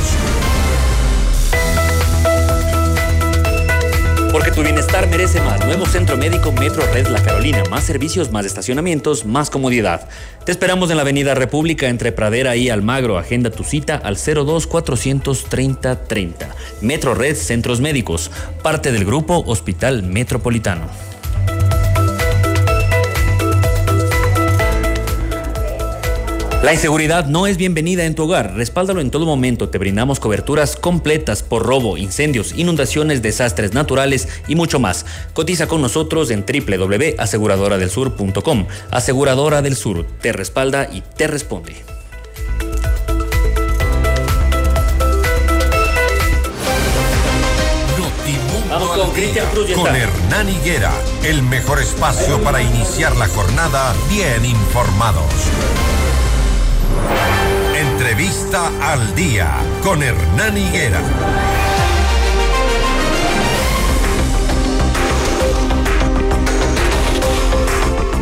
Porque 4.32 4.50
tu 4.50 4.64
bienestar 4.64 5.08
merece 5.10 5.42
más. 5.42 5.64
Nuevo 5.64 5.86
Centro 5.86 6.18
Médico 6.18 6.52
Metro 6.52 6.84
Red 6.92 7.10
La 7.10 7.22
Carolina. 7.22 7.62
Más 7.70 7.84
servicios, 7.84 8.32
más 8.32 8.48
estacionamientos, 8.48 9.26
más 9.26 9.52
comodidad. 9.52 10.10
Te 10.44 10.52
esperamos 10.52 10.90
en 10.90 10.96
la 10.96 11.04
Avenida 11.04 11.36
República 11.36 11.88
entre 11.88 12.12
Pradera 12.12 12.56
y 12.56 12.72
Almagro. 12.72 13.20
Agenda 13.20 13.52
tu 13.52 13.64
cita 13.64 13.96
al 13.96 14.16
02 14.16 14.66
430 14.66 16.08
30. 16.08 16.50
Metro 16.82 17.14
Red 17.14 17.36
Centros 17.36 17.80
Médicos. 17.80 18.32
Parte 18.64 18.92
del 18.92 19.06
grupo 19.06 19.44
Hospital 19.46 20.02
Metropolitano. 20.02 21.11
La 26.64 26.74
inseguridad 26.74 27.26
no 27.26 27.48
es 27.48 27.58
bienvenida 27.58 28.06
en 28.06 28.14
tu 28.14 28.22
hogar. 28.24 28.54
Respáldalo 28.56 29.02
en 29.02 29.10
todo 29.10 29.26
momento. 29.26 29.70
Te 29.70 29.80
brindamos 29.80 30.20
coberturas 30.20 30.76
completas 30.76 31.42
por 31.42 31.66
robo, 31.66 31.98
incendios, 31.98 32.54
inundaciones, 32.56 33.24
desastres 33.24 33.74
naturales 33.74 34.28
y 34.48 34.54
mucho 34.54 34.80
más. 34.80 35.08
Cotiza 35.34 35.66
con 35.68 35.82
nosotros 35.82 36.30
en 36.30 36.46
www.aseguradoradelsur.com. 36.46 38.68
Aseguradora 38.92 39.64
del 39.64 39.76
Sur 39.76 40.06
te 40.22 40.34
respalda 40.34 40.88
y 40.92 41.02
te 41.02 41.26
responde. 41.26 41.78
Vamos 48.70 48.98
con 48.98 49.10
Cristian 49.12 49.48
Cruz 49.52 49.72
Con. 49.72 49.96
Hernán 49.96 50.48
Higuera, 50.48 50.92
el 51.24 51.42
mejor 51.42 51.82
espacio 51.82 52.40
para 52.44 52.62
iniciar 52.62 53.18
la 53.18 53.28
jornada 53.28 53.96
bien 54.10 54.46
informados. 54.46 55.26
Entrevista 57.76 58.72
al 58.82 59.16
día 59.16 59.52
con 59.84 60.04
Hernán 60.04 60.58
Higuera. 60.58 61.02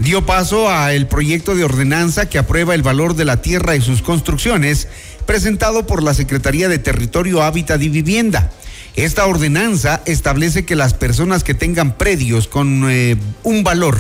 dio 0.01 0.25
paso 0.25 0.69
al 0.69 1.07
proyecto 1.07 1.55
de 1.55 1.63
ordenanza 1.63 2.27
que 2.27 2.39
aprueba 2.39 2.73
el 2.73 2.81
valor 2.81 3.15
de 3.15 3.25
la 3.25 3.41
tierra 3.41 3.75
y 3.75 3.81
sus 3.81 4.01
construcciones, 4.01 4.87
presentado 5.25 5.85
por 5.85 6.01
la 6.03 6.13
Secretaría 6.13 6.67
de 6.69 6.79
Territorio, 6.79 7.43
Hábitat 7.43 7.81
y 7.81 7.89
Vivienda. 7.89 8.51
Esta 8.95 9.25
ordenanza 9.25 10.01
establece 10.05 10.65
que 10.65 10.75
las 10.75 10.93
personas 10.93 11.43
que 11.43 11.53
tengan 11.53 11.97
predios 11.97 12.47
con 12.47 12.89
eh, 12.89 13.15
un 13.43 13.63
valor 13.63 13.97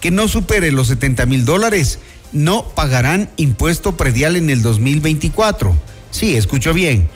que 0.00 0.10
no 0.10 0.28
supere 0.28 0.72
los 0.72 0.88
70 0.88 1.26
mil 1.26 1.44
dólares 1.44 1.98
no 2.32 2.68
pagarán 2.68 3.28
impuesto 3.36 3.96
predial 3.96 4.36
en 4.36 4.50
el 4.50 4.62
2024. 4.62 5.76
Sí, 6.10 6.36
escucho 6.36 6.72
bien. 6.72 7.08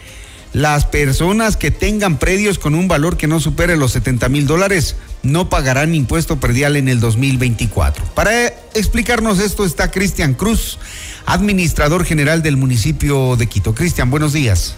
Las 0.55 0.87
personas 0.87 1.57
que 1.57 1.73
tengan 1.73 2.17
predios 2.19 2.61
con 2.61 2.77
un 2.77 2.87
valor 2.87 3.17
que 3.17 3.27
no 3.27 3.41
supere 3.41 3.77
los 3.77 3.91
70 3.91 4.29
mil 4.29 4.47
dólares 4.47 4.95
no 5.25 5.49
pagarán 5.49 5.97
impuesto 5.97 6.39
predial 6.39 6.77
en 6.77 6.89
el 6.89 7.01
2024. 7.01 8.05
Para 8.15 8.47
explicarnos 8.73 9.41
esto 9.41 9.65
está 9.65 9.91
Cristian 9.91 10.35
Cruz, 10.35 10.79
administrador 11.27 12.05
general 12.05 12.45
del 12.45 12.57
municipio 12.57 13.35
de 13.35 13.49
Quito. 13.49 13.75
Cristian, 13.75 14.13
buenos 14.13 14.33
días. 14.33 14.77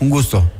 Un 0.00 0.08
gusto. 0.08 0.50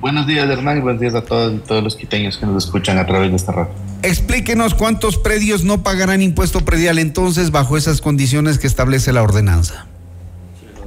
Buenos 0.00 0.26
días, 0.26 0.48
Hernán, 0.48 0.78
y 0.78 0.80
buenos 0.80 1.00
días 1.02 1.14
a 1.14 1.20
todos, 1.20 1.62
todos 1.64 1.84
los 1.84 1.96
quiteños 1.96 2.38
que 2.38 2.46
nos 2.46 2.64
escuchan 2.64 2.96
a 2.96 3.04
través 3.04 3.28
de 3.28 3.36
esta 3.36 3.52
radio. 3.52 3.72
Explíquenos 4.00 4.72
cuántos 4.72 5.18
predios 5.18 5.64
no 5.64 5.82
pagarán 5.82 6.22
impuesto 6.22 6.64
predial 6.64 6.98
entonces 6.98 7.50
bajo 7.50 7.76
esas 7.76 8.00
condiciones 8.00 8.58
que 8.58 8.66
establece 8.66 9.12
la 9.12 9.22
ordenanza. 9.22 9.86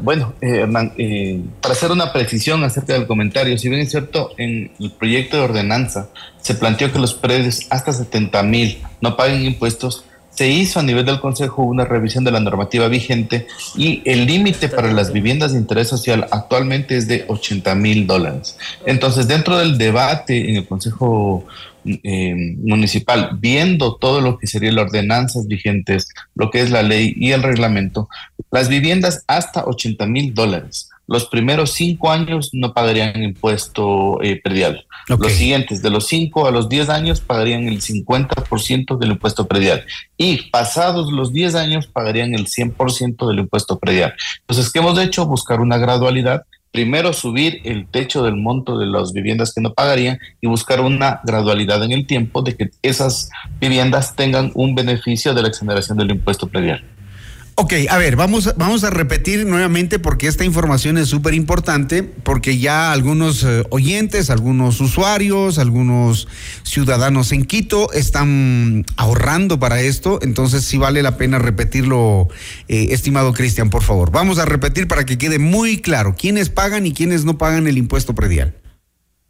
Bueno, 0.02 0.34
eh, 0.42 0.68
eh, 0.98 1.42
para 1.62 1.74
hacer 1.74 1.92
una 1.92 2.12
precisión 2.12 2.64
acerca 2.64 2.94
del 2.94 3.06
comentario, 3.06 3.58
si 3.58 3.70
bien 3.70 3.82
es 3.82 3.92
cierto, 3.92 4.32
en 4.38 4.72
el 4.80 4.92
proyecto 4.92 5.38
de 5.38 5.44
ordenanza 5.44 6.10
se 6.42 6.56
planteó 6.56 6.92
que 6.92 6.98
los 6.98 7.14
predios 7.14 7.68
hasta 7.70 7.94
70 7.94 8.42
mil 8.44 8.82
no 9.00 9.16
paguen 9.16 9.44
impuestos, 9.44 10.06
se 10.42 10.50
hizo 10.50 10.80
a 10.80 10.84
nivel 10.84 11.06
del 11.06 11.20
Consejo 11.20 11.62
una 11.62 11.86
revisión 11.86 12.24
de 12.24 12.32
la 12.32 12.40
normativa 12.40 12.88
vigente 12.88 13.46
y 13.76 14.02
el 14.06 14.26
límite 14.26 14.70
para 14.70 14.92
las 14.92 15.14
viviendas 15.14 15.54
de 15.54 15.60
interés 15.60 15.88
social 15.88 16.26
actualmente 16.32 16.98
es 16.98 17.08
de 17.08 17.26
80 17.28 17.76
mil 17.76 18.08
dólares. 18.08 18.58
Entonces, 18.88 19.28
dentro 19.28 19.60
del 19.60 19.78
debate 19.78 20.50
en 20.50 20.56
el 20.56 20.68
Consejo 20.68 21.46
eh, 21.86 22.56
Municipal, 22.58 23.38
viendo 23.40 23.98
todo 23.98 24.20
lo 24.20 24.40
que 24.40 24.48
serían 24.48 24.78
las 24.78 24.86
ordenanzas 24.86 25.46
vigentes, 25.46 26.10
lo 26.34 26.50
que 26.50 26.62
es 26.62 26.72
la 26.72 26.82
ley 26.82 27.14
y 27.16 27.34
el 27.34 27.44
reglamento, 27.44 28.10
las 28.50 28.68
viviendas 28.68 29.24
hasta 29.28 29.66
80 29.66 30.08
mil 30.08 30.34
dólares 30.34 30.90
los 31.12 31.26
primeros 31.26 31.72
cinco 31.72 32.10
años 32.10 32.52
no 32.54 32.74
pagarían 32.74 33.22
impuesto 33.22 34.22
eh, 34.24 34.40
predial. 34.42 34.86
Los 35.10 35.34
siguientes, 35.34 35.82
de 35.82 35.90
los 35.90 36.08
cinco 36.08 36.48
a 36.48 36.52
los 36.52 36.70
diez 36.70 36.88
años, 36.88 37.20
pagarían 37.20 37.68
el 37.68 37.82
50% 37.82 38.98
del 38.98 39.12
impuesto 39.12 39.46
predial. 39.46 39.84
Y 40.16 40.50
pasados 40.52 41.12
los 41.12 41.34
diez 41.34 41.54
años, 41.56 41.88
pagarían 41.88 42.34
el 42.34 42.48
100% 42.48 43.28
del 43.28 43.40
impuesto 43.40 43.78
predial. 43.78 44.14
Entonces, 44.40 44.72
¿qué 44.72 44.80
hemos 44.80 44.98
hecho? 45.00 45.26
Buscar 45.26 45.60
una 45.60 45.78
gradualidad. 45.78 46.44
Primero 46.72 47.12
subir 47.12 47.60
el 47.66 47.88
techo 47.88 48.24
del 48.24 48.38
monto 48.38 48.78
de 48.78 48.86
las 48.86 49.12
viviendas 49.12 49.54
que 49.54 49.60
no 49.60 49.74
pagarían 49.74 50.18
y 50.40 50.48
buscar 50.48 50.80
una 50.80 51.20
gradualidad 51.26 51.84
en 51.84 51.92
el 51.92 52.08
tiempo 52.08 52.42
de 52.42 52.56
que 52.56 52.70
esas 52.82 53.30
viviendas 53.60 54.16
tengan 54.16 54.52
un 54.54 54.76
beneficio 54.76 55.34
de 55.34 55.42
la 55.42 55.50
exoneración 55.50 55.98
del 55.98 56.12
impuesto 56.12 56.48
predial. 56.48 56.86
Ok, 57.64 57.74
a 57.92 58.00
ver, 58.00 58.16
vamos, 58.16 58.56
vamos 58.58 58.84
a 58.84 58.90
repetir 58.90 59.46
nuevamente 59.46 60.00
porque 60.00 60.26
esta 60.26 60.44
información 60.44 60.98
es 60.98 61.10
súper 61.10 61.36
importante, 61.36 62.02
porque 62.02 62.58
ya 62.58 62.92
algunos 62.92 63.44
eh, 63.44 63.62
oyentes, 63.70 64.32
algunos 64.32 64.82
usuarios, 64.82 65.60
algunos 65.60 66.28
ciudadanos 66.64 67.32
en 67.32 67.46
Quito 67.46 67.94
están 67.94 68.84
ahorrando 68.98 69.60
para 69.60 69.80
esto, 69.80 70.18
entonces 70.24 70.66
sí 70.66 70.80
vale 70.80 71.04
la 71.04 71.18
pena 71.18 71.38
repetirlo, 71.38 72.30
eh, 72.68 72.88
estimado 72.90 73.32
Cristian, 73.32 73.70
por 73.70 73.84
favor. 73.84 74.10
Vamos 74.10 74.40
a 74.40 74.46
repetir 74.46 74.88
para 74.88 75.06
que 75.06 75.20
quede 75.20 75.38
muy 75.38 75.82
claro 75.82 76.16
quiénes 76.18 76.50
pagan 76.50 76.88
y 76.88 76.94
quiénes 76.96 77.26
no 77.26 77.38
pagan 77.38 77.68
el 77.68 77.78
impuesto 77.78 78.16
predial. 78.16 78.56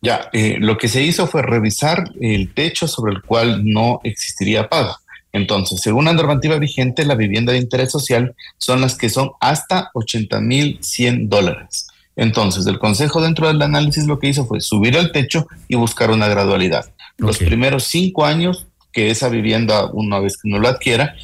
Ya, 0.01 0.29
eh, 0.31 0.55
lo 0.57 0.77
que 0.77 0.87
se 0.87 1.03
hizo 1.03 1.27
fue 1.27 1.41
revisar 1.41 2.05
el 2.21 2.53
techo 2.53 2.87
sobre 2.87 3.11
el 3.11 3.21
cual 3.23 3.61
no 3.65 3.99
existiría 4.05 4.69
pago. 4.69 4.95
Entonces, 5.33 5.81
según 5.81 6.05
la 6.05 6.13
normativa 6.13 6.57
vigente, 6.57 7.05
la 7.05 7.15
vivienda 7.15 7.53
de 7.53 7.59
interés 7.59 7.91
social 7.91 8.35
son 8.57 8.81
las 8.81 8.95
que 8.95 9.09
son 9.09 9.31
hasta 9.39 9.89
80 9.93 10.41
mil 10.41 10.77
100 10.81 11.29
dólares. 11.29 11.87
Entonces, 12.15 12.67
el 12.67 12.79
Consejo 12.79 13.21
dentro 13.21 13.47
del 13.47 13.61
análisis 13.61 14.05
lo 14.05 14.19
que 14.19 14.27
hizo 14.27 14.45
fue 14.45 14.59
subir 14.59 14.95
el 14.95 15.11
techo 15.11 15.47
y 15.67 15.75
buscar 15.75 16.11
una 16.11 16.27
gradualidad. 16.27 16.91
Los 17.17 17.37
primeros 17.37 17.85
cinco 17.85 18.25
años 18.25 18.67
que 18.91 19.09
esa 19.09 19.29
vivienda, 19.29 19.85
una 19.93 20.19
vez 20.19 20.37
que 20.37 20.49
no 20.49 20.59
lo 20.59 20.67
adquiera, 20.67 21.15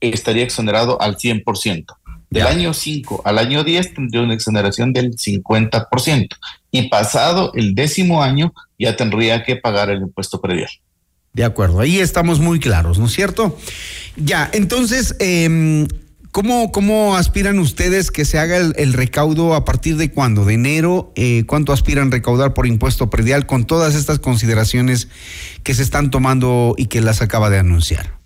estaría 0.00 0.42
exonerado 0.42 1.00
al 1.00 1.16
100%. 1.16 1.86
Del 2.30 2.46
año 2.46 2.72
5 2.72 3.22
al 3.26 3.36
año 3.36 3.62
10 3.62 3.94
tendría 3.94 4.22
una 4.22 4.32
exoneración 4.32 4.94
del 4.94 5.14
50%. 5.16 6.28
Y 6.70 6.88
pasado 6.88 7.52
el 7.54 7.74
décimo 7.74 8.22
año 8.22 8.54
ya 8.78 8.96
tendría 8.96 9.44
que 9.44 9.56
pagar 9.56 9.90
el 9.90 10.00
impuesto 10.00 10.40
predial. 10.40 10.70
De 11.34 11.44
acuerdo, 11.44 11.80
ahí 11.80 11.98
estamos 11.98 12.40
muy 12.40 12.60
claros, 12.60 12.98
¿no 12.98 13.06
es 13.06 13.12
cierto? 13.12 13.58
Ya, 14.16 14.50
entonces, 14.52 15.16
eh, 15.18 15.88
¿cómo, 16.30 16.72
¿cómo 16.72 17.16
aspiran 17.16 17.58
ustedes 17.58 18.10
que 18.10 18.26
se 18.26 18.38
haga 18.38 18.58
el, 18.58 18.92
recaudo 18.92 19.54
a 19.54 19.64
partir 19.64 19.96
de 19.96 20.10
cuándo? 20.10 20.44
¿De 20.44 20.54
enero? 20.54 21.10
Eh, 21.16 21.44
¿Cuánto 21.46 21.72
aspiran 21.72 22.10
recaudar 22.10 22.52
por 22.52 22.66
impuesto 22.66 23.08
predial 23.08 23.46
con 23.46 23.64
todas 23.64 23.94
estas 23.94 24.18
consideraciones 24.18 25.08
que 25.62 25.72
se 25.72 25.82
están 25.82 26.10
tomando 26.10 26.74
y 26.76 26.86
que 26.86 27.00
las 27.00 27.22
acaba 27.22 27.48
de 27.48 27.58
anunciar? 27.58 28.21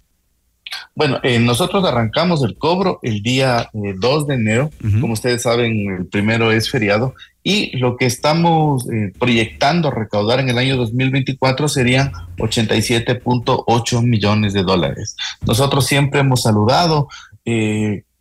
Bueno, 0.96 1.20
eh, 1.22 1.38
nosotros 1.38 1.84
arrancamos 1.84 2.42
el 2.42 2.56
cobro 2.56 3.00
el 3.02 3.22
día 3.22 3.68
2 3.74 4.22
eh, 4.22 4.26
de 4.26 4.34
enero. 4.34 4.70
Como 4.98 5.12
ustedes 5.12 5.42
saben, 5.42 5.90
el 5.94 6.06
primero 6.06 6.50
es 6.52 6.70
feriado. 6.70 7.14
Y 7.42 7.76
lo 7.76 7.98
que 7.98 8.06
estamos 8.06 8.88
eh, 8.90 9.12
proyectando 9.18 9.90
recaudar 9.90 10.40
en 10.40 10.48
el 10.48 10.56
año 10.56 10.78
2024 10.78 11.68
serían 11.68 12.12
87.8 12.38 14.02
millones 14.02 14.54
de 14.54 14.62
dólares. 14.62 15.16
Nosotros 15.46 15.84
siempre 15.84 16.20
hemos 16.20 16.42
saludado 16.42 17.08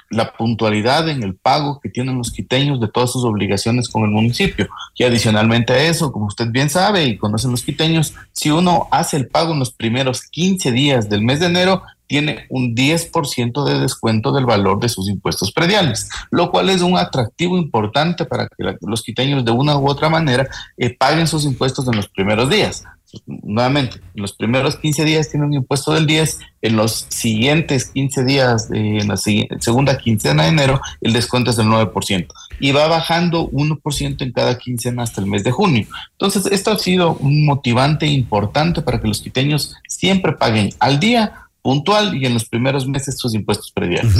la 0.09 0.33
puntualidad 0.33 1.09
en 1.09 1.23
el 1.23 1.35
pago 1.35 1.79
que 1.79 1.89
tienen 1.89 2.17
los 2.17 2.31
quiteños 2.31 2.79
de 2.79 2.87
todas 2.89 3.11
sus 3.11 3.23
obligaciones 3.23 3.89
con 3.89 4.03
el 4.03 4.09
municipio. 4.09 4.67
Y 4.95 5.03
adicionalmente 5.03 5.73
a 5.73 5.83
eso, 5.83 6.11
como 6.11 6.27
usted 6.27 6.49
bien 6.51 6.69
sabe 6.69 7.05
y 7.05 7.17
conocen 7.17 7.51
los 7.51 7.63
quiteños, 7.63 8.13
si 8.33 8.51
uno 8.51 8.87
hace 8.91 9.17
el 9.17 9.27
pago 9.27 9.53
en 9.53 9.59
los 9.59 9.71
primeros 9.71 10.23
15 10.23 10.71
días 10.73 11.09
del 11.09 11.21
mes 11.21 11.39
de 11.39 11.47
enero, 11.47 11.81
tiene 12.07 12.45
un 12.49 12.75
10% 12.75 13.65
de 13.65 13.79
descuento 13.79 14.31
del 14.31 14.45
valor 14.45 14.79
de 14.79 14.89
sus 14.89 15.09
impuestos 15.09 15.51
prediales, 15.51 16.09
lo 16.31 16.51
cual 16.51 16.69
es 16.69 16.81
un 16.81 16.97
atractivo 16.97 17.57
importante 17.57 18.25
para 18.25 18.47
que 18.47 18.63
los 18.81 19.03
quiteños 19.03 19.43
de 19.45 19.51
una 19.51 19.77
u 19.77 19.89
otra 19.89 20.09
manera 20.09 20.47
eh, 20.77 20.95
paguen 20.95 21.27
sus 21.27 21.45
impuestos 21.45 21.87
en 21.87 21.95
los 21.95 22.07
primeros 22.07 22.49
días. 22.49 22.83
Nuevamente, 23.25 24.01
en 24.13 24.21
los 24.21 24.33
primeros 24.33 24.75
15 24.75 25.05
días 25.05 25.29
tiene 25.29 25.45
un 25.45 25.53
impuesto 25.53 25.93
del 25.93 26.05
10, 26.05 26.39
en 26.63 26.75
los 26.75 27.05
siguientes 27.09 27.91
15 27.91 28.25
días, 28.25 28.69
en 28.73 29.07
la 29.07 29.15
segunda 29.17 29.97
quincena 29.97 30.43
de 30.43 30.49
enero, 30.49 30.81
el 31.01 31.13
descuento 31.13 31.51
es 31.51 31.57
del 31.57 31.67
9% 31.67 32.27
y 32.59 32.71
va 32.71 32.87
bajando 32.87 33.49
1% 33.51 34.21
en 34.21 34.31
cada 34.31 34.57
quincena 34.57 35.03
hasta 35.03 35.21
el 35.21 35.27
mes 35.27 35.43
de 35.43 35.51
junio. 35.51 35.87
Entonces, 36.11 36.45
esto 36.47 36.71
ha 36.71 36.79
sido 36.79 37.15
un 37.15 37.45
motivante 37.45 38.05
importante 38.07 38.81
para 38.81 38.99
que 38.99 39.07
los 39.07 39.21
quiteños 39.21 39.75
siempre 39.87 40.33
paguen 40.33 40.71
al 40.79 40.99
día 40.99 41.44
puntual 41.65 42.15
y 42.15 42.27
en 42.27 42.35
los 42.35 42.45
primeros 42.45 42.87
meses 42.87 43.17
sus 43.17 43.33
impuestos 43.33 43.71
prediales. 43.71 44.13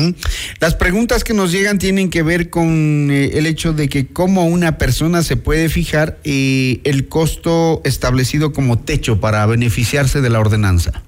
Las 0.60 0.74
preguntas 0.74 1.24
que 1.24 1.36
nos 1.36 1.52
llegan 1.52 1.78
tienen 1.78 2.10
que 2.10 2.24
ver 2.24 2.50
con 2.50 3.12
eh, 3.12 3.38
el 3.38 3.46
hecho 3.46 3.72
de 3.72 3.88
que 3.88 4.08
cómo 4.08 4.48
una 4.48 4.80
persona 4.80 5.22
se 5.22 5.38
puede 5.38 5.70
fijar 5.70 6.18
eh, 6.24 6.82
el 6.86 7.08
costo 7.08 7.82
establecido 7.84 8.52
como 8.52 8.80
techo 8.80 9.20
para 9.20 9.46
beneficiarse 9.46 10.22
de 10.22 10.30
la 10.32 10.40
ordenanza. 10.40 11.04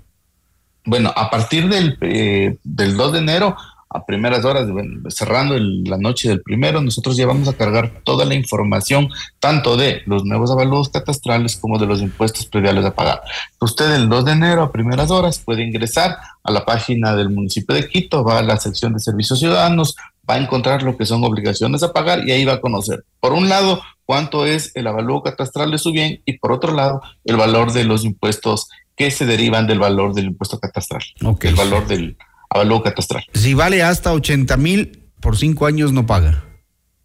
Bueno, 0.86 1.12
a 1.16 1.32
partir 1.32 1.70
del, 1.70 1.98
eh, 2.02 2.58
del 2.64 2.96
2 2.96 3.14
de 3.14 3.18
enero 3.18 3.58
a 3.90 4.06
primeras 4.06 4.44
horas, 4.44 4.68
cerrando 5.10 5.56
la 5.58 5.98
noche 5.98 6.28
del 6.28 6.42
primero, 6.42 6.82
nosotros 6.82 7.16
ya 7.16 7.26
vamos 7.26 7.48
a 7.48 7.54
cargar 7.54 8.02
toda 8.04 8.26
la 8.26 8.36
información, 8.36 9.10
tanto 9.40 9.78
de 9.78 10.02
los 10.06 10.26
nuevos 10.26 10.52
avalúos 10.52 10.90
catastrales 10.90 11.58
como 11.58 11.80
de 11.80 11.86
los 11.86 12.02
impuestos 12.02 12.46
prediales 12.46 12.86
a 12.86 12.94
pagar. 12.94 13.22
Usted 13.62 13.94
el 13.96 14.10
2 14.10 14.26
de 14.26 14.32
enero 14.34 14.64
a 14.64 14.72
primeras 14.72 15.10
horas 15.10 15.40
puede 15.40 15.64
ingresar 15.64 16.18
a 16.44 16.52
la 16.52 16.66
página 16.66 17.16
del 17.16 17.30
municipio 17.30 17.76
de 17.76 17.88
Quito, 17.88 18.24
va 18.24 18.40
a 18.40 18.44
la 18.44 18.58
sección 18.58 18.94
de 18.94 19.00
servicios 19.00 19.40
ciudadanos, 19.40 19.96
va 20.30 20.36
a 20.36 20.40
encontrar 20.40 20.84
lo 20.84 20.98
que 20.98 21.06
son 21.06 21.24
obligaciones 21.24 21.84
a 21.84 21.94
pagar 21.94 22.28
y 22.28 22.32
ahí 22.32 22.44
va 22.44 22.54
a 22.54 22.62
conocer, 22.62 23.06
por 23.20 23.34
un 23.34 23.48
lado, 23.48 23.82
cuánto 24.06 24.46
es 24.46 24.72
el 24.76 24.88
avalúo 24.88 25.24
catastral 25.24 25.72
de 25.72 25.78
su 25.78 25.92
bien 25.92 26.22
y 26.26 26.38
por 26.38 26.52
otro 26.52 26.74
lado, 26.74 27.02
el 27.26 27.38
valor 27.38 27.72
de 27.72 27.84
los 27.84 28.04
impuestos 28.04 28.68
que 28.96 29.12
se 29.12 29.26
derivan 29.26 29.68
del 29.68 29.80
valor 29.80 30.14
del 30.14 30.26
impuesto 30.26 30.60
catastral, 30.60 31.04
el 31.42 31.56
valor 31.56 31.88
del 31.88 32.18
avalúo 32.50 32.84
catastral. 32.84 33.24
Si 33.34 33.54
vale 33.54 33.84
hasta 33.84 34.14
80 34.14 34.58
mil, 34.58 35.04
por 35.22 35.38
cinco 35.38 35.66
años 35.66 35.92
no 35.92 36.06
paga. 36.06 36.44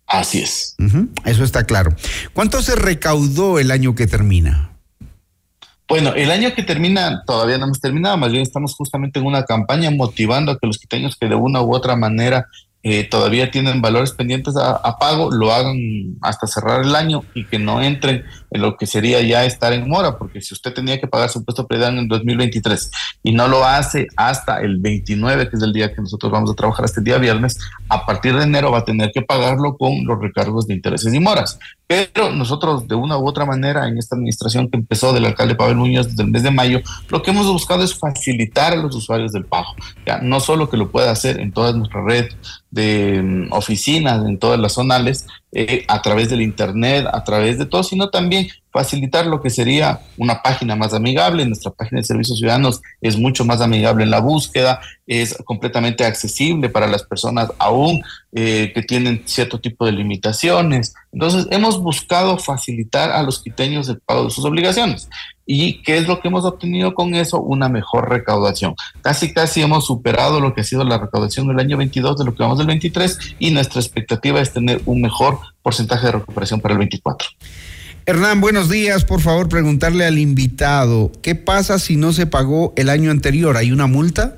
Así 0.06 0.40
es. 0.40 0.76
Eso 1.24 1.42
está 1.42 1.64
claro. 1.64 1.94
¿Cuánto 2.34 2.60
se 2.60 2.76
recaudó 2.76 3.58
el 3.58 3.70
año 3.70 3.94
que 3.94 4.06
termina? 4.06 4.72
Bueno, 5.88 6.14
el 6.14 6.30
año 6.30 6.54
que 6.54 6.62
termina 6.62 7.22
todavía 7.26 7.58
no 7.58 7.64
hemos 7.64 7.80
terminado, 7.80 8.16
más 8.16 8.30
bien 8.30 8.42
estamos 8.42 8.74
justamente 8.74 9.18
en 9.18 9.26
una 9.26 9.44
campaña 9.44 9.90
motivando 9.90 10.52
a 10.52 10.58
que 10.58 10.66
los 10.66 10.78
quiteños 10.78 11.16
que 11.16 11.28
de 11.28 11.34
una 11.34 11.62
u 11.62 11.74
otra 11.74 11.96
manera 11.96 12.46
eh, 12.82 13.04
todavía 13.04 13.50
tienen 13.50 13.80
valores 13.80 14.12
pendientes 14.12 14.54
a, 14.56 14.98
pago, 14.98 15.30
lo 15.30 15.52
hagan 15.52 15.76
hasta 16.20 16.46
cerrar 16.46 16.82
el 16.82 16.96
año 16.96 17.24
y 17.34 17.44
que 17.44 17.58
no 17.58 17.80
entren 17.80 18.16
en 18.16 18.24
lo 18.54 18.76
que 18.76 18.86
sería 18.86 19.20
ya 19.22 19.44
estar 19.44 19.72
en 19.72 19.88
mora, 19.88 20.18
porque 20.18 20.40
si 20.40 20.54
usted 20.54 20.72
tenía 20.72 21.00
que 21.00 21.06
pagar 21.06 21.28
su 21.28 21.38
impuesto 21.38 21.66
predial 21.66 21.98
en 21.98 22.08
2023 22.08 22.90
y 23.22 23.32
no 23.32 23.48
lo 23.48 23.64
hace 23.64 24.08
hasta 24.16 24.60
el 24.60 24.78
29, 24.78 25.48
que 25.48 25.56
es 25.56 25.62
el 25.62 25.72
día 25.72 25.94
que 25.94 26.00
nosotros 26.00 26.30
vamos 26.30 26.50
a 26.50 26.54
trabajar 26.54 26.84
este 26.84 27.00
día 27.00 27.18
viernes, 27.18 27.58
a 27.88 28.04
partir 28.04 28.36
de 28.36 28.44
enero 28.44 28.70
va 28.70 28.78
a 28.78 28.84
tener 28.84 29.10
que 29.12 29.22
pagarlo 29.22 29.76
con 29.76 30.04
los 30.04 30.20
recargos 30.20 30.66
de 30.66 30.74
intereses 30.74 31.12
y 31.12 31.20
moras. 31.20 31.58
Pero 31.86 32.30
nosotros, 32.30 32.88
de 32.88 32.94
una 32.94 33.18
u 33.18 33.28
otra 33.28 33.44
manera, 33.44 33.86
en 33.86 33.98
esta 33.98 34.16
administración 34.16 34.70
que 34.70 34.78
empezó 34.78 35.12
del 35.12 35.26
alcalde 35.26 35.54
Pavel 35.54 35.76
Muñoz 35.76 36.08
desde 36.08 36.22
el 36.22 36.30
mes 36.30 36.42
de 36.42 36.50
mayo, 36.50 36.80
lo 37.08 37.22
que 37.22 37.30
hemos 37.30 37.46
buscado 37.46 37.82
es 37.82 37.94
facilitar 37.94 38.72
a 38.72 38.76
los 38.76 38.94
usuarios 38.96 39.32
del 39.32 39.44
pago. 39.44 39.74
Ya, 40.06 40.18
no 40.18 40.40
solo 40.40 40.70
que 40.70 40.78
lo 40.78 40.90
pueda 40.90 41.10
hacer 41.10 41.38
en 41.38 41.52
toda 41.52 41.72
nuestra 41.72 42.02
red 42.02 42.30
de 42.70 43.20
mm, 43.22 43.52
oficinas, 43.52 44.24
en 44.24 44.38
todas 44.38 44.58
las 44.58 44.72
zonales, 44.72 45.26
eh, 45.52 45.84
a 45.88 46.02
través 46.02 46.30
del 46.30 46.40
Internet, 46.40 47.06
a 47.12 47.24
través 47.24 47.58
de 47.58 47.66
todo, 47.66 47.82
sino 47.82 48.10
también 48.10 48.48
facilitar 48.72 49.26
lo 49.26 49.40
que 49.40 49.50
sería 49.50 50.00
una 50.16 50.42
página 50.42 50.74
más 50.74 50.94
amigable. 50.94 51.44
Nuestra 51.44 51.70
página 51.70 52.00
de 52.00 52.06
servicios 52.06 52.38
ciudadanos 52.38 52.80
es 53.00 53.18
mucho 53.18 53.44
más 53.44 53.60
amigable 53.60 54.04
en 54.04 54.10
la 54.10 54.20
búsqueda, 54.20 54.80
es 55.06 55.36
completamente 55.44 56.04
accesible 56.04 56.70
para 56.70 56.86
las 56.86 57.02
personas 57.02 57.50
aún 57.58 58.02
eh, 58.32 58.72
que 58.74 58.82
tienen 58.82 59.22
cierto 59.26 59.60
tipo 59.60 59.84
de 59.84 59.92
limitaciones. 59.92 60.94
Entonces, 61.12 61.46
hemos 61.50 61.80
buscado 61.80 62.38
facilitar 62.38 63.10
a 63.10 63.22
los 63.22 63.42
quiteños 63.42 63.88
el 63.88 64.00
pago 64.00 64.24
de 64.24 64.30
sus 64.30 64.44
obligaciones. 64.44 65.08
¿Y 65.44 65.82
qué 65.82 65.98
es 65.98 66.06
lo 66.06 66.20
que 66.20 66.28
hemos 66.28 66.44
obtenido 66.44 66.94
con 66.94 67.14
eso? 67.14 67.40
Una 67.40 67.68
mejor 67.68 68.08
recaudación. 68.08 68.74
Casi, 69.02 69.34
casi 69.34 69.60
hemos 69.60 69.86
superado 69.86 70.40
lo 70.40 70.54
que 70.54 70.60
ha 70.60 70.64
sido 70.64 70.84
la 70.84 70.98
recaudación 70.98 71.48
del 71.48 71.58
año 71.58 71.76
22 71.76 72.16
de 72.16 72.24
lo 72.24 72.34
que 72.34 72.42
vamos 72.42 72.58
del 72.58 72.68
23 72.68 73.36
y 73.38 73.50
nuestra 73.50 73.80
expectativa 73.80 74.40
es 74.40 74.52
tener 74.52 74.80
un 74.86 75.02
mejor 75.02 75.40
porcentaje 75.62 76.06
de 76.06 76.12
recuperación 76.12 76.60
para 76.60 76.72
el 76.72 76.78
24. 76.78 77.28
Hernán, 78.04 78.40
buenos 78.40 78.68
días. 78.68 79.04
Por 79.04 79.20
favor, 79.20 79.48
preguntarle 79.48 80.04
al 80.04 80.18
invitado, 80.18 81.12
¿qué 81.22 81.36
pasa 81.36 81.78
si 81.78 81.96
no 81.96 82.12
se 82.12 82.26
pagó 82.26 82.72
el 82.76 82.88
año 82.88 83.12
anterior? 83.12 83.56
¿Hay 83.56 83.70
una 83.70 83.86
multa? 83.86 84.36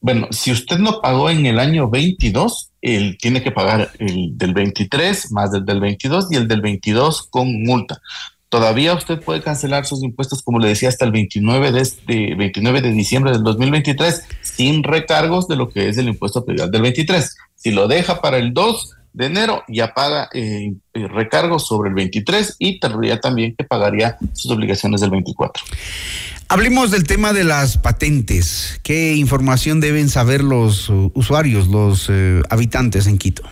Bueno, 0.00 0.28
si 0.30 0.50
usted 0.50 0.78
no 0.78 1.00
pagó 1.02 1.28
en 1.28 1.44
el 1.44 1.58
año 1.58 1.90
22, 1.90 2.70
él 2.80 3.18
tiene 3.20 3.42
que 3.42 3.50
pagar 3.50 3.90
el 3.98 4.38
del 4.38 4.54
23 4.54 5.32
más 5.32 5.52
el 5.52 5.66
del 5.66 5.80
22 5.80 6.28
y 6.30 6.36
el 6.36 6.48
del 6.48 6.62
22 6.62 7.28
con 7.28 7.62
multa. 7.62 8.00
Todavía 8.48 8.94
usted 8.94 9.20
puede 9.20 9.42
cancelar 9.42 9.84
sus 9.84 10.02
impuestos, 10.02 10.42
como 10.42 10.58
le 10.58 10.68
decía, 10.68 10.88
hasta 10.88 11.04
el 11.04 11.12
29 11.12 11.72
de, 11.72 11.80
este, 11.80 12.34
29 12.36 12.80
de 12.80 12.92
diciembre 12.92 13.32
del 13.32 13.42
2023 13.42 14.22
sin 14.42 14.82
recargos 14.82 15.46
de 15.48 15.56
lo 15.56 15.68
que 15.68 15.88
es 15.88 15.98
el 15.98 16.08
impuesto 16.08 16.44
predial 16.44 16.70
del 16.70 16.82
23. 16.82 17.36
Si 17.54 17.70
lo 17.70 17.88
deja 17.88 18.22
para 18.22 18.38
el 18.38 18.54
2, 18.54 18.96
de 19.14 19.26
enero 19.26 19.62
ya 19.68 19.94
paga 19.94 20.28
eh, 20.34 20.74
eh, 20.92 21.08
recargos 21.08 21.66
sobre 21.66 21.88
el 21.88 21.94
23 21.94 22.56
y 22.58 22.80
tendría 22.80 23.20
también 23.20 23.54
que 23.56 23.64
pagaría 23.64 24.18
sus 24.32 24.50
obligaciones 24.50 25.00
del 25.00 25.10
24. 25.10 25.64
Hablemos 26.48 26.90
del 26.90 27.04
tema 27.04 27.32
de 27.32 27.44
las 27.44 27.78
patentes. 27.78 28.80
¿Qué 28.82 29.14
información 29.14 29.80
deben 29.80 30.10
saber 30.10 30.42
los 30.42 30.90
uh, 30.90 31.10
usuarios, 31.14 31.68
los 31.68 32.08
uh, 32.10 32.42
habitantes 32.50 33.06
en 33.06 33.18
Quito? 33.18 33.44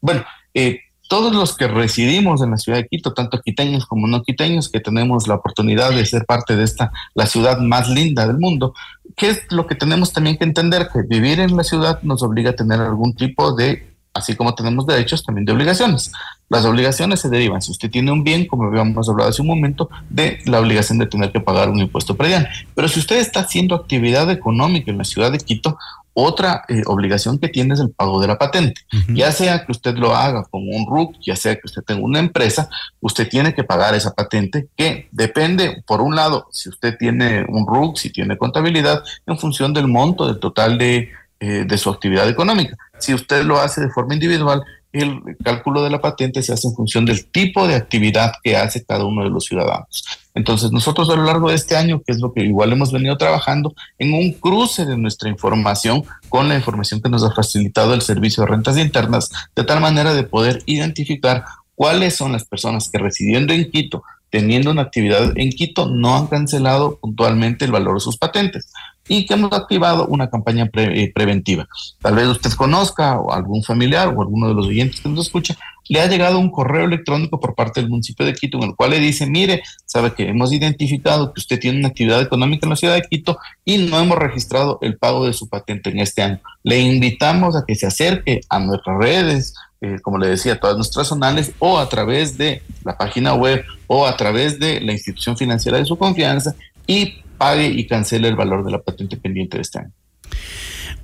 Bueno, 0.00 0.24
eh, 0.54 0.80
todos 1.08 1.34
los 1.34 1.56
que 1.56 1.68
residimos 1.68 2.42
en 2.42 2.50
la 2.50 2.58
ciudad 2.58 2.78
de 2.78 2.86
Quito, 2.86 3.14
tanto 3.14 3.40
quiteños 3.40 3.86
como 3.86 4.06
no 4.06 4.22
quiteños, 4.22 4.68
que 4.68 4.80
tenemos 4.80 5.26
la 5.26 5.36
oportunidad 5.36 5.90
de 5.90 6.04
ser 6.04 6.26
parte 6.26 6.54
de 6.54 6.64
esta, 6.64 6.92
la 7.14 7.26
ciudad 7.26 7.58
más 7.58 7.88
linda 7.88 8.26
del 8.26 8.38
mundo, 8.38 8.74
¿qué 9.16 9.30
es 9.30 9.42
lo 9.50 9.66
que 9.66 9.74
tenemos 9.74 10.12
también 10.12 10.36
que 10.36 10.44
entender? 10.44 10.88
Que 10.92 11.02
vivir 11.02 11.40
en 11.40 11.56
la 11.56 11.64
ciudad 11.64 12.02
nos 12.02 12.22
obliga 12.22 12.50
a 12.50 12.56
tener 12.56 12.80
algún 12.80 13.14
tipo 13.14 13.54
de 13.54 13.95
así 14.16 14.34
como 14.34 14.54
tenemos 14.54 14.86
derechos, 14.86 15.22
también 15.22 15.44
de 15.44 15.52
obligaciones. 15.52 16.10
Las 16.48 16.64
obligaciones 16.64 17.20
se 17.20 17.28
derivan, 17.28 17.60
si 17.60 17.72
usted 17.72 17.90
tiene 17.90 18.12
un 18.12 18.24
bien, 18.24 18.46
como 18.46 18.64
habíamos 18.64 19.08
hablado 19.08 19.30
hace 19.30 19.42
un 19.42 19.48
momento, 19.48 19.90
de 20.08 20.38
la 20.46 20.60
obligación 20.60 20.98
de 20.98 21.06
tener 21.06 21.32
que 21.32 21.40
pagar 21.40 21.68
un 21.68 21.80
impuesto 21.80 22.16
predial. 22.16 22.48
Pero 22.74 22.88
si 22.88 23.00
usted 23.00 23.16
está 23.16 23.40
haciendo 23.40 23.74
actividad 23.74 24.30
económica 24.30 24.90
en 24.90 24.98
la 24.98 25.04
ciudad 25.04 25.32
de 25.32 25.38
Quito, 25.38 25.76
otra 26.18 26.64
eh, 26.68 26.82
obligación 26.86 27.38
que 27.38 27.48
tiene 27.48 27.74
es 27.74 27.80
el 27.80 27.90
pago 27.90 28.20
de 28.22 28.26
la 28.26 28.38
patente. 28.38 28.80
Ya 29.08 29.32
sea 29.32 29.66
que 29.66 29.72
usted 29.72 29.96
lo 29.96 30.16
haga 30.16 30.44
con 30.44 30.62
un 30.62 30.86
RUC, 30.86 31.16
ya 31.20 31.36
sea 31.36 31.56
que 31.56 31.62
usted 31.64 31.82
tenga 31.82 32.02
una 32.02 32.20
empresa, 32.20 32.70
usted 33.00 33.28
tiene 33.28 33.52
que 33.54 33.64
pagar 33.64 33.94
esa 33.94 34.14
patente 34.14 34.68
que 34.78 35.08
depende, 35.12 35.82
por 35.86 36.00
un 36.00 36.16
lado, 36.16 36.48
si 36.50 36.70
usted 36.70 36.96
tiene 36.96 37.44
un 37.46 37.66
RUC, 37.66 37.98
si 37.98 38.10
tiene 38.10 38.38
contabilidad, 38.38 39.04
en 39.26 39.36
función 39.36 39.74
del 39.74 39.88
monto 39.88 40.26
del 40.26 40.38
total 40.38 40.78
de, 40.78 41.10
eh, 41.38 41.64
de 41.66 41.76
su 41.76 41.90
actividad 41.90 42.26
económica. 42.30 42.78
Si 42.98 43.14
usted 43.14 43.44
lo 43.44 43.58
hace 43.58 43.80
de 43.80 43.90
forma 43.90 44.14
individual, 44.14 44.62
el 45.00 45.36
cálculo 45.42 45.82
de 45.82 45.90
la 45.90 46.00
patente 46.00 46.42
se 46.42 46.52
hace 46.52 46.68
en 46.68 46.74
función 46.74 47.04
del 47.04 47.26
tipo 47.26 47.66
de 47.66 47.74
actividad 47.74 48.32
que 48.42 48.56
hace 48.56 48.84
cada 48.84 49.04
uno 49.04 49.24
de 49.24 49.30
los 49.30 49.44
ciudadanos. 49.44 50.04
Entonces, 50.34 50.70
nosotros 50.70 51.08
a 51.10 51.16
lo 51.16 51.24
largo 51.24 51.48
de 51.48 51.54
este 51.54 51.76
año, 51.76 52.02
que 52.04 52.12
es 52.12 52.20
lo 52.20 52.32
que 52.32 52.44
igual 52.44 52.72
hemos 52.72 52.92
venido 52.92 53.16
trabajando, 53.16 53.74
en 53.98 54.12
un 54.12 54.32
cruce 54.32 54.84
de 54.84 54.96
nuestra 54.96 55.28
información 55.28 56.04
con 56.28 56.48
la 56.48 56.56
información 56.56 57.00
que 57.00 57.08
nos 57.08 57.24
ha 57.24 57.32
facilitado 57.32 57.94
el 57.94 58.02
Servicio 58.02 58.42
de 58.42 58.50
Rentas 58.50 58.78
Internas, 58.78 59.30
de 59.54 59.64
tal 59.64 59.80
manera 59.80 60.14
de 60.14 60.24
poder 60.24 60.62
identificar 60.66 61.44
cuáles 61.74 62.16
son 62.16 62.32
las 62.32 62.44
personas 62.44 62.88
que 62.90 62.98
residiendo 62.98 63.52
en 63.52 63.70
Quito, 63.70 64.02
teniendo 64.30 64.70
una 64.70 64.82
actividad 64.82 65.32
en 65.36 65.50
Quito, 65.50 65.86
no 65.86 66.16
han 66.16 66.26
cancelado 66.26 66.98
puntualmente 66.98 67.64
el 67.64 67.72
valor 67.72 67.94
de 67.94 68.00
sus 68.00 68.18
patentes 68.18 68.68
y 69.08 69.26
que 69.26 69.34
hemos 69.34 69.52
activado 69.52 70.06
una 70.06 70.28
campaña 70.28 70.68
eh, 70.72 71.12
preventiva. 71.14 71.68
Tal 72.00 72.14
vez 72.14 72.26
usted 72.26 72.52
conozca 72.52 73.18
o 73.18 73.32
algún 73.32 73.62
familiar 73.62 74.08
o 74.08 74.20
alguno 74.20 74.48
de 74.48 74.54
los 74.54 74.66
oyentes 74.66 75.00
que 75.00 75.08
nos 75.08 75.26
escucha, 75.26 75.56
le 75.88 76.00
ha 76.00 76.06
llegado 76.06 76.38
un 76.38 76.50
correo 76.50 76.84
electrónico 76.84 77.38
por 77.38 77.54
parte 77.54 77.80
del 77.80 77.90
municipio 77.90 78.26
de 78.26 78.34
Quito 78.34 78.58
en 78.58 78.70
el 78.70 78.74
cual 78.74 78.90
le 78.90 78.98
dice, 78.98 79.26
mire, 79.26 79.62
sabe 79.84 80.14
que 80.14 80.28
hemos 80.28 80.52
identificado 80.52 81.32
que 81.32 81.40
usted 81.40 81.60
tiene 81.60 81.78
una 81.78 81.88
actividad 81.88 82.20
económica 82.20 82.66
en 82.66 82.70
la 82.70 82.76
ciudad 82.76 82.94
de 82.94 83.02
Quito 83.02 83.38
y 83.64 83.78
no 83.78 84.00
hemos 84.00 84.18
registrado 84.18 84.78
el 84.82 84.96
pago 84.96 85.26
de 85.26 85.32
su 85.32 85.48
patente 85.48 85.90
en 85.90 86.00
este 86.00 86.22
año. 86.22 86.40
Le 86.64 86.80
invitamos 86.80 87.56
a 87.56 87.64
que 87.64 87.74
se 87.74 87.86
acerque 87.86 88.40
a 88.48 88.58
nuestras 88.58 88.98
redes, 88.98 89.54
eh, 89.80 89.98
como 90.02 90.18
le 90.18 90.28
decía, 90.28 90.58
todas 90.58 90.76
nuestras 90.76 91.08
zonales 91.08 91.52
o 91.58 91.78
a 91.78 91.88
través 91.88 92.36
de 92.36 92.62
la 92.84 92.96
página 92.96 93.34
web 93.34 93.64
o 93.86 94.06
a 94.06 94.16
través 94.16 94.58
de 94.58 94.80
la 94.80 94.92
institución 94.92 95.36
financiera 95.36 95.78
de 95.78 95.84
su 95.84 95.96
confianza 95.96 96.54
y 96.86 97.18
pague 97.36 97.66
y 97.66 97.86
cancele 97.86 98.28
el 98.28 98.36
valor 98.36 98.64
de 98.64 98.72
la 98.72 98.82
patente 98.82 99.16
pendiente 99.16 99.58
de 99.58 99.62
este 99.62 99.78
año. 99.80 99.92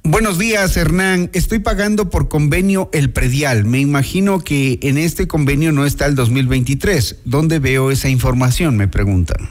Buenos 0.05 0.37
días, 0.39 0.77
Hernán. 0.77 1.31
Estoy 1.33 1.61
pagando 1.61 2.11
por 2.11 2.29
convenio 2.29 2.91
el 2.93 3.11
predial. 3.11 3.65
Me 3.65 3.79
imagino 3.79 4.41
que 4.41 4.81
en 4.83 4.99
este 4.99 5.29
convenio 5.29 5.71
no 5.71 5.87
está 5.87 6.07
el 6.07 6.17
2023. 6.17 7.21
¿Dónde 7.25 7.61
veo 7.61 7.93
esa 7.93 8.09
información? 8.09 8.77
Me 8.77 8.89
preguntan. 8.89 9.49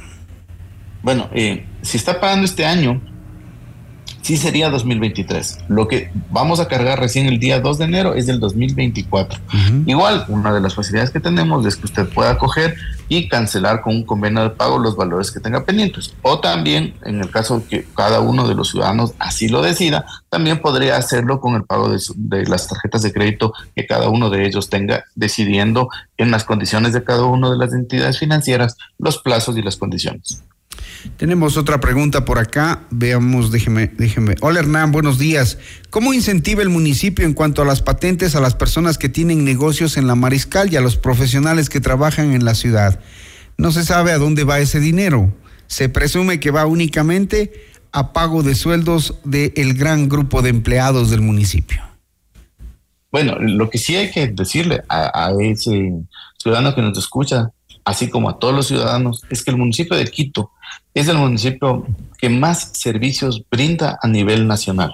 Bueno, 1.04 1.30
eh, 1.34 1.66
si 1.82 1.96
está 1.96 2.20
pagando 2.20 2.46
este 2.46 2.66
año, 2.66 3.02
sí 4.22 4.38
sería 4.38 4.70
2023. 4.70 5.60
Lo 5.68 5.88
que 5.88 6.12
vamos 6.30 6.60
a 6.60 6.68
cargar 6.68 7.00
recién 7.00 7.28
el 7.28 7.40
día 7.40 7.60
2 7.60 7.78
de 7.78 7.86
enero 7.86 8.14
es 8.14 8.28
del 8.28 8.40
2024. 8.40 9.40
Igual, 9.86 10.26
una 10.28 10.54
de 10.54 10.62
las 10.62 10.76
facilidades 10.76 11.12
que 11.12 11.20
tenemos 11.20 11.66
es 11.66 11.76
que 11.76 11.86
usted 11.86 12.08
pueda 12.08 12.38
coger 12.38 12.76
y 13.08 13.28
cancelar 13.28 13.82
con 13.82 13.96
un 13.96 14.06
convenio 14.06 14.44
de 14.44 14.52
pago 14.52 14.80
los 14.80 14.96
valores 14.96 15.32
que 15.32 15.40
tenga 15.40 15.66
pendientes. 15.66 16.14
O 16.22 16.40
también, 16.40 16.94
en 17.04 17.20
el 17.20 17.30
caso 17.30 17.64
que 17.68 17.86
cada 17.96 18.22
uno 18.22 18.48
de 18.48 18.56
los 18.56 18.70
ciudadanos 18.70 19.14
así 19.20 19.50
lo 19.50 19.62
decida, 19.62 20.06
también 20.30 20.62
podría 20.62 20.98
hacerlo 20.98 21.42
con 21.42 21.56
el 21.56 21.64
pago 21.64 21.90
de, 21.90 22.00
de 22.16 22.46
las 22.46 22.68
tarjetas 22.68 23.02
de 23.02 23.12
crédito 23.12 23.54
que 23.76 23.86
cada 23.86 24.10
uno 24.10 24.30
de 24.30 24.46
ellos 24.46 24.70
tenga, 24.70 25.04
decidiendo 25.16 25.90
en 26.18 26.32
las 26.32 26.46
condiciones 26.46 26.94
de 26.94 27.04
cada 27.04 27.26
una 27.26 27.50
de 27.50 27.58
las 27.58 27.74
entidades 27.74 28.20
financieras 28.20 28.78
los 28.98 29.18
plazos 29.18 29.58
y 29.58 29.62
las 29.62 29.78
condiciones. 29.78 30.44
Tenemos 31.18 31.58
otra 31.58 31.80
pregunta 31.80 32.26
por 32.26 32.40
acá. 32.40 32.84
Veamos, 32.90 33.52
déjeme, 33.52 33.88
déjeme. 33.88 34.36
Hola 34.42 34.60
Hernán, 34.60 34.92
buenos 34.92 35.18
días. 35.18 35.58
¿Cómo 35.90 36.14
incentiva 36.14 36.62
el 36.62 36.70
municipio 36.70 37.26
en 37.26 37.34
cuanto 37.34 37.62
a 37.62 37.66
las 37.66 37.82
patentes 37.82 38.36
a 38.36 38.42
las 38.42 38.56
personas 38.56 38.98
que 38.98 39.10
tienen 39.10 39.44
negocios 39.44 39.98
en 39.98 40.08
la 40.08 40.16
Mariscal 40.16 40.72
y 40.72 40.76
a 40.76 40.82
los 40.82 40.98
profesionales 40.98 41.70
que 41.70 41.82
trabajan 41.82 42.34
en 42.34 42.46
la 42.46 42.56
ciudad? 42.56 43.00
No 43.58 43.72
se 43.72 43.84
sabe 43.84 44.12
a 44.12 44.18
dónde 44.18 44.44
va 44.44 44.60
ese 44.60 44.80
dinero. 44.80 45.34
Se 45.68 45.90
presume 45.90 46.40
que 46.40 46.52
va 46.52 46.66
únicamente 46.66 47.52
a 47.92 48.14
pago 48.14 48.44
de 48.44 48.56
sueldos 48.56 49.16
del 49.24 49.74
gran 49.74 50.08
grupo 50.10 50.42
de 50.42 50.50
empleados 50.50 51.10
del 51.10 51.22
municipio. 51.22 51.82
Bueno, 53.12 53.38
lo 53.40 53.70
que 53.70 53.78
sí 53.78 53.96
hay 53.96 54.10
que 54.10 54.28
decirle 54.28 54.82
a, 54.88 55.28
a 55.28 55.34
ese 55.42 55.92
ciudadano 56.42 56.74
que 56.74 56.82
nos 56.82 56.98
escucha, 56.98 57.52
así 57.84 58.10
como 58.10 58.30
a 58.30 58.40
todos 58.40 58.54
los 58.54 58.68
ciudadanos, 58.68 59.24
es 59.30 59.44
que 59.44 59.52
el 59.52 59.58
municipio 59.58 59.98
de 59.98 60.06
Quito 60.06 60.52
es 60.94 61.08
el 61.08 61.18
municipio 61.18 61.86
que 62.18 62.30
más 62.30 62.72
servicios 62.74 63.44
brinda 63.50 64.00
a 64.02 64.08
nivel 64.08 64.48
nacional. 64.48 64.94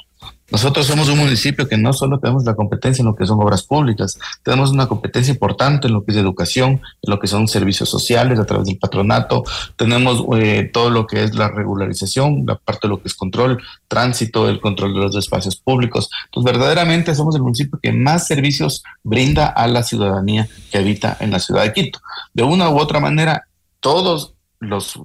Nosotros 0.49 0.85
somos 0.85 1.09
un 1.09 1.17
municipio 1.17 1.67
que 1.67 1.77
no 1.77 1.91
solo 1.91 2.19
tenemos 2.19 2.45
la 2.45 2.55
competencia 2.55 3.01
en 3.01 3.07
lo 3.07 3.15
que 3.15 3.25
son 3.25 3.41
obras 3.41 3.63
públicas, 3.63 4.17
tenemos 4.43 4.71
una 4.71 4.87
competencia 4.87 5.33
importante 5.33 5.87
en 5.87 5.93
lo 5.93 6.05
que 6.05 6.11
es 6.13 6.17
educación, 6.17 6.81
en 7.01 7.11
lo 7.11 7.19
que 7.19 7.27
son 7.27 7.49
servicios 7.49 7.89
sociales 7.89 8.39
a 8.39 8.45
través 8.45 8.67
del 8.67 8.77
patronato, 8.77 9.43
tenemos 9.75 10.23
eh, 10.37 10.69
todo 10.71 10.89
lo 10.89 11.05
que 11.05 11.23
es 11.23 11.35
la 11.35 11.49
regularización, 11.49 12.45
la 12.45 12.55
parte 12.55 12.87
de 12.87 12.89
lo 12.89 13.01
que 13.01 13.09
es 13.09 13.13
control, 13.13 13.61
tránsito, 13.89 14.47
el 14.47 14.61
control 14.61 14.93
de 14.93 15.01
los 15.01 15.17
espacios 15.17 15.57
públicos. 15.57 16.09
Entonces, 16.25 16.53
verdaderamente 16.53 17.13
somos 17.13 17.35
el 17.35 17.41
municipio 17.41 17.77
que 17.81 17.91
más 17.91 18.25
servicios 18.25 18.83
brinda 19.03 19.47
a 19.47 19.67
la 19.67 19.83
ciudadanía 19.83 20.47
que 20.71 20.77
habita 20.77 21.17
en 21.19 21.31
la 21.31 21.39
ciudad 21.39 21.63
de 21.63 21.73
Quito. 21.73 21.99
De 22.33 22.43
una 22.43 22.69
u 22.69 22.79
otra 22.79 23.01
manera, 23.01 23.47
todos 23.81 24.33
los 24.59 24.97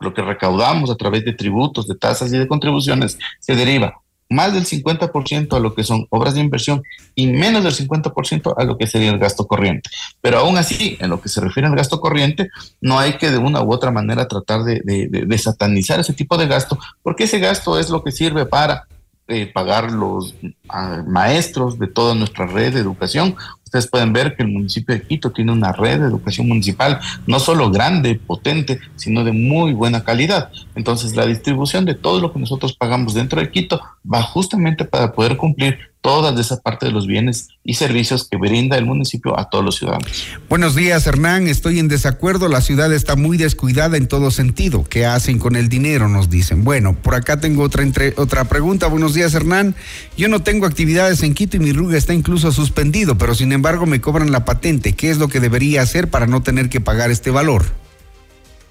lo 0.00 0.12
que 0.12 0.20
recaudamos 0.20 0.90
a 0.90 0.96
través 0.96 1.24
de 1.24 1.32
tributos, 1.32 1.86
de 1.86 1.94
tasas 1.94 2.30
y 2.32 2.36
de 2.36 2.46
contribuciones 2.46 3.16
se 3.40 3.54
deriva 3.54 4.03
más 4.28 4.54
del 4.54 4.64
50% 4.64 5.56
a 5.56 5.60
lo 5.60 5.74
que 5.74 5.84
son 5.84 6.06
obras 6.10 6.34
de 6.34 6.40
inversión 6.40 6.82
y 7.14 7.26
menos 7.26 7.64
del 7.64 7.74
50% 7.74 8.54
a 8.56 8.64
lo 8.64 8.76
que 8.78 8.86
sería 8.86 9.10
el 9.10 9.18
gasto 9.18 9.46
corriente. 9.46 9.90
Pero 10.20 10.38
aún 10.38 10.56
así, 10.56 10.96
en 11.00 11.10
lo 11.10 11.20
que 11.20 11.28
se 11.28 11.40
refiere 11.40 11.68
al 11.68 11.76
gasto 11.76 12.00
corriente, 12.00 12.50
no 12.80 12.98
hay 12.98 13.14
que 13.14 13.30
de 13.30 13.38
una 13.38 13.62
u 13.62 13.72
otra 13.72 13.90
manera 13.90 14.26
tratar 14.26 14.64
de, 14.64 15.38
satanizar 15.38 16.00
ese 16.00 16.12
tipo 16.12 16.36
de 16.36 16.46
gasto, 16.46 16.78
porque 17.02 17.24
ese 17.24 17.38
gasto 17.38 17.78
es 17.78 17.90
lo 17.90 18.02
que 18.02 18.12
sirve 18.12 18.46
para 18.46 18.86
eh, 19.28 19.50
pagar 19.52 19.90
los 19.92 20.34
ah, 20.68 21.02
maestros 21.06 21.78
de 21.78 21.86
toda 21.86 22.14
nuestra 22.14 22.46
red 22.46 22.74
de 22.74 22.80
educación. 22.80 23.36
Ustedes 23.74 23.90
pueden 23.90 24.12
ver 24.12 24.36
que 24.36 24.44
el 24.44 24.50
municipio 24.50 24.94
de 24.94 25.02
Quito 25.02 25.32
tiene 25.32 25.50
una 25.50 25.72
red 25.72 25.98
de 25.98 26.06
educación 26.06 26.46
municipal 26.46 27.00
no 27.26 27.40
solo 27.40 27.72
grande, 27.72 28.14
potente, 28.14 28.78
sino 28.94 29.24
de 29.24 29.32
muy 29.32 29.72
buena 29.72 30.04
calidad. 30.04 30.52
Entonces, 30.76 31.16
la 31.16 31.26
distribución 31.26 31.84
de 31.84 31.96
todo 31.96 32.20
lo 32.20 32.32
que 32.32 32.38
nosotros 32.38 32.76
pagamos 32.76 33.14
dentro 33.14 33.40
de 33.40 33.50
Quito 33.50 33.80
va 34.06 34.22
justamente 34.22 34.84
para 34.84 35.12
poder 35.12 35.36
cumplir 35.36 35.92
toda 36.04 36.38
esa 36.38 36.60
parte 36.60 36.84
de 36.84 36.92
los 36.92 37.06
bienes 37.06 37.48
y 37.64 37.74
servicios 37.74 38.28
que 38.28 38.36
brinda 38.36 38.76
el 38.76 38.84
municipio 38.84 39.40
a 39.40 39.48
todos 39.48 39.64
los 39.64 39.76
ciudadanos. 39.76 40.26
Buenos 40.50 40.74
días, 40.74 41.06
Hernán. 41.06 41.48
Estoy 41.48 41.78
en 41.78 41.88
desacuerdo. 41.88 42.48
La 42.48 42.60
ciudad 42.60 42.92
está 42.92 43.16
muy 43.16 43.38
descuidada 43.38 43.96
en 43.96 44.06
todo 44.06 44.30
sentido. 44.30 44.84
¿Qué 44.84 45.06
hacen 45.06 45.38
con 45.38 45.56
el 45.56 45.70
dinero? 45.70 46.06
Nos 46.08 46.28
dicen. 46.28 46.62
Bueno, 46.62 46.94
por 46.94 47.14
acá 47.14 47.40
tengo 47.40 47.62
otra, 47.62 47.84
otra 48.18 48.44
pregunta. 48.44 48.86
Buenos 48.88 49.14
días, 49.14 49.32
Hernán. 49.32 49.74
Yo 50.14 50.28
no 50.28 50.42
tengo 50.42 50.66
actividades 50.66 51.22
en 51.22 51.32
Quito 51.32 51.56
y 51.56 51.60
mi 51.60 51.72
RUG 51.72 51.94
está 51.94 52.12
incluso 52.12 52.52
suspendido, 52.52 53.16
pero 53.16 53.34
sin 53.34 53.52
embargo 53.52 53.63
me 53.86 54.00
cobran 54.00 54.30
la 54.30 54.44
patente. 54.44 54.92
¿Qué 54.92 55.10
es 55.10 55.18
lo 55.18 55.28
que 55.28 55.40
debería 55.40 55.82
hacer 55.82 56.10
para 56.10 56.26
no 56.26 56.42
tener 56.42 56.68
que 56.68 56.80
pagar 56.80 57.10
este 57.10 57.30
valor? 57.30 57.64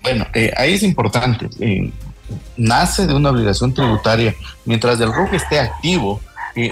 Bueno, 0.01 0.27
eh, 0.33 0.51
ahí 0.57 0.73
es 0.73 0.83
importante. 0.83 1.49
eh, 1.59 1.91
nace 2.57 3.07
de 3.07 3.13
una 3.13 3.29
obligación 3.29 3.73
tributaria. 3.73 4.35
Mientras 4.65 4.99
el 4.99 5.13
RUC 5.13 5.33
esté 5.33 5.59
activo, 5.59 6.21
eh, 6.55 6.71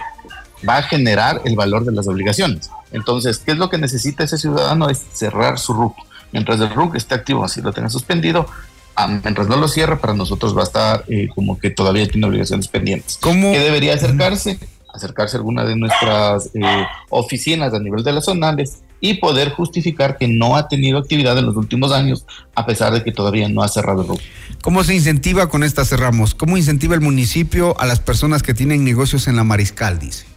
va 0.68 0.78
a 0.78 0.84
generar 0.84 1.42
el 1.46 1.56
valor 1.56 1.86
de 1.86 1.92
las 1.92 2.08
obligaciones. 2.08 2.70
Entonces, 2.92 3.40
¿qué 3.40 3.52
es 3.52 3.58
lo 3.58 3.70
que 3.70 3.78
necesita 3.78 4.24
ese 4.24 4.38
ciudadano? 4.38 4.90
Es 4.90 5.02
cerrar 5.12 5.58
su 5.58 5.74
RUC. 5.74 5.96
Mientras 6.32 6.60
el 6.60 6.74
RUC 6.74 6.96
esté 6.96 7.16
activo, 7.16 7.44
así 7.44 7.62
lo 7.62 7.74
tenga 7.74 7.90
suspendido, 7.90 8.48
ah, 8.96 9.08
mientras 9.08 9.48
no 9.48 9.58
lo 9.58 9.68
cierre, 9.68 9.98
para 9.98 10.14
nosotros 10.14 10.56
va 10.56 10.62
a 10.62 10.66
estar 10.66 11.04
eh, 11.08 11.28
como 11.34 11.60
que 11.60 11.70
todavía 11.70 12.08
tiene 12.08 12.28
obligaciones 12.28 12.68
pendientes. 12.68 13.18
¿Cómo? 13.20 13.52
¿Qué 13.52 13.60
debería 13.60 13.96
acercarse? 13.96 14.60
Acercarse 14.94 15.38
a 15.38 15.40
alguna 15.40 15.64
de 15.66 15.76
nuestras 15.76 16.48
eh, 16.54 16.86
oficinas 17.10 17.74
a 17.74 17.80
nivel 17.80 18.04
de 18.04 18.12
las 18.14 18.26
zonales 18.26 18.84
y 19.00 19.16
poder 19.16 19.50
justificar 19.52 20.18
que 20.18 20.28
no 20.28 20.56
ha 20.56 20.68
tenido 20.68 21.00
actividad 21.00 21.38
en 21.38 21.48
los 21.48 21.56
últimos 21.56 21.92
años, 21.92 22.26
a 22.56 22.66
pesar 22.66 22.94
de 22.94 23.04
que 23.04 23.12
todavía 23.12 23.50
no 23.50 23.64
ha 23.64 23.68
cerrado 23.68 24.04
el 24.04 24.08
RUC. 24.10 24.22
¿Cómo 24.62 24.84
se 24.84 24.94
incentiva 24.94 25.50
con 25.50 25.64
esta 25.64 25.86
cerramos? 25.86 26.36
¿Cómo 26.36 26.56
incentiva 26.56 26.94
el 26.94 27.02
municipio 27.02 27.80
a 27.80 27.88
las 27.88 28.00
personas 28.00 28.44
que 28.44 28.54
tienen 28.54 28.86
negocios 28.86 29.28
en 29.28 29.36
la 29.36 29.44
Mariscal? 29.44 29.98
Dice. 29.98 30.31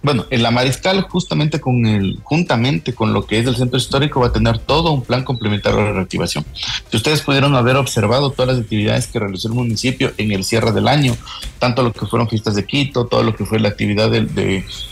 Bueno, 0.00 0.26
en 0.30 0.44
la 0.44 0.52
Mariscal, 0.52 1.02
justamente 1.02 1.60
con 1.60 1.84
el, 1.84 2.20
juntamente 2.22 2.94
con 2.94 3.12
lo 3.12 3.26
que 3.26 3.40
es 3.40 3.46
el 3.46 3.56
centro 3.56 3.78
histórico, 3.78 4.20
va 4.20 4.28
a 4.28 4.32
tener 4.32 4.58
todo 4.58 4.92
un 4.92 5.02
plan 5.02 5.24
complementario 5.24 5.80
de 5.80 5.92
reactivación. 5.92 6.44
Si 6.88 6.96
ustedes 6.96 7.22
pudieron 7.22 7.56
haber 7.56 7.76
observado 7.76 8.30
todas 8.30 8.54
las 8.54 8.62
actividades 8.62 9.08
que 9.08 9.18
realizó 9.18 9.48
el 9.48 9.54
municipio 9.54 10.12
en 10.16 10.30
el 10.30 10.44
cierre 10.44 10.70
del 10.70 10.86
año, 10.86 11.16
tanto 11.58 11.82
lo 11.82 11.92
que 11.92 12.06
fueron 12.06 12.28
fiestas 12.28 12.54
de 12.54 12.64
Quito, 12.64 13.06
todo 13.06 13.24
lo 13.24 13.34
que 13.34 13.44
fue 13.44 13.58
la 13.58 13.70
actividad 13.70 14.08
del, 14.08 14.32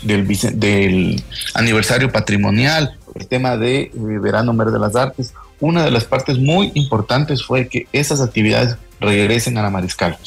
del 0.03 1.23
aniversario 1.53 2.11
patrimonial, 2.11 2.97
el 3.15 3.27
tema 3.27 3.55
de 3.55 3.83
eh, 3.83 3.91
Verano 3.93 4.51
Mer 4.51 4.71
de 4.71 4.79
las 4.79 4.95
Artes, 4.95 5.33
una 5.61 5.83
de 5.83 5.91
las 5.91 6.03
partes 6.03 6.37
muy 6.37 6.71
importantes 6.75 7.43
fue 7.43 7.69
que 7.69 7.87
esas 7.93 8.21
actividades 8.21 8.75
regresen 8.99 9.57
a 9.57 9.61
la 9.61 9.69
Mariscal 9.69 10.17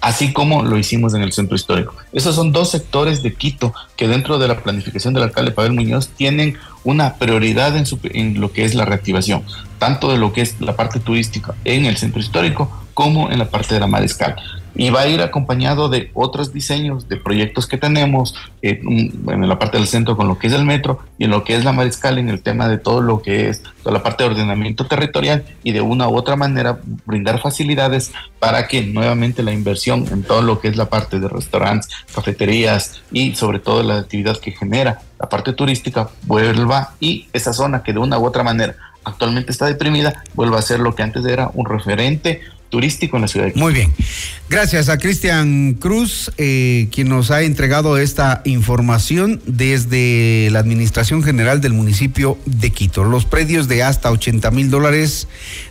así 0.00 0.32
como 0.32 0.62
lo 0.62 0.76
hicimos 0.78 1.14
en 1.14 1.22
el 1.22 1.32
centro 1.32 1.56
histórico. 1.56 1.94
Esos 2.12 2.34
son 2.34 2.52
dos 2.52 2.70
sectores 2.70 3.22
de 3.22 3.34
Quito 3.34 3.74
que 3.96 4.08
dentro 4.08 4.38
de 4.38 4.48
la 4.48 4.60
planificación 4.62 5.14
del 5.14 5.24
alcalde 5.24 5.50
Pavel 5.50 5.72
Muñoz 5.72 6.08
tienen 6.16 6.56
una 6.84 7.14
prioridad 7.14 7.76
en, 7.76 7.86
su- 7.86 7.98
en 8.04 8.40
lo 8.40 8.52
que 8.52 8.64
es 8.64 8.74
la 8.74 8.84
reactivación, 8.84 9.42
tanto 9.78 10.10
de 10.10 10.18
lo 10.18 10.32
que 10.32 10.42
es 10.42 10.60
la 10.60 10.76
parte 10.76 11.00
turística 11.00 11.54
en 11.64 11.84
el 11.84 11.96
centro 11.96 12.20
histórico 12.20 12.70
como 12.94 13.30
en 13.30 13.38
la 13.38 13.48
parte 13.50 13.74
de 13.74 13.80
la 13.80 13.86
mariscal. 13.86 14.36
Y 14.78 14.88
va 14.90 15.00
a 15.02 15.08
ir 15.08 15.20
acompañado 15.20 15.90
de 15.90 16.10
otros 16.14 16.54
diseños 16.54 17.08
de 17.08 17.16
proyectos 17.16 17.66
que 17.66 17.76
tenemos 17.76 18.34
eh, 18.62 18.80
bueno, 18.82 19.44
en 19.44 19.48
la 19.48 19.58
parte 19.58 19.76
del 19.76 19.86
centro 19.86 20.16
con 20.16 20.28
lo 20.28 20.38
que 20.38 20.46
es 20.46 20.52
el 20.54 20.64
metro 20.64 21.00
y 21.18 21.24
en 21.24 21.30
lo 21.30 21.44
que 21.44 21.56
es 21.56 21.64
la 21.64 21.72
mariscal 21.72 22.16
en 22.16 22.30
el 22.30 22.40
tema 22.40 22.68
de 22.68 22.78
todo 22.78 23.00
lo 23.00 23.20
que 23.20 23.48
es 23.48 23.62
toda 23.82 23.92
la 23.92 24.02
parte 24.02 24.24
de 24.24 24.30
ordenamiento 24.30 24.86
territorial 24.86 25.44
y 25.62 25.72
de 25.72 25.80
una 25.80 26.08
u 26.08 26.16
otra 26.16 26.36
manera 26.36 26.78
brindar 27.04 27.40
facilidades 27.40 28.12
para 28.38 28.66
que 28.68 28.82
nuevamente 28.82 29.42
la 29.42 29.52
inversión 29.52 30.06
en 30.10 30.22
todo 30.22 30.42
lo 30.42 30.60
que 30.60 30.68
es 30.68 30.76
la 30.76 30.88
parte 30.88 31.18
de 31.20 31.28
restaurantes, 31.28 31.90
cafeterías 32.14 33.02
y 33.12 33.34
sobre 33.34 33.58
todo 33.58 33.82
la 33.82 33.98
actividad 33.98 34.38
que 34.38 34.52
genera 34.52 35.00
la 35.18 35.28
parte 35.28 35.52
turística 35.52 36.08
vuelva 36.22 36.94
y 37.00 37.26
esa 37.32 37.52
zona 37.52 37.82
que 37.82 37.92
de 37.92 37.98
una 37.98 38.18
u 38.18 38.24
otra 38.24 38.44
manera 38.44 38.76
actualmente 39.04 39.50
está 39.50 39.66
deprimida 39.66 40.22
vuelva 40.34 40.58
a 40.58 40.62
ser 40.62 40.80
lo 40.80 40.94
que 40.94 41.02
antes 41.02 41.24
era 41.24 41.50
un 41.54 41.66
referente 41.66 42.42
turístico 42.68 43.16
en 43.16 43.22
la 43.22 43.28
ciudad 43.28 43.46
de 43.46 43.52
Quito. 43.52 43.64
Muy 43.64 43.72
bien. 43.72 43.92
Gracias 44.48 44.88
a 44.88 44.98
Cristian 44.98 45.74
Cruz, 45.74 46.30
eh, 46.38 46.88
quien 46.90 47.08
nos 47.08 47.30
ha 47.30 47.42
entregado 47.42 47.98
esta 47.98 48.42
información 48.44 49.40
desde 49.46 50.48
la 50.50 50.58
Administración 50.58 51.22
General 51.22 51.60
del 51.60 51.74
municipio 51.74 52.38
de 52.46 52.70
Quito. 52.70 53.04
Los 53.04 53.24
predios 53.24 53.68
de 53.68 53.82
hasta 53.82 54.10
80 54.10 54.50
mil 54.50 54.70
dólares 54.70 55.28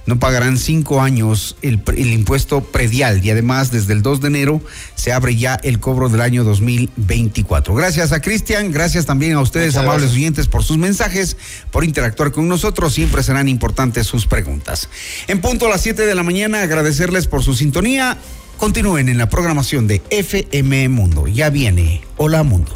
no 0.08 0.20
pagarán 0.20 0.58
cinco 0.58 1.02
años 1.02 1.58
el, 1.62 1.82
impuesto 1.98 2.62
predial 2.62 3.24
y 3.24 3.30
además 3.30 3.72
desde 3.72 3.94
el 3.94 4.02
2 4.02 4.22
de 4.22 4.28
enero 4.30 4.62
se 4.96 5.12
abre 5.12 5.36
ya 5.36 5.60
el 5.64 5.80
cobro 5.80 6.10
del 6.10 6.22
año 6.22 6.44
2024. 6.44 7.76
Gracias 7.76 8.14
a 8.14 8.22
Cristian, 8.22 8.72
gracias 8.72 9.06
también 9.06 9.34
a 9.34 9.42
ustedes, 9.42 9.74
Muchas 9.74 9.84
amables 9.84 10.02
gracias. 10.04 10.18
oyentes, 10.18 10.48
por 10.48 10.64
sus 10.64 10.78
mensajes, 10.78 11.38
por 11.72 11.84
interactuar 11.84 12.32
con 12.32 12.48
nosotros. 12.48 12.94
Siempre 12.94 13.22
serán 13.22 13.50
importantes 13.50 14.08
sus 14.08 14.26
preguntas. 14.26 14.90
En 15.28 15.42
punto 15.42 15.68
a 15.68 15.70
las 15.70 15.82
7 15.82 16.06
de 16.06 16.16
la 16.16 16.24
mañana, 16.24 16.62
agradecerles 16.62 17.28
por 17.28 17.44
su 17.44 17.54
sintonía. 17.54 18.18
Continúen 18.58 19.10
en 19.10 19.18
la 19.18 19.30
programación 19.30 19.88
de 19.88 20.02
FM 20.10 20.90
Mundo. 20.90 21.28
Ya 21.28 21.50
viene 21.50 22.02
Hola 22.16 22.44
Mundo. 22.44 22.76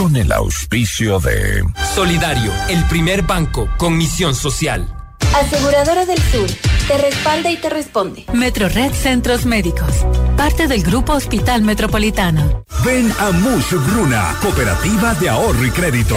Con 0.00 0.16
el 0.16 0.32
auspicio 0.32 1.20
de 1.20 1.62
Solidario, 1.94 2.50
el 2.70 2.82
primer 2.84 3.20
banco 3.20 3.68
con 3.76 3.98
misión 3.98 4.34
social. 4.34 4.88
Aseguradora 5.34 6.06
del 6.06 6.16
Sur, 6.22 6.48
te 6.88 6.96
respalda 6.96 7.50
y 7.50 7.58
te 7.58 7.68
responde. 7.68 8.24
Metrored 8.32 8.94
Centros 8.94 9.44
Médicos, 9.44 10.06
parte 10.38 10.68
del 10.68 10.82
Grupo 10.84 11.12
Hospital 11.12 11.60
Metropolitano. 11.60 12.64
Ven 12.82 13.12
a 13.20 13.30
Mush 13.30 13.74
Bruna, 13.92 14.34
Cooperativa 14.40 15.12
de 15.16 15.28
Ahorro 15.28 15.66
y 15.66 15.70
Crédito. 15.70 16.16